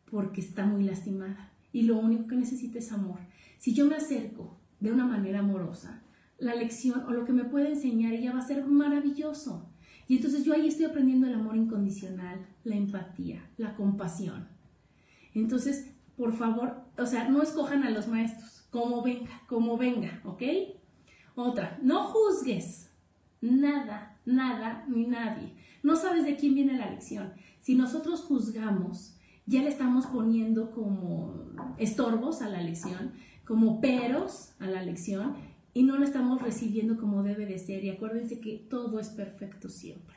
porque 0.08 0.40
está 0.40 0.66
muy 0.66 0.84
lastimada 0.84 1.50
y 1.72 1.82
lo 1.82 1.98
único 1.98 2.28
que 2.28 2.36
necesita 2.36 2.78
es 2.78 2.92
amor. 2.92 3.18
Si 3.58 3.74
yo 3.74 3.86
me 3.86 3.96
acerco 3.96 4.56
de 4.78 4.92
una 4.92 5.04
manera 5.04 5.40
amorosa, 5.40 6.04
la 6.38 6.54
lección 6.54 7.02
o 7.08 7.10
lo 7.10 7.24
que 7.24 7.32
me 7.32 7.42
puede 7.42 7.70
enseñar 7.70 8.12
ella 8.12 8.32
va 8.32 8.38
a 8.38 8.46
ser 8.46 8.66
maravilloso. 8.66 9.68
Y 10.06 10.18
entonces 10.18 10.44
yo 10.44 10.54
ahí 10.54 10.68
estoy 10.68 10.84
aprendiendo 10.84 11.26
el 11.26 11.34
amor 11.34 11.56
incondicional, 11.56 12.46
la 12.62 12.76
empatía, 12.76 13.50
la 13.56 13.74
compasión. 13.74 14.46
Entonces, 15.34 15.89
por 16.20 16.36
favor, 16.36 16.82
o 16.98 17.06
sea, 17.06 17.30
no 17.30 17.42
escojan 17.42 17.82
a 17.82 17.88
los 17.88 18.06
maestros, 18.06 18.66
como 18.68 19.00
venga, 19.00 19.40
como 19.48 19.78
venga, 19.78 20.20
¿ok? 20.26 20.42
Otra, 21.34 21.78
no 21.82 22.04
juzgues 22.04 22.90
nada, 23.40 24.20
nada 24.26 24.84
ni 24.86 25.06
nadie. 25.06 25.54
No 25.82 25.96
sabes 25.96 26.26
de 26.26 26.36
quién 26.36 26.54
viene 26.54 26.76
la 26.76 26.90
lección. 26.90 27.32
Si 27.60 27.74
nosotros 27.74 28.20
juzgamos, 28.20 29.16
ya 29.46 29.62
le 29.62 29.70
estamos 29.70 30.08
poniendo 30.08 30.72
como 30.72 31.52
estorbos 31.78 32.42
a 32.42 32.50
la 32.50 32.60
lección, 32.60 33.14
como 33.46 33.80
peros 33.80 34.52
a 34.58 34.66
la 34.66 34.82
lección 34.82 35.36
y 35.72 35.84
no 35.84 35.96
lo 35.96 36.04
estamos 36.04 36.42
recibiendo 36.42 36.98
como 36.98 37.22
debe 37.22 37.46
de 37.46 37.58
ser. 37.58 37.82
Y 37.82 37.88
acuérdense 37.88 38.40
que 38.40 38.58
todo 38.58 39.00
es 39.00 39.08
perfecto 39.08 39.70
siempre. 39.70 40.16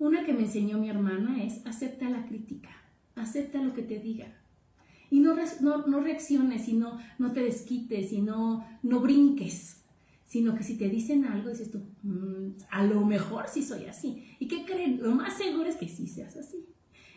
Una 0.00 0.24
que 0.24 0.34
me 0.34 0.42
enseñó 0.42 0.78
mi 0.78 0.90
hermana 0.90 1.44
es 1.44 1.64
acepta 1.64 2.10
la 2.10 2.26
crítica, 2.26 2.70
acepta 3.14 3.62
lo 3.62 3.72
que 3.72 3.82
te 3.82 4.00
diga. 4.00 4.34
Y 5.10 5.20
no, 5.20 5.34
no, 5.60 6.00
reacciones 6.00 6.68
y 6.68 6.74
no, 6.74 6.98
no 7.18 7.32
te 7.32 7.42
desquites 7.42 8.12
y 8.12 8.20
no, 8.20 8.64
no 8.82 9.00
brinques 9.00 9.78
sino 10.28 10.54
que 10.54 10.62
si 10.62 10.76
te 10.76 10.90
dicen 10.90 11.24
algo, 11.24 11.48
dices 11.48 11.70
tú, 11.70 11.80
mm, 12.02 12.50
a 12.70 12.84
lo 12.84 13.00
mejor 13.06 13.46
sí 13.48 13.62
soy 13.62 13.86
así. 13.86 14.26
¿Y 14.38 14.46
qué 14.46 14.66
creen? 14.66 15.00
Lo 15.02 15.14
más 15.14 15.38
seguro 15.38 15.64
es 15.64 15.76
que 15.76 15.88
sí 15.88 16.06
seas 16.06 16.36
así. 16.36 16.66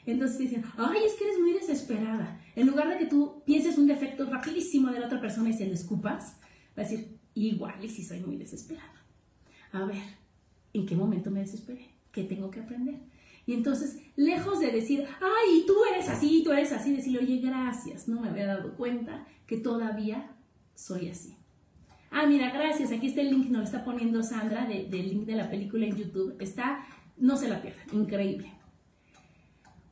Entonces 0.05 0.37
dicen, 0.37 0.63
ay, 0.77 0.99
es 1.05 1.13
que 1.15 1.25
eres 1.25 1.39
muy 1.39 1.51
desesperada. 1.51 2.39
En 2.55 2.67
lugar 2.67 2.87
de 2.87 2.97
que 2.97 3.05
tú 3.05 3.43
pienses 3.45 3.77
un 3.77 3.87
defecto 3.87 4.25
rapidísimo 4.25 4.89
de 4.91 4.99
la 5.01 5.07
otra 5.07 5.19
persona 5.19 5.49
y 5.49 5.53
se 5.53 5.67
lo 5.67 5.73
escupas, 5.73 6.37
va 6.69 6.83
a 6.83 6.87
decir, 6.87 7.17
igual 7.33 7.83
y 7.83 7.89
sí 7.89 8.01
soy 8.03 8.21
muy 8.21 8.37
desesperada. 8.37 9.05
A 9.73 9.83
ver, 9.83 10.01
¿en 10.71 10.85
qué 10.85 10.95
momento 10.95 11.31
me 11.31 11.41
desesperé? 11.41 11.89
¿Qué 12.13 12.23
tengo 12.23 12.49
que 12.49 12.61
aprender? 12.61 12.95
Y 13.45 13.53
entonces, 13.53 13.97
lejos 14.15 14.59
de 14.59 14.71
decir, 14.71 15.05
ay, 15.19 15.63
tú 15.65 15.75
eres 15.93 16.09
así, 16.09 16.41
tú 16.43 16.51
eres 16.51 16.71
así, 16.71 16.95
decirle, 16.95 17.19
oye, 17.19 17.37
gracias, 17.37 18.07
no 18.07 18.21
me 18.21 18.29
había 18.29 18.47
dado 18.47 18.75
cuenta 18.75 19.25
que 19.47 19.57
todavía 19.57 20.35
soy 20.75 21.09
así. 21.09 21.35
Ah, 22.11 22.25
mira, 22.25 22.51
gracias. 22.51 22.91
Aquí 22.91 23.07
está 23.07 23.21
el 23.21 23.29
link, 23.29 23.49
nos 23.49 23.59
lo 23.59 23.63
está 23.63 23.85
poniendo 23.85 24.21
Sandra 24.21 24.65
del 24.65 24.91
link 24.91 25.25
de 25.25 25.35
la 25.35 25.49
película 25.49 25.85
en 25.85 25.95
YouTube. 25.95 26.35
Está, 26.39 26.85
no 27.17 27.37
se 27.37 27.47
la 27.47 27.61
pierdan, 27.61 27.85
increíble. 27.93 28.51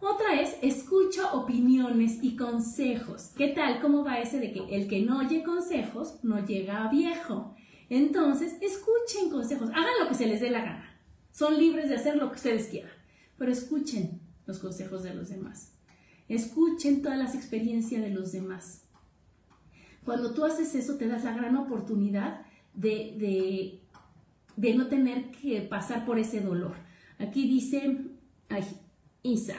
Otra 0.02 0.40
es, 0.40 0.58
escucha 0.62 1.34
opiniones 1.34 2.20
y 2.22 2.36
consejos. 2.36 3.32
¿Qué 3.38 3.50
tal? 3.50 3.82
¿Cómo 3.82 4.04
va 4.04 4.20
ese 4.20 4.40
de 4.40 4.52
que 4.52 4.76
el 4.76 4.88
que 4.88 5.02
no 5.02 5.20
oye 5.20 5.44
consejos 5.44 6.20
no 6.24 6.46
llega 6.46 6.86
a 6.86 6.90
viejo? 6.90 7.56
Entonces, 7.90 8.58
escuchen 8.62 9.30
consejos, 9.30 9.70
hagan 9.70 10.00
lo 10.02 10.08
que 10.08 10.16
se 10.16 10.28
les 10.28 10.42
dé 10.42 10.52
la 10.52 10.64
gana. 10.64 11.02
Son 11.32 11.58
libres 11.58 11.90
de 11.90 11.96
hacer 11.96 12.18
lo 12.18 12.30
que 12.30 12.36
ustedes 12.36 12.68
quieran, 12.68 12.92
pero 13.40 13.52
escuchen 13.52 14.20
los 14.46 14.60
consejos 14.60 15.02
de 15.02 15.16
los 15.16 15.30
demás. 15.30 15.72
Escuchen 16.28 17.02
todas 17.02 17.18
las 17.18 17.34
experiencias 17.34 18.04
de 18.04 18.12
los 18.12 18.32
demás. 18.32 18.84
Cuando 20.06 20.34
tú 20.34 20.46
haces 20.46 20.76
eso, 20.76 20.98
te 20.98 21.08
das 21.08 21.24
la 21.24 21.36
gran 21.36 21.56
oportunidad 21.56 22.42
de, 22.74 23.80
de, 24.56 24.74
no 24.76 24.88
tener 24.88 25.32
que 25.32 25.62
pasar 25.62 26.06
por 26.06 26.20
ese 26.20 26.42
dolor. 26.42 26.76
Aquí 27.18 27.48
dice, 27.48 27.98
Isa. 29.24 29.58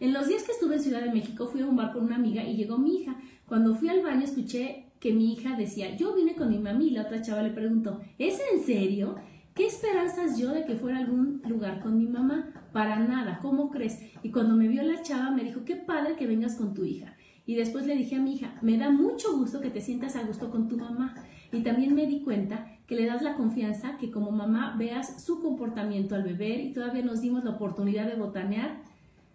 En 0.00 0.12
los 0.12 0.26
días 0.26 0.42
que 0.42 0.52
estuve 0.52 0.76
en 0.76 0.82
Ciudad 0.82 1.02
de 1.02 1.12
México 1.12 1.46
fui 1.46 1.62
a 1.62 1.66
un 1.66 1.76
bar 1.76 1.92
con 1.92 2.04
una 2.04 2.16
amiga 2.16 2.42
y 2.44 2.56
llegó 2.56 2.78
mi 2.78 2.96
hija. 2.96 3.16
Cuando 3.46 3.74
fui 3.76 3.88
al 3.88 4.02
baño 4.02 4.24
escuché 4.24 4.86
que 5.00 5.12
mi 5.12 5.32
hija 5.32 5.56
decía, 5.56 5.96
yo 5.96 6.14
vine 6.14 6.34
con 6.34 6.50
mi 6.50 6.58
mami 6.58 6.88
y 6.88 6.90
la 6.90 7.02
otra 7.02 7.22
chava 7.22 7.42
le 7.42 7.50
preguntó, 7.50 8.00
¿es 8.18 8.40
en 8.52 8.64
serio? 8.64 9.16
¿Qué 9.56 9.66
esperanzas 9.66 10.36
yo 10.36 10.52
de 10.52 10.66
que 10.66 10.74
fuera 10.74 10.98
a 10.98 11.00
algún 11.00 11.40
lugar 11.48 11.80
con 11.80 11.96
mi 11.96 12.06
mamá? 12.06 12.52
Para 12.74 12.98
nada, 12.98 13.38
¿cómo 13.40 13.70
crees? 13.70 13.98
Y 14.22 14.30
cuando 14.30 14.54
me 14.54 14.68
vio 14.68 14.82
la 14.82 15.00
chava 15.00 15.30
me 15.30 15.44
dijo, 15.44 15.64
qué 15.64 15.76
padre 15.76 16.14
que 16.14 16.26
vengas 16.26 16.56
con 16.56 16.74
tu 16.74 16.84
hija. 16.84 17.16
Y 17.46 17.54
después 17.54 17.86
le 17.86 17.96
dije 17.96 18.16
a 18.16 18.20
mi 18.20 18.34
hija, 18.34 18.52
me 18.60 18.76
da 18.76 18.90
mucho 18.90 19.34
gusto 19.34 19.62
que 19.62 19.70
te 19.70 19.80
sientas 19.80 20.14
a 20.14 20.24
gusto 20.24 20.50
con 20.50 20.68
tu 20.68 20.76
mamá. 20.76 21.14
Y 21.52 21.62
también 21.62 21.94
me 21.94 22.04
di 22.04 22.20
cuenta 22.20 22.66
que 22.86 22.96
le 22.96 23.06
das 23.06 23.22
la 23.22 23.32
confianza 23.32 23.96
que 23.96 24.10
como 24.10 24.30
mamá 24.30 24.76
veas 24.78 25.24
su 25.24 25.40
comportamiento 25.40 26.14
al 26.14 26.24
beber 26.24 26.60
y 26.60 26.74
todavía 26.74 27.02
nos 27.02 27.22
dimos 27.22 27.42
la 27.42 27.52
oportunidad 27.52 28.06
de 28.06 28.16
botanear 28.16 28.82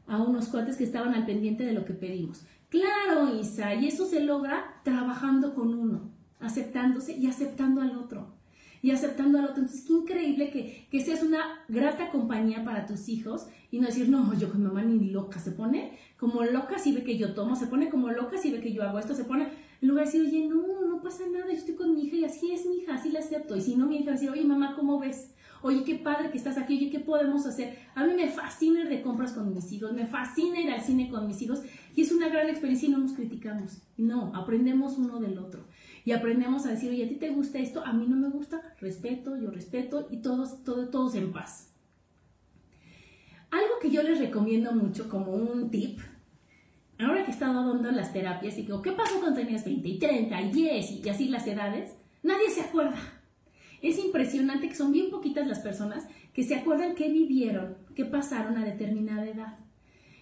a 0.06 0.22
unos 0.22 0.50
cuates 0.50 0.78
que 0.78 0.84
estaban 0.84 1.16
al 1.16 1.26
pendiente 1.26 1.66
de 1.66 1.74
lo 1.74 1.84
que 1.84 1.96
pedimos. 1.96 2.46
Claro, 2.70 3.40
Isa, 3.40 3.74
y 3.74 3.88
eso 3.88 4.06
se 4.06 4.20
logra 4.20 4.82
trabajando 4.84 5.56
con 5.56 5.74
uno, 5.74 6.12
aceptándose 6.40 7.18
y 7.18 7.26
aceptando 7.26 7.82
al 7.82 7.98
otro. 7.98 8.40
Y 8.82 8.92
aceptando 8.92 9.38
al 9.38 9.46
otro. 9.46 9.64
Entonces, 9.64 9.86
qué 9.86 9.94
increíble 9.94 10.50
que, 10.50 10.88
que 10.90 11.04
seas 11.04 11.24
una 11.24 11.64
grata 11.68 12.10
compañía 12.10 12.64
para 12.64 12.86
tus 12.86 13.10
hijos 13.10 13.48
y 13.70 13.80
no 13.80 13.88
decir, 13.88 14.10
no, 14.10 14.34
yo 14.38 14.50
con 14.50 14.64
mamá 14.64 14.84
ni 14.84 15.12
loca 15.12 15.40
se 15.40 15.52
pone 15.52 15.98
como 16.22 16.44
loca 16.44 16.78
si 16.78 16.94
ve 16.94 17.04
que 17.04 17.18
yo 17.18 17.34
tomo, 17.34 17.56
se 17.56 17.66
pone 17.66 17.90
como 17.90 18.12
loca 18.12 18.38
si 18.38 18.52
ve 18.52 18.62
que 18.62 18.72
yo 18.72 18.84
hago 18.84 19.00
esto, 19.00 19.16
se 19.16 19.24
pone, 19.24 19.48
en 19.82 19.88
lugar 19.88 20.06
de 20.06 20.12
decir, 20.12 20.22
oye, 20.22 20.48
no, 20.48 20.88
no 20.88 21.02
pasa 21.02 21.24
nada, 21.28 21.48
yo 21.48 21.58
estoy 21.58 21.74
con 21.74 21.96
mi 21.96 22.04
hija 22.04 22.16
y 22.16 22.26
así 22.26 22.52
es 22.52 22.64
mi 22.68 22.76
hija, 22.76 22.94
así 22.94 23.10
la 23.10 23.22
acepto. 23.22 23.58
Y 23.58 23.62
si 23.62 23.76
no, 23.76 23.88
mi 23.88 23.96
hija 23.96 24.06
va 24.06 24.12
a 24.12 24.14
decir, 24.14 24.30
oye, 24.30 24.44
mamá, 24.44 24.76
¿cómo 24.76 25.00
ves? 25.00 25.32
Oye, 25.64 25.84
qué 25.84 25.96
padre 25.96 26.30
que 26.30 26.38
estás 26.38 26.60
aquí, 26.60 26.78
oye, 26.78 26.92
¿qué 26.92 27.00
podemos 27.00 27.48
hacer? 27.48 27.76
A 27.96 28.06
mí 28.06 28.14
me 28.14 28.30
fascina 28.30 28.82
ir 28.82 28.90
de 28.90 29.02
compras 29.02 29.34
con 29.34 29.52
mis 29.52 29.72
hijos, 29.72 29.94
me 29.94 30.06
fascina 30.06 30.62
ir 30.62 30.70
al 30.70 30.82
cine 30.82 31.10
con 31.10 31.26
mis 31.26 31.42
hijos 31.42 31.64
y 31.96 32.04
es 32.04 32.12
una 32.12 32.30
gran 32.30 32.50
experiencia 32.50 32.88
y 32.88 32.92
no 32.92 33.00
nos 33.00 33.14
criticamos. 33.14 33.80
No, 33.98 34.32
aprendemos 34.36 35.00
uno 35.00 35.20
del 35.20 35.40
otro. 35.40 35.64
Y 36.04 36.14
aprendemos 36.14 36.66
a 36.66 36.72
decir, 36.72 36.90
oye, 36.90 37.06
a 37.06 37.10
ti 37.10 37.16
te 37.16 37.30
gusta 37.30 37.60
esto, 37.60 37.86
a 37.86 37.94
mí 37.94 38.08
no 38.08 38.16
me 38.16 38.30
gusta, 38.30 38.62
respeto, 38.80 39.38
yo 39.38 39.52
respeto 39.52 40.08
y 40.10 40.18
todos, 40.18 40.64
todos, 40.64 40.90
todos 40.90 41.16
en 41.16 41.32
paz. 41.32 41.70
Algo 43.52 43.80
que 43.82 43.92
yo 43.92 44.02
les 44.02 44.20
recomiendo 44.20 44.72
mucho 44.72 45.10
como 45.10 45.34
un 45.34 45.70
tip 45.70 46.00
ahora 47.06 47.24
que 47.24 47.32
he 47.32 47.34
estado 47.34 47.74
dando 47.74 47.92
las 47.92 48.14
terapias 48.14 48.58
y 48.58 48.64
digo, 48.64 48.82
¿qué 48.82 48.92
pasó 48.92 49.20
cuando 49.20 49.40
tenías 49.40 49.66
20 49.66 49.88
y 49.88 50.00
30 50.00 50.42
y 50.42 50.52
10 50.52 50.92
y 51.06 51.10
así 51.10 51.28
las 51.28 51.48
edades? 51.48 51.96
Nadie 52.24 52.50
se 52.50 52.62
acuerda. 52.62 52.98
Es 53.82 53.98
impresionante 53.98 54.70
que 54.70 54.76
son 54.76 54.92
bien 54.92 55.10
poquitas 55.10 55.48
las 55.48 55.60
personas 55.60 56.08
que 56.34 56.44
se 56.44 56.56
acuerdan 56.56 56.96
qué 56.96 57.10
vivieron, 57.10 57.78
qué 57.96 58.06
pasaron 58.06 58.58
a 58.58 58.66
determinada 58.66 59.28
edad. 59.28 59.58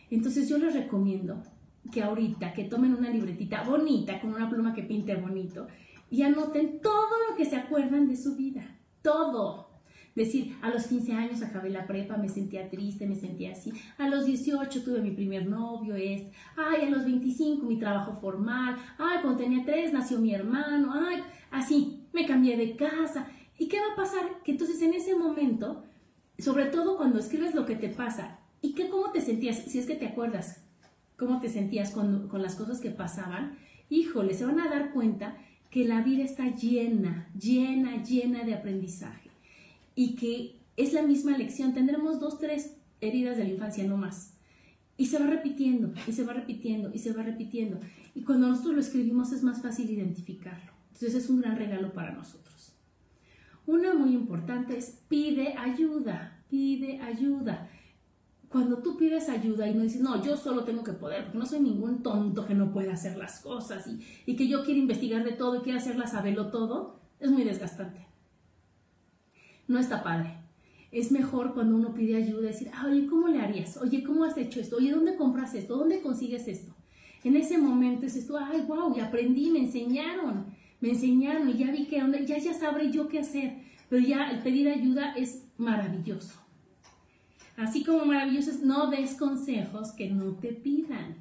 Entonces 0.10 0.48
yo 0.48 0.58
les 0.58 0.74
recomiendo 0.74 1.44
que 1.92 2.04
ahorita, 2.04 2.54
que 2.54 2.66
tomen 2.66 2.94
una 2.94 3.10
libretita 3.10 3.64
bonita, 3.64 4.20
con 4.20 4.34
una 4.34 4.50
pluma 4.50 4.74
que 4.74 4.84
pinte 4.84 5.16
bonito, 5.16 5.68
y 6.10 6.24
anoten 6.24 6.82
todo 6.82 7.10
lo 7.30 7.36
que 7.36 7.46
se 7.46 7.56
acuerdan 7.56 8.08
de 8.08 8.18
su 8.18 8.36
vida, 8.36 8.78
todo. 9.02 9.70
Decir, 10.16 10.58
a 10.62 10.70
los 10.70 10.88
15 10.88 11.14
años 11.14 11.42
acabé 11.42 11.70
la 11.70 11.88
prepa, 11.88 12.18
me 12.18 12.28
sentía 12.28 12.70
triste, 12.70 13.08
me 13.08 13.16
sentía 13.16 13.52
así. 13.52 13.72
A 13.98 14.10
los 14.10 14.26
18 14.26 14.84
tuve 14.84 15.02
mi 15.02 15.12
primer 15.12 15.48
novio, 15.48 15.96
este. 15.96 16.32
Ay, 16.58 16.88
a 16.88 16.90
los 16.90 17.06
25 17.06 17.66
mi 17.66 17.78
trabajo 17.78 18.14
formal. 18.20 18.76
Ay, 18.98 19.20
cuando 19.22 19.44
tenía 19.44 19.64
3 19.64 19.94
nació 19.94 20.20
mi 20.20 20.34
hermano. 20.34 20.92
Ay, 20.94 21.22
así, 21.52 22.04
me 22.12 22.26
cambié 22.26 22.58
de 22.58 22.76
casa. 22.76 23.28
¿Y 23.58 23.68
qué 23.68 23.78
va 23.78 23.94
a 23.94 23.96
pasar? 23.96 24.42
Que 24.44 24.52
entonces 24.52 24.82
en 24.82 24.94
ese 24.94 25.16
momento, 25.16 25.84
sobre 26.38 26.66
todo 26.66 26.98
cuando 26.98 27.20
escribes 27.20 27.54
lo 27.54 27.66
que 27.66 27.76
te 27.76 27.90
pasa, 27.90 28.40
¿y 28.62 28.74
qué, 28.74 28.90
cómo 28.90 29.12
te 29.12 29.22
sentías? 29.22 29.58
Si 29.58 29.80
es 29.80 29.86
que 29.86 29.96
te 29.96 30.08
acuerdas, 30.08 30.66
cómo 31.20 31.42
te 31.42 31.50
sentías 31.50 31.92
con, 31.92 32.30
con 32.30 32.42
las 32.42 32.56
cosas 32.56 32.80
que 32.80 32.90
pasaban, 32.90 33.58
híjole, 33.90 34.34
se 34.34 34.46
van 34.46 34.60
a 34.60 34.70
dar 34.70 34.94
cuenta 34.94 35.38
que 35.70 35.86
la 35.86 36.02
vida 36.02 36.24
está 36.24 36.56
llena, 36.56 37.30
llena, 37.38 38.02
llena 38.02 38.44
de 38.44 38.56
aprendizaje 38.56 39.30
y 39.94 40.16
que 40.16 40.56
es 40.78 40.94
la 40.94 41.04
misma 41.04 41.38
lección. 41.38 41.74
Tendremos 41.74 42.20
dos, 42.20 42.40
tres 42.40 42.78
heridas 43.02 43.38
de 43.38 43.44
la 43.44 43.50
infancia, 43.50 43.84
no 43.84 43.98
más. 43.98 44.34
Y 44.98 45.08
se 45.08 45.20
va 45.20 45.28
repitiendo, 45.28 45.94
y 46.08 46.14
se 46.14 46.24
va 46.24 46.34
repitiendo, 46.34 46.92
y 46.94 47.00
se 47.00 47.12
va 47.14 47.22
repitiendo. 47.22 47.80
Y 48.16 48.24
cuando 48.24 48.48
nosotros 48.48 48.76
lo 48.76 48.82
escribimos 48.82 49.32
es 49.32 49.44
más 49.44 49.62
fácil 49.62 49.90
identificarlo. 49.90 50.72
Entonces 50.94 51.24
es 51.24 51.30
un 51.30 51.42
gran 51.42 51.58
regalo 51.58 51.94
para 51.94 52.14
nosotros. 52.14 52.74
Una 53.66 53.94
muy 53.94 54.14
importante 54.14 54.78
es 54.78 55.00
pide 55.08 55.56
ayuda, 55.58 56.42
pide 56.50 57.00
ayuda 57.02 57.70
cuando 58.50 58.80
tú 58.80 58.98
pides 58.98 59.30
ayuda 59.30 59.68
y 59.68 59.76
no 59.76 59.84
dices, 59.84 60.02
no, 60.02 60.24
yo 60.24 60.36
solo 60.36 60.64
tengo 60.64 60.84
que 60.84 60.94
poder, 60.94 61.26
porque 61.26 61.38
no 61.38 61.46
soy 61.46 61.60
ningún 61.60 62.02
tonto 62.02 62.46
que 62.46 62.56
no 62.56 62.72
pueda 62.72 62.94
hacer 62.94 63.16
las 63.16 63.40
cosas 63.42 63.86
y, 63.88 64.00
y 64.26 64.36
que 64.36 64.48
yo 64.48 64.66
quiero 64.66 64.80
investigar 64.80 65.24
de 65.24 65.34
todo 65.34 65.58
y 65.58 65.60
quiero 65.60 65.78
hacerla 65.78 66.08
saberlo 66.08 66.50
todo, 66.50 67.00
es 67.20 67.30
muy 67.30 67.44
desgastante. 67.44 68.08
No 69.68 69.78
está 69.78 70.04
padre. 70.04 70.36
Es 70.92 71.12
mejor 71.12 71.54
cuando 71.54 71.76
uno 71.76 71.94
pide 71.94 72.16
ayuda 72.16 72.48
decir, 72.48 72.72
ah, 72.74 72.88
oye, 72.90 73.06
¿cómo 73.06 73.28
le 73.28 73.40
harías? 73.40 73.78
Oye, 73.78 74.04
¿cómo 74.04 74.24
has 74.24 74.36
hecho 74.36 74.60
esto? 74.60 74.78
Oye, 74.78 74.92
¿dónde 74.92 75.16
compras 75.16 75.54
esto? 75.54 75.78
¿Dónde 75.78 76.02
consigues 76.02 76.48
esto? 76.48 76.74
En 77.24 77.36
ese 77.36 77.60
momento 77.60 78.08
es 78.08 78.16
esto, 78.16 78.38
ay, 78.38 78.62
wow, 78.68 78.96
y 78.98 79.00
aprendí, 79.00 79.52
me 79.52 79.60
enseñaron, 79.60 80.46
me 80.80 80.90
enseñaron 80.92 81.50
y 81.50 81.58
ya 81.58 81.70
vi 81.70 81.86
que 81.86 81.98
ya, 82.26 82.38
ya 82.40 82.54
sabré 82.54 82.90
yo 82.90 83.08
qué 83.08 83.20
hacer. 83.20 83.58
Pero 83.90 84.02
ya 84.04 84.32
el 84.32 84.42
pedir 84.42 84.70
ayuda 84.70 85.14
es 85.14 85.44
maravilloso. 85.58 86.49
Así 87.60 87.84
como 87.84 88.06
maravillosos, 88.06 88.62
no 88.62 88.90
des 88.90 89.16
consejos 89.16 89.92
que 89.92 90.10
no 90.10 90.36
te 90.36 90.54
pidan. 90.54 91.18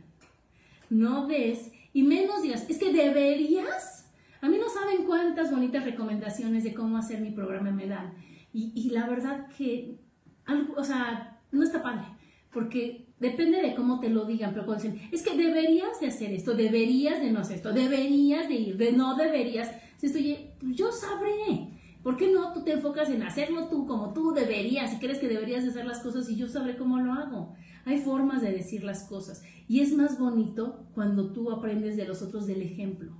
No 0.89 1.27
des, 1.27 1.73
y 1.93 2.05
menos 2.05 2.43
digas, 2.43 2.65
es 2.69 2.79
que 2.79 2.93
deberías. 2.93 4.09
A 4.41 4.49
mí 4.49 4.57
no 4.57 4.69
saben 4.69 5.05
cuántas 5.05 5.51
bonitas 5.51 5.85
recomendaciones 5.85 6.63
de 6.63 6.75
cómo 6.75 6.97
hacer 6.97 7.21
mi 7.21 7.33
programa 7.33 7.73
me 7.73 7.89
dan. 7.89 8.15
Y, 8.53 8.89
la 8.91 9.09
verdad 9.09 9.49
que, 9.57 9.97
algo, 10.45 10.75
o 10.77 10.85
sea, 10.85 11.41
no 11.51 11.65
está 11.65 11.83
padre, 11.83 12.07
porque 12.53 13.07
depende 13.19 13.61
de 13.61 13.75
cómo 13.75 13.99
te 13.99 14.09
lo 14.09 14.25
digan, 14.25 14.53
pero 14.53 14.65
cuando 14.65 14.85
dicen, 14.85 15.09
es 15.13 15.23
que 15.23 15.37
deberías 15.37 16.01
de 16.01 16.07
hacer 16.07 16.33
esto, 16.33 16.55
deberías 16.55 17.21
de 17.21 17.31
no 17.31 17.41
hacer 17.41 17.57
esto, 17.57 17.73
deberías 17.73 18.49
de 18.49 18.55
ir, 18.55 18.77
de 18.77 18.93
no 18.93 19.17
deberías, 19.17 19.71
si 19.97 20.07
estoy, 20.07 20.51
yo 20.63 20.91
sabré, 20.91 21.69
¿Por 22.09 22.17
qué 22.17 22.33
no 22.33 22.55
tú 22.55 22.63
te 22.65 22.73
enfocas 22.73 23.11
en 23.11 23.23
hacerlo 23.23 23.69
tú 23.69 23.87
como 23.87 24.15
tú 24.15 24.33
deberías 24.33 24.95
y 24.95 24.97
crees 24.97 25.19
que 25.19 25.29
deberías 25.29 25.67
hacer 25.67 25.85
las 25.85 26.01
cosas 26.01 26.27
y 26.31 26.37
yo 26.37 26.49
sabré 26.49 26.79
cómo 26.79 26.99
lo 26.99 27.13
hago? 27.13 27.53
Hay 27.85 28.01
formas 28.01 28.41
de 28.41 28.51
decir 28.51 28.83
las 28.83 29.03
cosas 29.03 29.43
y 29.69 29.81
es 29.81 29.93
más 29.93 30.19
bonito 30.19 30.89
cuando 30.95 31.35
tú 31.35 31.51
aprendes 31.51 31.99
de 31.99 32.07
los 32.07 32.23
otros 32.23 32.47
del 32.47 32.63
ejemplo. 32.63 33.15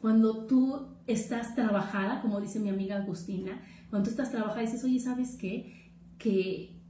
Cuando 0.00 0.46
tú 0.46 0.86
estás 1.08 1.56
trabajada, 1.56 2.22
como 2.22 2.40
dice 2.40 2.60
mi 2.60 2.68
amiga 2.68 2.98
Agustina, 2.98 3.60
cuando 3.90 4.04
tú 4.04 4.10
estás 4.10 4.30
trabajada 4.30 4.62
y 4.62 4.66
dices, 4.66 4.84
oye, 4.84 5.00
¿sabes 5.00 5.36
qué? 5.36 5.90
Que 6.16 6.80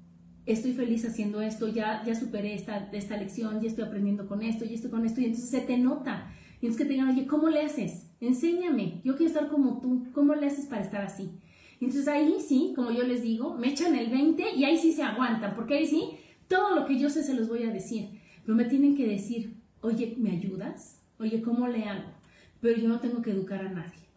estoy 0.45 0.75
feliz 0.75 1.07
haciendo 1.07 1.41
esto, 1.41 1.67
ya, 1.69 2.05
ya 2.05 2.15
superé 2.15 2.53
esta, 2.53 2.91
esta 2.93 3.17
lección, 3.17 3.63
ya 3.63 3.69
estoy 3.69 3.85
aprendiendo 3.85 4.29
con 4.29 4.43
esto, 4.43 4.67
ya 4.67 4.75
estoy 4.75 4.91
con 4.91 5.07
esto, 5.07 5.23
y 5.23 5.25
entonces 5.25 5.49
se 5.49 5.61
te 5.63 5.79
nota. 5.79 6.31
Y 6.61 6.67
entonces 6.67 6.77
que 6.77 6.85
te 6.85 6.93
digan, 6.93 7.09
oye, 7.09 7.27
¿cómo 7.27 7.49
le 7.49 7.63
haces? 7.63 8.08
Enséñame, 8.21 9.01
yo 9.05 9.17
quiero 9.17 9.33
estar 9.33 9.49
como 9.49 9.81
tú, 9.81 10.07
¿cómo 10.13 10.35
le 10.35 10.47
haces 10.47 10.67
para 10.67 10.83
estar 10.83 11.03
así? 11.03 11.31
entonces 11.81 12.09
ahí 12.09 12.39
sí, 12.41 12.73
como 12.75 12.91
yo 12.91 13.05
les 13.05 13.23
digo, 13.23 13.55
me 13.55 13.69
echan 13.69 13.95
el 13.95 14.11
20 14.11 14.57
y 14.57 14.65
ahí 14.65 14.77
sí 14.77 14.93
se 14.93 15.05
aguantan, 15.05 15.55
porque 15.55 15.75
ahí 15.75 15.87
sí, 15.87 16.19
todo 16.49 16.75
lo 16.75 16.87
que 16.87 16.99
yo 16.99 17.09
sé 17.09 17.23
se 17.23 17.35
los 17.35 17.49
voy 17.49 17.63
a 17.63 17.73
decir, 17.73 18.21
pero 18.45 18.57
me 18.57 18.65
tienen 18.65 18.97
que 18.97 19.07
decir, 19.07 19.55
oye, 19.81 20.15
¿me 20.19 20.33
ayudas? 20.33 21.01
Oye, 21.21 21.41
¿cómo 21.41 21.69
le 21.69 21.85
hago? 21.85 22.11
Pero 22.61 22.81
yo 22.81 22.89
no 22.89 22.99
tengo 22.99 23.23
que 23.23 23.31
educar 23.31 23.61
a 23.61 23.71
nadie. 23.71 24.09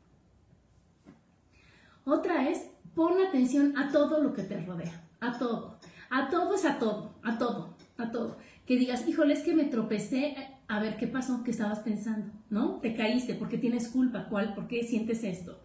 Otra 2.04 2.50
es, 2.50 2.72
pon 2.96 3.22
atención 3.22 3.78
a 3.78 3.92
todo 3.92 4.24
lo 4.24 4.34
que 4.34 4.44
te 4.44 4.60
rodea, 4.60 5.08
a 5.20 5.38
todo. 5.38 5.80
A 6.10 6.30
todo 6.30 6.56
es 6.56 6.66
a 6.66 6.80
todo, 6.80 7.14
a 7.24 7.38
todo, 7.38 7.76
a 7.98 8.12
todo. 8.12 8.38
Que 8.66 8.76
digas, 8.76 9.08
híjole, 9.08 9.34
es 9.34 9.44
que 9.44 9.54
me 9.54 9.66
tropecé, 9.66 10.36
a 10.72 10.80
ver 10.80 10.96
qué 10.96 11.06
pasó, 11.06 11.44
qué 11.44 11.52
estabas 11.52 11.80
pensando, 11.80 12.32
¿no? 12.50 12.80
Te 12.80 12.96
caíste, 12.96 13.36
¿por 13.36 13.50
qué 13.50 13.58
tienes 13.58 13.90
culpa? 13.90 14.28
¿Cuál? 14.30 14.56
¿Por 14.56 14.68
qué 14.68 14.84
sientes 14.84 15.22
esto? 15.26 15.60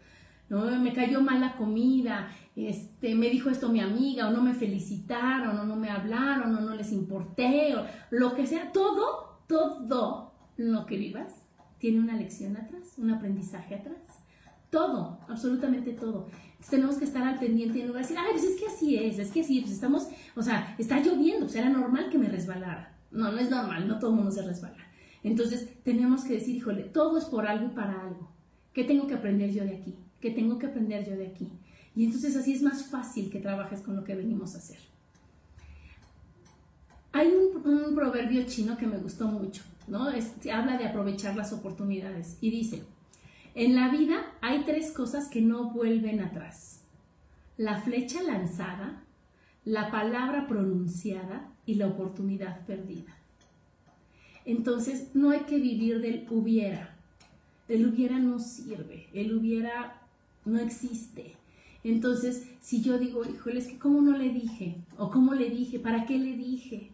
¿No? 0.49 0.65
Me 0.81 0.93
cayó 0.93 1.21
mal 1.21 1.41
la 1.41 1.57
comida, 1.57 2.29
este, 2.57 3.15
me 3.15 3.31
dijo 3.31 3.49
esto 3.49 3.69
mi 3.69 3.79
amiga, 3.79 4.27
o 4.27 4.33
no 4.33 4.43
me 4.43 4.53
felicitaron, 4.53 5.61
o 5.61 5.65
no 5.65 5.77
me 5.77 5.91
hablaron, 5.91 6.57
o 6.57 6.61
no 6.61 6.75
les 6.75 6.91
importé, 6.91 7.77
o 7.77 7.87
lo 8.11 8.35
que 8.35 8.49
sea, 8.49 8.73
todo, 8.73 9.45
todo 9.47 10.33
lo 10.57 10.87
que 10.87 10.97
vivas 10.97 11.47
tiene 11.79 12.01
una 12.01 12.17
lección 12.17 12.57
atrás, 12.57 12.95
un 12.97 13.13
aprendizaje 13.13 13.77
atrás. 13.77 14.25
Todo, 14.71 15.21
absolutamente 15.29 15.93
todo. 15.93 16.27
tenemos 16.69 16.97
que 16.97 17.05
estar 17.05 17.23
al 17.23 17.39
pendiente 17.39 17.79
y 17.79 17.85
no 17.85 17.93
decir, 17.93 18.17
ay, 18.19 18.33
pues 18.33 18.43
es 18.43 18.59
que 18.59 18.67
así 18.67 18.97
es, 18.97 19.21
es 19.21 19.31
que 19.31 19.43
así, 19.43 19.61
pues 19.61 19.73
estamos, 19.73 20.09
o 20.35 20.43
sea, 20.43 20.75
está 20.79 20.99
lloviendo, 20.99 21.47
pues 21.47 21.55
era 21.55 21.71
normal 21.71 22.11
que 22.11 22.19
me 22.19 22.29
resbalara. 22.29 22.93
No, 23.13 23.31
no 23.31 23.39
es 23.39 23.49
normal, 23.49 23.87
no 23.87 24.01
todo 24.01 24.11
el 24.11 24.17
mundo 24.17 24.33
se 24.33 24.43
resbala. 24.43 24.86
Entonces 25.27 25.69
tenemos 25.83 26.23
que 26.23 26.35
decir, 26.35 26.55
híjole, 26.55 26.85
todo 26.85 27.19
es 27.19 27.25
por 27.25 27.49
algo 27.49 27.67
y 27.67 27.75
para 27.75 28.01
algo. 28.01 28.31
¿Qué 28.73 28.85
tengo 28.85 29.09
que 29.09 29.15
aprender 29.15 29.51
yo 29.51 29.65
de 29.65 29.75
aquí? 29.75 29.97
¿Qué 30.21 30.31
tengo 30.31 30.57
que 30.57 30.67
aprender 30.67 31.05
yo 31.05 31.17
de 31.17 31.27
aquí? 31.27 31.51
Y 31.97 32.05
entonces 32.05 32.37
así 32.37 32.53
es 32.53 32.63
más 32.63 32.87
fácil 32.87 33.29
que 33.29 33.41
trabajes 33.41 33.81
con 33.81 33.97
lo 33.97 34.05
que 34.05 34.15
venimos 34.15 34.55
a 34.55 34.59
hacer. 34.59 34.79
Hay 37.11 37.27
un, 37.27 37.93
proverbio 37.97 38.45
chino 38.47 38.77
que 38.77 38.87
me 38.87 38.99
gustó 38.99 39.27
mucho, 39.27 39.65
¿no? 39.89 40.05
habla 40.05 40.79
de 40.79 40.87
aprovechar 40.87 41.35
las 41.35 41.53
oportunidades 41.53 42.39
y 42.41 42.53
dice, 42.53 42.85
en 43.57 43.75
la 43.75 43.89
vida 43.89 44.27
hay 44.43 44.63
tres 44.65 44.93
cosas 44.93 45.29
que 45.29 45.43
no 45.43 45.73
vuelven 45.73 46.21
atrás. 46.21 46.83
La 47.57 47.81
flecha 47.81 48.23
lanzada, 48.23 49.03
la 49.65 49.91
palabra 49.91 50.47
pronunciada 50.47 51.53
y 51.65 51.75
la 51.75 51.89
oportunidad 51.89 52.65
perdida. 52.65 53.17
Entonces, 54.47 55.11
no 55.13 55.31
hay 55.31 55.41
que 55.41 55.59
vivir 55.59 56.01
del 56.01 56.27
hubiera. 56.31 56.97
El 57.69 57.87
hubiera 57.87 58.19
no 58.19 58.39
sirve, 58.39 59.09
el 59.13 59.37
hubiera 59.37 60.01
no 60.45 60.61
existe. 60.61 61.35
Entonces, 61.83 62.49
si 62.61 62.81
yo 62.81 62.99
digo, 62.99 63.25
híjole, 63.25 63.59
es 63.59 63.67
que 63.67 63.79
cómo 63.79 64.01
no 64.01 64.17
le 64.17 64.31
dije, 64.31 64.77
o 64.99 65.11
cómo 65.11 65.35
le 65.35 65.51
dije, 65.51 65.81
para 65.81 66.07
qué 66.07 66.19
le 66.19 66.37
dije, 66.37 66.91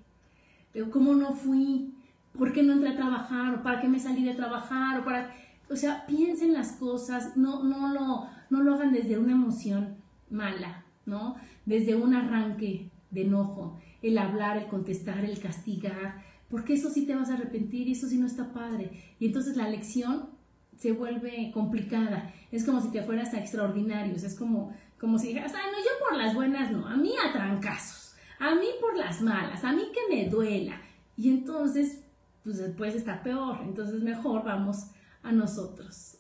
o 0.74 0.90
cómo 0.90 1.14
no 1.14 1.34
fui, 1.34 1.92
por 2.36 2.52
qué 2.52 2.62
no 2.62 2.72
entré 2.72 2.90
a 2.90 2.96
trabajar, 2.96 3.54
o 3.54 3.62
para 3.62 3.80
qué 3.80 3.88
me 3.88 4.00
salí 4.00 4.24
de 4.24 4.34
trabajar, 4.34 5.00
o 5.00 5.04
para... 5.04 5.34
O 5.70 5.76
sea, 5.76 6.06
piensen 6.06 6.52
las 6.52 6.72
cosas, 6.72 7.36
no, 7.36 7.62
no, 7.62 7.92
lo, 7.92 8.26
no 8.50 8.62
lo 8.62 8.74
hagan 8.74 8.92
desde 8.92 9.18
una 9.18 9.32
emoción 9.32 9.96
mala, 10.30 10.84
¿no? 11.06 11.36
Desde 11.64 11.94
un 11.94 12.14
arranque 12.14 12.90
de 13.10 13.22
enojo, 13.22 13.78
el 14.02 14.18
hablar, 14.18 14.56
el 14.56 14.66
contestar, 14.66 15.24
el 15.24 15.38
castigar, 15.38 16.22
porque 16.52 16.74
eso 16.74 16.90
sí 16.90 17.06
te 17.06 17.16
vas 17.16 17.30
a 17.30 17.32
arrepentir 17.32 17.88
y 17.88 17.92
eso 17.92 18.06
sí 18.06 18.18
no 18.18 18.26
está 18.26 18.52
padre. 18.52 18.90
Y 19.18 19.24
entonces 19.24 19.56
la 19.56 19.70
lección 19.70 20.28
se 20.76 20.92
vuelve 20.92 21.50
complicada. 21.50 22.30
Es 22.50 22.66
como 22.66 22.82
si 22.82 22.90
te 22.90 23.02
fueras 23.02 23.32
a 23.32 23.40
extraordinarios, 23.40 24.22
es 24.22 24.38
como, 24.38 24.70
como 25.00 25.18
si 25.18 25.28
dijeras, 25.28 25.54
ay, 25.54 25.70
no, 25.72 25.78
yo 25.78 26.06
por 26.06 26.18
las 26.18 26.34
buenas 26.34 26.70
no, 26.70 26.86
a 26.86 26.94
mí 26.94 27.14
a 27.26 27.32
trancazos, 27.32 28.14
a 28.38 28.54
mí 28.54 28.66
por 28.82 28.98
las 28.98 29.22
malas, 29.22 29.64
a 29.64 29.72
mí 29.72 29.84
que 29.94 30.14
me 30.14 30.28
duela. 30.28 30.78
Y 31.16 31.30
entonces, 31.30 32.04
pues 32.44 32.58
después 32.58 32.94
está 32.96 33.22
peor. 33.22 33.60
Entonces 33.62 34.02
mejor 34.02 34.44
vamos 34.44 34.90
a 35.22 35.32
nosotros 35.32 36.18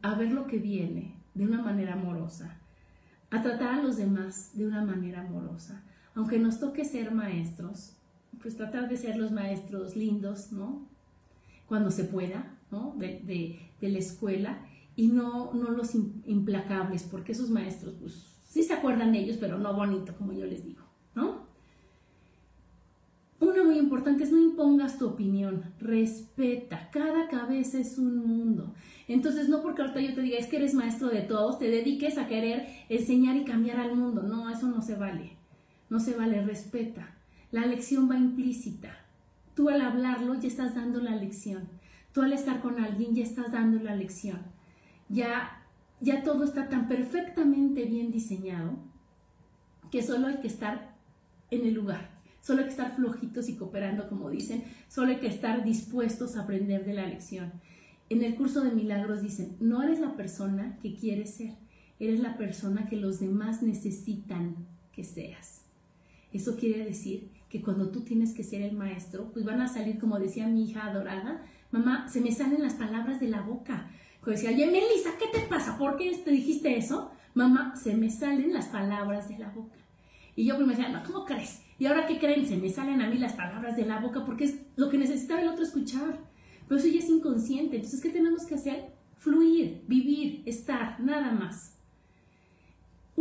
a 0.00 0.14
ver 0.14 0.30
lo 0.30 0.46
que 0.46 0.58
viene 0.58 1.16
de 1.34 1.44
una 1.44 1.60
manera 1.60 1.94
amorosa, 1.94 2.56
a 3.32 3.42
tratar 3.42 3.80
a 3.80 3.82
los 3.82 3.96
demás 3.96 4.52
de 4.54 4.64
una 4.64 4.84
manera 4.84 5.22
amorosa. 5.22 5.82
Aunque 6.14 6.38
nos 6.38 6.60
toque 6.60 6.84
ser 6.84 7.10
maestros, 7.10 7.96
pues 8.42 8.56
tratar 8.56 8.88
de 8.88 8.96
ser 8.96 9.16
los 9.16 9.30
maestros 9.30 9.96
lindos, 9.96 10.52
¿no? 10.52 10.88
Cuando 11.66 11.90
se 11.90 12.04
pueda, 12.04 12.58
¿no? 12.70 12.94
De, 12.98 13.70
la 13.80 13.98
escuela 13.98 14.64
y 14.94 15.08
no, 15.08 15.52
no 15.54 15.70
los 15.70 15.94
implacables, 15.94 17.02
porque 17.04 17.32
esos 17.32 17.50
maestros, 17.50 17.94
pues 17.94 18.36
sí 18.46 18.62
se 18.62 18.74
acuerdan 18.74 19.14
ellos, 19.14 19.38
pero 19.40 19.58
no 19.58 19.74
bonito, 19.74 20.14
como 20.14 20.32
yo 20.32 20.44
les 20.44 20.64
digo, 20.64 20.82
¿no? 21.14 21.46
Una 23.40 23.64
muy 23.64 23.78
importante 23.78 24.22
es 24.22 24.30
no 24.30 24.38
impongas 24.38 24.98
tu 24.98 25.08
opinión, 25.08 25.64
respeta, 25.80 26.90
cada 26.92 27.28
cabeza 27.28 27.78
es 27.78 27.98
un 27.98 28.18
mundo. 28.18 28.72
Entonces, 29.08 29.48
no 29.48 29.62
porque 29.62 29.82
ahorita 29.82 30.00
yo 30.00 30.14
te 30.14 30.22
diga, 30.22 30.38
es 30.38 30.46
que 30.46 30.58
eres 30.58 30.74
maestro 30.74 31.08
de 31.08 31.22
todos, 31.22 31.58
te 31.58 31.68
dediques 31.68 32.18
a 32.18 32.28
querer 32.28 32.68
enseñar 32.88 33.36
y 33.36 33.44
cambiar 33.44 33.80
al 33.80 33.96
mundo. 33.96 34.22
No, 34.22 34.48
eso 34.48 34.68
no 34.68 34.80
se 34.80 34.94
vale. 34.94 35.36
No 35.90 35.98
se 35.98 36.14
vale, 36.14 36.40
respeta. 36.44 37.16
La 37.52 37.66
lección 37.66 38.10
va 38.10 38.16
implícita. 38.16 38.96
Tú 39.54 39.68
al 39.68 39.82
hablarlo 39.82 40.34
ya 40.34 40.48
estás 40.48 40.74
dando 40.74 41.02
la 41.02 41.14
lección. 41.14 41.68
Tú 42.12 42.22
al 42.22 42.32
estar 42.32 42.62
con 42.62 42.80
alguien 42.80 43.14
ya 43.14 43.22
estás 43.22 43.52
dando 43.52 43.78
la 43.78 43.94
lección. 43.94 44.38
Ya, 45.10 45.62
ya 46.00 46.24
todo 46.24 46.44
está 46.44 46.70
tan 46.70 46.88
perfectamente 46.88 47.84
bien 47.84 48.10
diseñado 48.10 48.78
que 49.90 50.02
solo 50.02 50.28
hay 50.28 50.36
que 50.38 50.46
estar 50.48 50.96
en 51.50 51.66
el 51.66 51.74
lugar. 51.74 52.22
Solo 52.40 52.60
hay 52.60 52.64
que 52.64 52.70
estar 52.70 52.96
flojitos 52.96 53.50
y 53.50 53.56
cooperando, 53.56 54.08
como 54.08 54.30
dicen. 54.30 54.64
Solo 54.88 55.10
hay 55.10 55.18
que 55.18 55.26
estar 55.26 55.62
dispuestos 55.62 56.36
a 56.36 56.44
aprender 56.44 56.86
de 56.86 56.94
la 56.94 57.06
lección. 57.06 57.52
En 58.08 58.24
el 58.24 58.34
curso 58.34 58.62
de 58.62 58.72
milagros 58.72 59.20
dicen, 59.20 59.56
no 59.60 59.82
eres 59.82 60.00
la 60.00 60.16
persona 60.16 60.78
que 60.82 60.94
quieres 60.94 61.34
ser, 61.34 61.54
eres 62.00 62.20
la 62.20 62.38
persona 62.38 62.86
que 62.88 62.96
los 62.96 63.20
demás 63.20 63.62
necesitan 63.62 64.56
que 64.90 65.04
seas. 65.04 65.66
Eso 66.32 66.56
quiere 66.56 66.84
decir 66.84 67.41
que 67.52 67.60
cuando 67.60 67.90
tú 67.90 68.00
tienes 68.00 68.32
que 68.32 68.44
ser 68.44 68.62
el 68.62 68.74
maestro, 68.74 69.30
pues 69.30 69.44
van 69.44 69.60
a 69.60 69.68
salir, 69.68 69.98
como 69.98 70.18
decía 70.18 70.46
mi 70.46 70.64
hija 70.64 70.86
adorada, 70.86 71.44
mamá, 71.70 72.08
se 72.08 72.22
me 72.22 72.32
salen 72.32 72.62
las 72.62 72.72
palabras 72.72 73.20
de 73.20 73.28
la 73.28 73.42
boca. 73.42 73.90
Cuando 74.22 74.40
decía, 74.40 74.56
oye, 74.56 74.64
Melissa, 74.64 75.10
¿qué 75.18 75.26
te 75.38 75.46
pasa? 75.46 75.76
¿Por 75.76 75.98
qué 75.98 76.16
te 76.24 76.30
dijiste 76.30 76.78
eso? 76.78 77.10
Mamá, 77.34 77.76
se 77.76 77.94
me 77.94 78.08
salen 78.08 78.54
las 78.54 78.68
palabras 78.68 79.28
de 79.28 79.38
la 79.38 79.50
boca. 79.50 79.76
Y 80.34 80.46
yo 80.46 80.56
primero 80.56 80.78
decía, 80.78 80.90
no, 80.90 81.04
¿cómo 81.04 81.26
crees? 81.26 81.60
¿Y 81.78 81.84
ahora 81.84 82.06
qué 82.06 82.18
creen? 82.18 82.46
Se 82.46 82.56
me 82.56 82.70
salen 82.70 83.02
a 83.02 83.10
mí 83.10 83.18
las 83.18 83.34
palabras 83.34 83.76
de 83.76 83.84
la 83.84 84.00
boca 84.00 84.24
porque 84.24 84.44
es 84.44 84.56
lo 84.76 84.88
que 84.88 84.96
necesitaba 84.96 85.42
el 85.42 85.48
otro 85.48 85.62
escuchar. 85.62 86.20
Pero 86.66 86.80
eso 86.80 86.88
ya 86.88 87.00
es 87.00 87.10
inconsciente. 87.10 87.76
Entonces, 87.76 88.00
¿qué 88.00 88.08
tenemos 88.08 88.46
que 88.46 88.54
hacer? 88.54 88.94
Fluir, 89.18 89.84
vivir, 89.86 90.42
estar, 90.46 90.98
nada 91.00 91.32
más. 91.32 91.71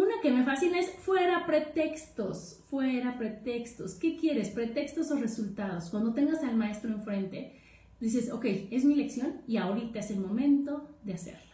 Una 0.02 0.20
que 0.20 0.32
me 0.32 0.43
fascina 0.43 0.80
es 0.80 0.89
fuera 0.89 1.45
pretextos, 1.45 2.64
fuera 2.72 3.20
pretextos. 3.20 3.93
¿Qué 3.93 4.18
quieres? 4.18 4.49
¿Pretextos 4.49 5.12
o 5.12 5.16
resultados? 5.16 5.91
Cuando 5.91 6.16
tengas 6.16 6.43
al 6.43 6.56
maestro 6.56 6.89
enfrente, 6.89 7.62
dices, 7.99 8.32
ok, 8.32 8.45
es 8.72 8.84
mi 8.84 8.95
lección 8.95 9.41
y 9.45 9.58
ahorita 9.58 9.99
es 9.99 10.10
el 10.10 10.20
momento 10.20 10.89
de 11.04 11.14
hacerla. 11.14 11.54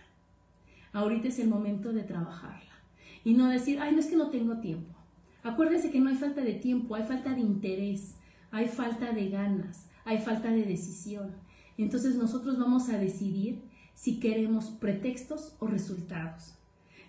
Ahorita 0.94 1.28
es 1.28 1.40
el 1.40 1.50
momento 1.50 1.92
de 1.92 2.04
trabajarla. 2.04 2.72
Y 3.26 3.34
no 3.34 3.50
decir, 3.50 3.80
ay, 3.82 3.94
no 3.94 4.00
es 4.00 4.06
que 4.06 4.16
no 4.16 4.30
tengo 4.30 4.62
tiempo. 4.62 4.94
Acuérdense 5.44 5.92
que 5.92 6.00
no 6.00 6.10
hay 6.10 6.16
falta 6.16 6.40
de 6.40 6.54
tiempo, 6.54 6.96
hay 6.96 7.04
falta 7.04 7.34
de 7.34 7.42
interés, 7.42 8.16
hay 8.52 8.70
falta 8.70 9.12
de 9.12 9.28
ganas, 9.28 9.88
hay 10.06 10.20
falta 10.20 10.52
de 10.52 10.64
decisión. 10.64 11.34
Entonces 11.78 12.16
nosotros 12.16 12.58
vamos 12.58 12.88
a 12.88 12.98
decidir 12.98 13.64
si 13.94 14.22
queremos 14.22 14.70
pretextos 14.70 15.58
o 15.60 15.68
resultados, 15.68 16.57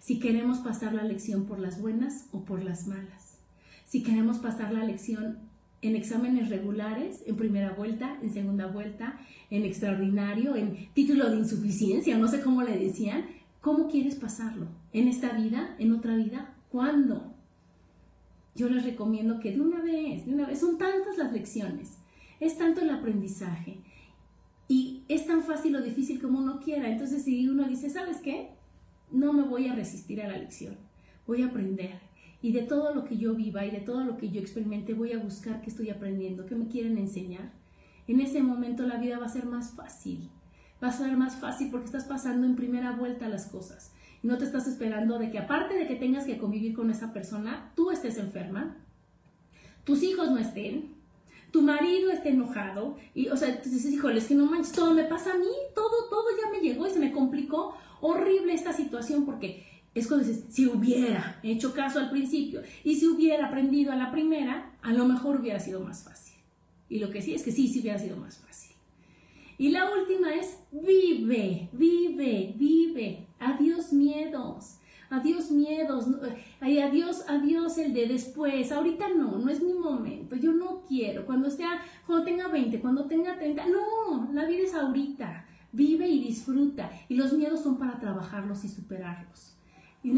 si 0.01 0.19
queremos 0.19 0.59
pasar 0.59 0.95
la 0.95 1.05
lección 1.05 1.45
por 1.47 1.59
las 1.59 1.81
buenas 1.81 2.27
o 2.33 2.45
por 2.45 2.63
las 2.63 2.87
malas, 2.87 3.39
si 3.87 4.03
queremos 4.03 4.39
pasar 4.39 4.73
la 4.73 4.85
lección 4.85 5.39
en 5.81 5.97
exámenes 5.97 6.49
regulares, 6.49 7.23
en 7.27 7.37
primera 7.37 7.73
vuelta, 7.73 8.19
en 8.23 8.33
segunda 8.33 8.67
vuelta, 8.67 9.19
en 9.51 9.65
extraordinario, 9.65 10.57
en 10.57 10.89
título 10.93 11.31
de 11.31 11.39
insuficiencia, 11.39 12.19
no 12.19 12.29
sé 12.29 12.41
cómo 12.41 12.63
le 12.63 12.77
decían, 12.77 13.27
¿cómo 13.61 13.89
quieres 13.89 14.17
pasarlo? 14.17 14.67
¿En 14.93 15.09
esta 15.09 15.33
vida? 15.33 15.77
¿En 15.79 15.93
otra 15.93 16.17
vida? 16.17 16.55
¿Cuándo? 16.71 17.33
Yo 18.55 18.69
les 18.69 18.85
recomiendo 18.85 19.39
que 19.39 19.53
de 19.53 19.61
una 19.61 19.81
vez, 19.81 20.27
de 20.27 20.35
una 20.35 20.47
vez, 20.47 20.59
son 20.59 20.79
tantas 20.79 21.17
las 21.17 21.33
lecciones, 21.33 21.99
es 22.41 22.59
tanto 22.59 22.81
el 22.81 22.91
aprendizaje, 22.91 23.79
y 24.69 25.03
es 25.09 25.27
tan 25.27 25.43
fácil 25.43 25.75
o 25.77 25.83
difícil 25.83 26.21
como 26.21 26.41
uno 26.41 26.61
quiera. 26.61 26.91
Entonces, 26.91 27.25
si 27.25 27.49
uno 27.49 27.67
dice, 27.67 27.89
¿sabes 27.89 28.19
qué? 28.19 28.51
No 29.11 29.33
me 29.33 29.43
voy 29.43 29.69
a 29.69 29.75
resistir 29.75 30.21
a 30.23 30.29
la 30.29 30.37
lección, 30.37 30.77
voy 31.27 31.43
a 31.43 31.47
aprender. 31.47 32.01
Y 32.41 32.53
de 32.53 32.63
todo 32.63 32.95
lo 32.95 33.05
que 33.05 33.17
yo 33.17 33.35
viva 33.35 33.65
y 33.65 33.71
de 33.71 33.81
todo 33.81 34.05
lo 34.05 34.17
que 34.17 34.31
yo 34.31 34.41
experimente, 34.41 34.95
voy 34.95 35.13
a 35.13 35.19
buscar 35.19 35.61
qué 35.61 35.71
estoy 35.71 35.91
aprendiendo, 35.91 36.47
qué 36.47 36.55
me 36.55 36.69
quieren 36.69 36.99
enseñar. 36.99 37.53
En 38.07 38.21
ese 38.21 38.43
momento 38.43 38.87
la 38.87 38.99
vida 38.99 39.19
va 39.19 39.27
a 39.27 39.31
ser 39.31 39.47
más 39.47 39.73
fácil. 39.73 40.31
Va 40.83 40.89
a 40.89 40.93
ser 40.93 41.17
más 41.17 41.37
fácil 41.37 41.71
porque 41.71 41.87
estás 41.87 42.05
pasando 42.05 42.47
en 42.47 42.55
primera 42.55 42.93
vuelta 42.93 43.29
las 43.29 43.47
cosas. 43.47 43.93
Y 44.23 44.29
no 44.29 44.39
te 44.39 44.45
estás 44.45 44.69
esperando 44.69 45.19
de 45.19 45.31
que 45.31 45.39
aparte 45.39 45.75
de 45.75 45.87
que 45.87 45.97
tengas 45.97 46.25
que 46.25 46.39
convivir 46.39 46.75
con 46.75 46.91
esa 46.91 47.13
persona, 47.13 47.73
tú 47.75 47.91
estés 47.91 48.19
enferma, 48.19 48.77
tus 49.85 50.03
hijos 50.03 50.31
no 50.31 50.39
estén, 50.39 50.95
tu 51.51 51.63
marido 51.63 52.11
está 52.11 52.29
enojado 52.29 52.97
y, 53.15 53.29
o 53.29 53.37
sea, 53.37 53.61
tú 53.63 53.71
dices, 53.71 53.93
híjole, 53.93 54.19
es 54.19 54.27
que 54.27 54.35
no 54.35 54.47
manches, 54.47 54.73
todo 54.73 54.93
me 54.93 55.05
pasa 55.05 55.33
a 55.33 55.39
mí, 55.39 55.51
todo, 55.75 56.09
todo 56.11 56.25
ya 56.41 56.51
me 56.51 56.61
llegó 56.61 56.87
y 56.87 56.91
se 56.91 56.99
me 56.99 57.13
complicó 57.13 57.75
horrible 58.01 58.55
esta 58.55 58.73
situación 58.73 59.25
porque 59.25 59.65
es 59.95 60.07
cuando 60.07 60.27
dices, 60.27 60.45
si 60.51 60.67
hubiera 60.67 61.41
hecho 61.43 61.73
caso 61.73 61.99
al 61.99 62.11
principio 62.11 62.63
y 62.85 62.97
si 62.97 63.07
hubiera 63.07 63.47
aprendido 63.47 63.93
a 63.93 63.97
la 63.97 64.13
primera, 64.13 64.73
a 64.83 64.93
lo 64.93 65.07
mejor 65.07 65.41
hubiera 65.41 65.59
sido 65.59 65.81
más 65.81 66.05
fácil. 66.05 66.35
Y 66.89 66.99
lo 67.01 67.11
que 67.11 67.23
sí 67.23 67.35
es 67.35 67.43
que 67.43 67.53
sí, 67.53 67.69
sí 67.69 67.81
hubiera 67.81 67.99
sido 67.99 68.17
más 68.17 68.39
fácil. 68.39 68.77
Y 69.59 69.71
la 69.71 69.91
última 69.91 70.35
es, 70.35 70.59
vive, 70.71 71.69
vive, 71.73 72.55
vive, 72.57 73.27
adiós 73.41 73.93
miedos 73.93 74.79
adiós 75.11 75.51
miedos, 75.51 76.07
ay, 76.61 76.81
adiós, 76.81 77.25
adiós 77.29 77.79
el 77.79 77.95
de 77.95 78.07
después, 78.07 78.71
ahorita 78.71 79.09
no, 79.09 79.39
no 79.39 79.51
es 79.51 79.63
mi 79.63 79.73
momento, 79.73 80.37
yo 80.37 80.53
no 80.53 80.83
quiero, 80.87 81.25
cuando, 81.25 81.49
esté, 81.49 81.65
cuando 82.07 82.25
tenga 82.25 82.49
20, 82.49 82.81
cuando 82.81 83.07
tenga 83.07 83.39
30, 83.39 83.67
no, 83.67 84.31
la 84.33 84.45
vida 84.45 84.65
es 84.65 84.75
ahorita, 84.75 85.47
vive 85.73 86.09
y 86.09 86.23
disfruta, 86.23 86.91
y 87.09 87.17
los 87.17 87.33
miedos 87.33 87.63
son 87.63 87.79
para 87.79 87.99
trabajarlos 88.01 88.65
y 88.65 88.69
superarlos. 88.69 89.57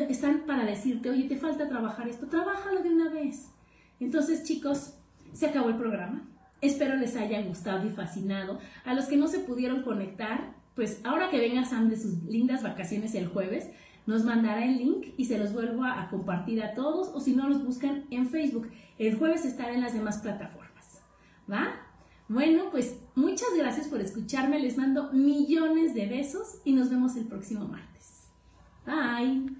Están 0.08 0.44
para 0.46 0.64
decirte, 0.64 1.10
oye, 1.10 1.24
te 1.24 1.36
falta 1.36 1.68
trabajar 1.68 2.08
esto, 2.08 2.26
trabájalo 2.26 2.82
de 2.82 2.90
una 2.90 3.08
vez. 3.08 3.48
Entonces, 3.98 4.44
chicos, 4.44 4.94
se 5.32 5.46
acabó 5.46 5.70
el 5.70 5.76
programa. 5.76 6.28
Espero 6.60 6.96
les 6.96 7.16
haya 7.16 7.42
gustado 7.42 7.86
y 7.86 7.90
fascinado. 7.90 8.58
A 8.84 8.94
los 8.94 9.06
que 9.06 9.16
no 9.16 9.26
se 9.26 9.40
pudieron 9.40 9.82
conectar, 9.82 10.54
pues 10.74 11.00
ahora 11.04 11.30
que 11.30 11.38
venga 11.38 11.64
Sam 11.64 11.88
de 11.88 11.98
sus 11.98 12.22
lindas 12.24 12.62
vacaciones 12.62 13.14
el 13.14 13.28
jueves, 13.28 13.68
nos 14.06 14.24
mandará 14.24 14.64
el 14.64 14.78
link 14.78 15.06
y 15.16 15.26
se 15.26 15.38
los 15.38 15.52
vuelvo 15.52 15.84
a, 15.84 16.08
compartir 16.08 16.62
a 16.62 16.74
todos 16.74 17.10
o 17.14 17.20
si 17.20 17.34
no 17.34 17.48
los 17.48 17.64
buscan 17.64 18.04
en 18.10 18.28
Facebook. 18.28 18.70
El 18.98 19.16
jueves 19.16 19.44
estará 19.44 19.72
en 19.72 19.80
las 19.80 19.94
demás 19.94 20.18
plataformas. 20.18 21.02
¿Va? 21.50 21.68
Bueno, 22.30 22.70
pues 22.70 22.94
muchas 23.16 23.48
gracias 23.56 23.88
por 23.88 24.00
escucharme. 24.00 24.60
Les 24.60 24.76
mando 24.76 25.12
millones 25.12 25.94
de 25.94 26.06
besos 26.06 26.58
y 26.64 26.72
nos 26.72 26.88
vemos 26.88 27.16
el 27.16 27.26
próximo 27.26 27.66
martes. 27.66 28.28
Bye. 28.86 29.59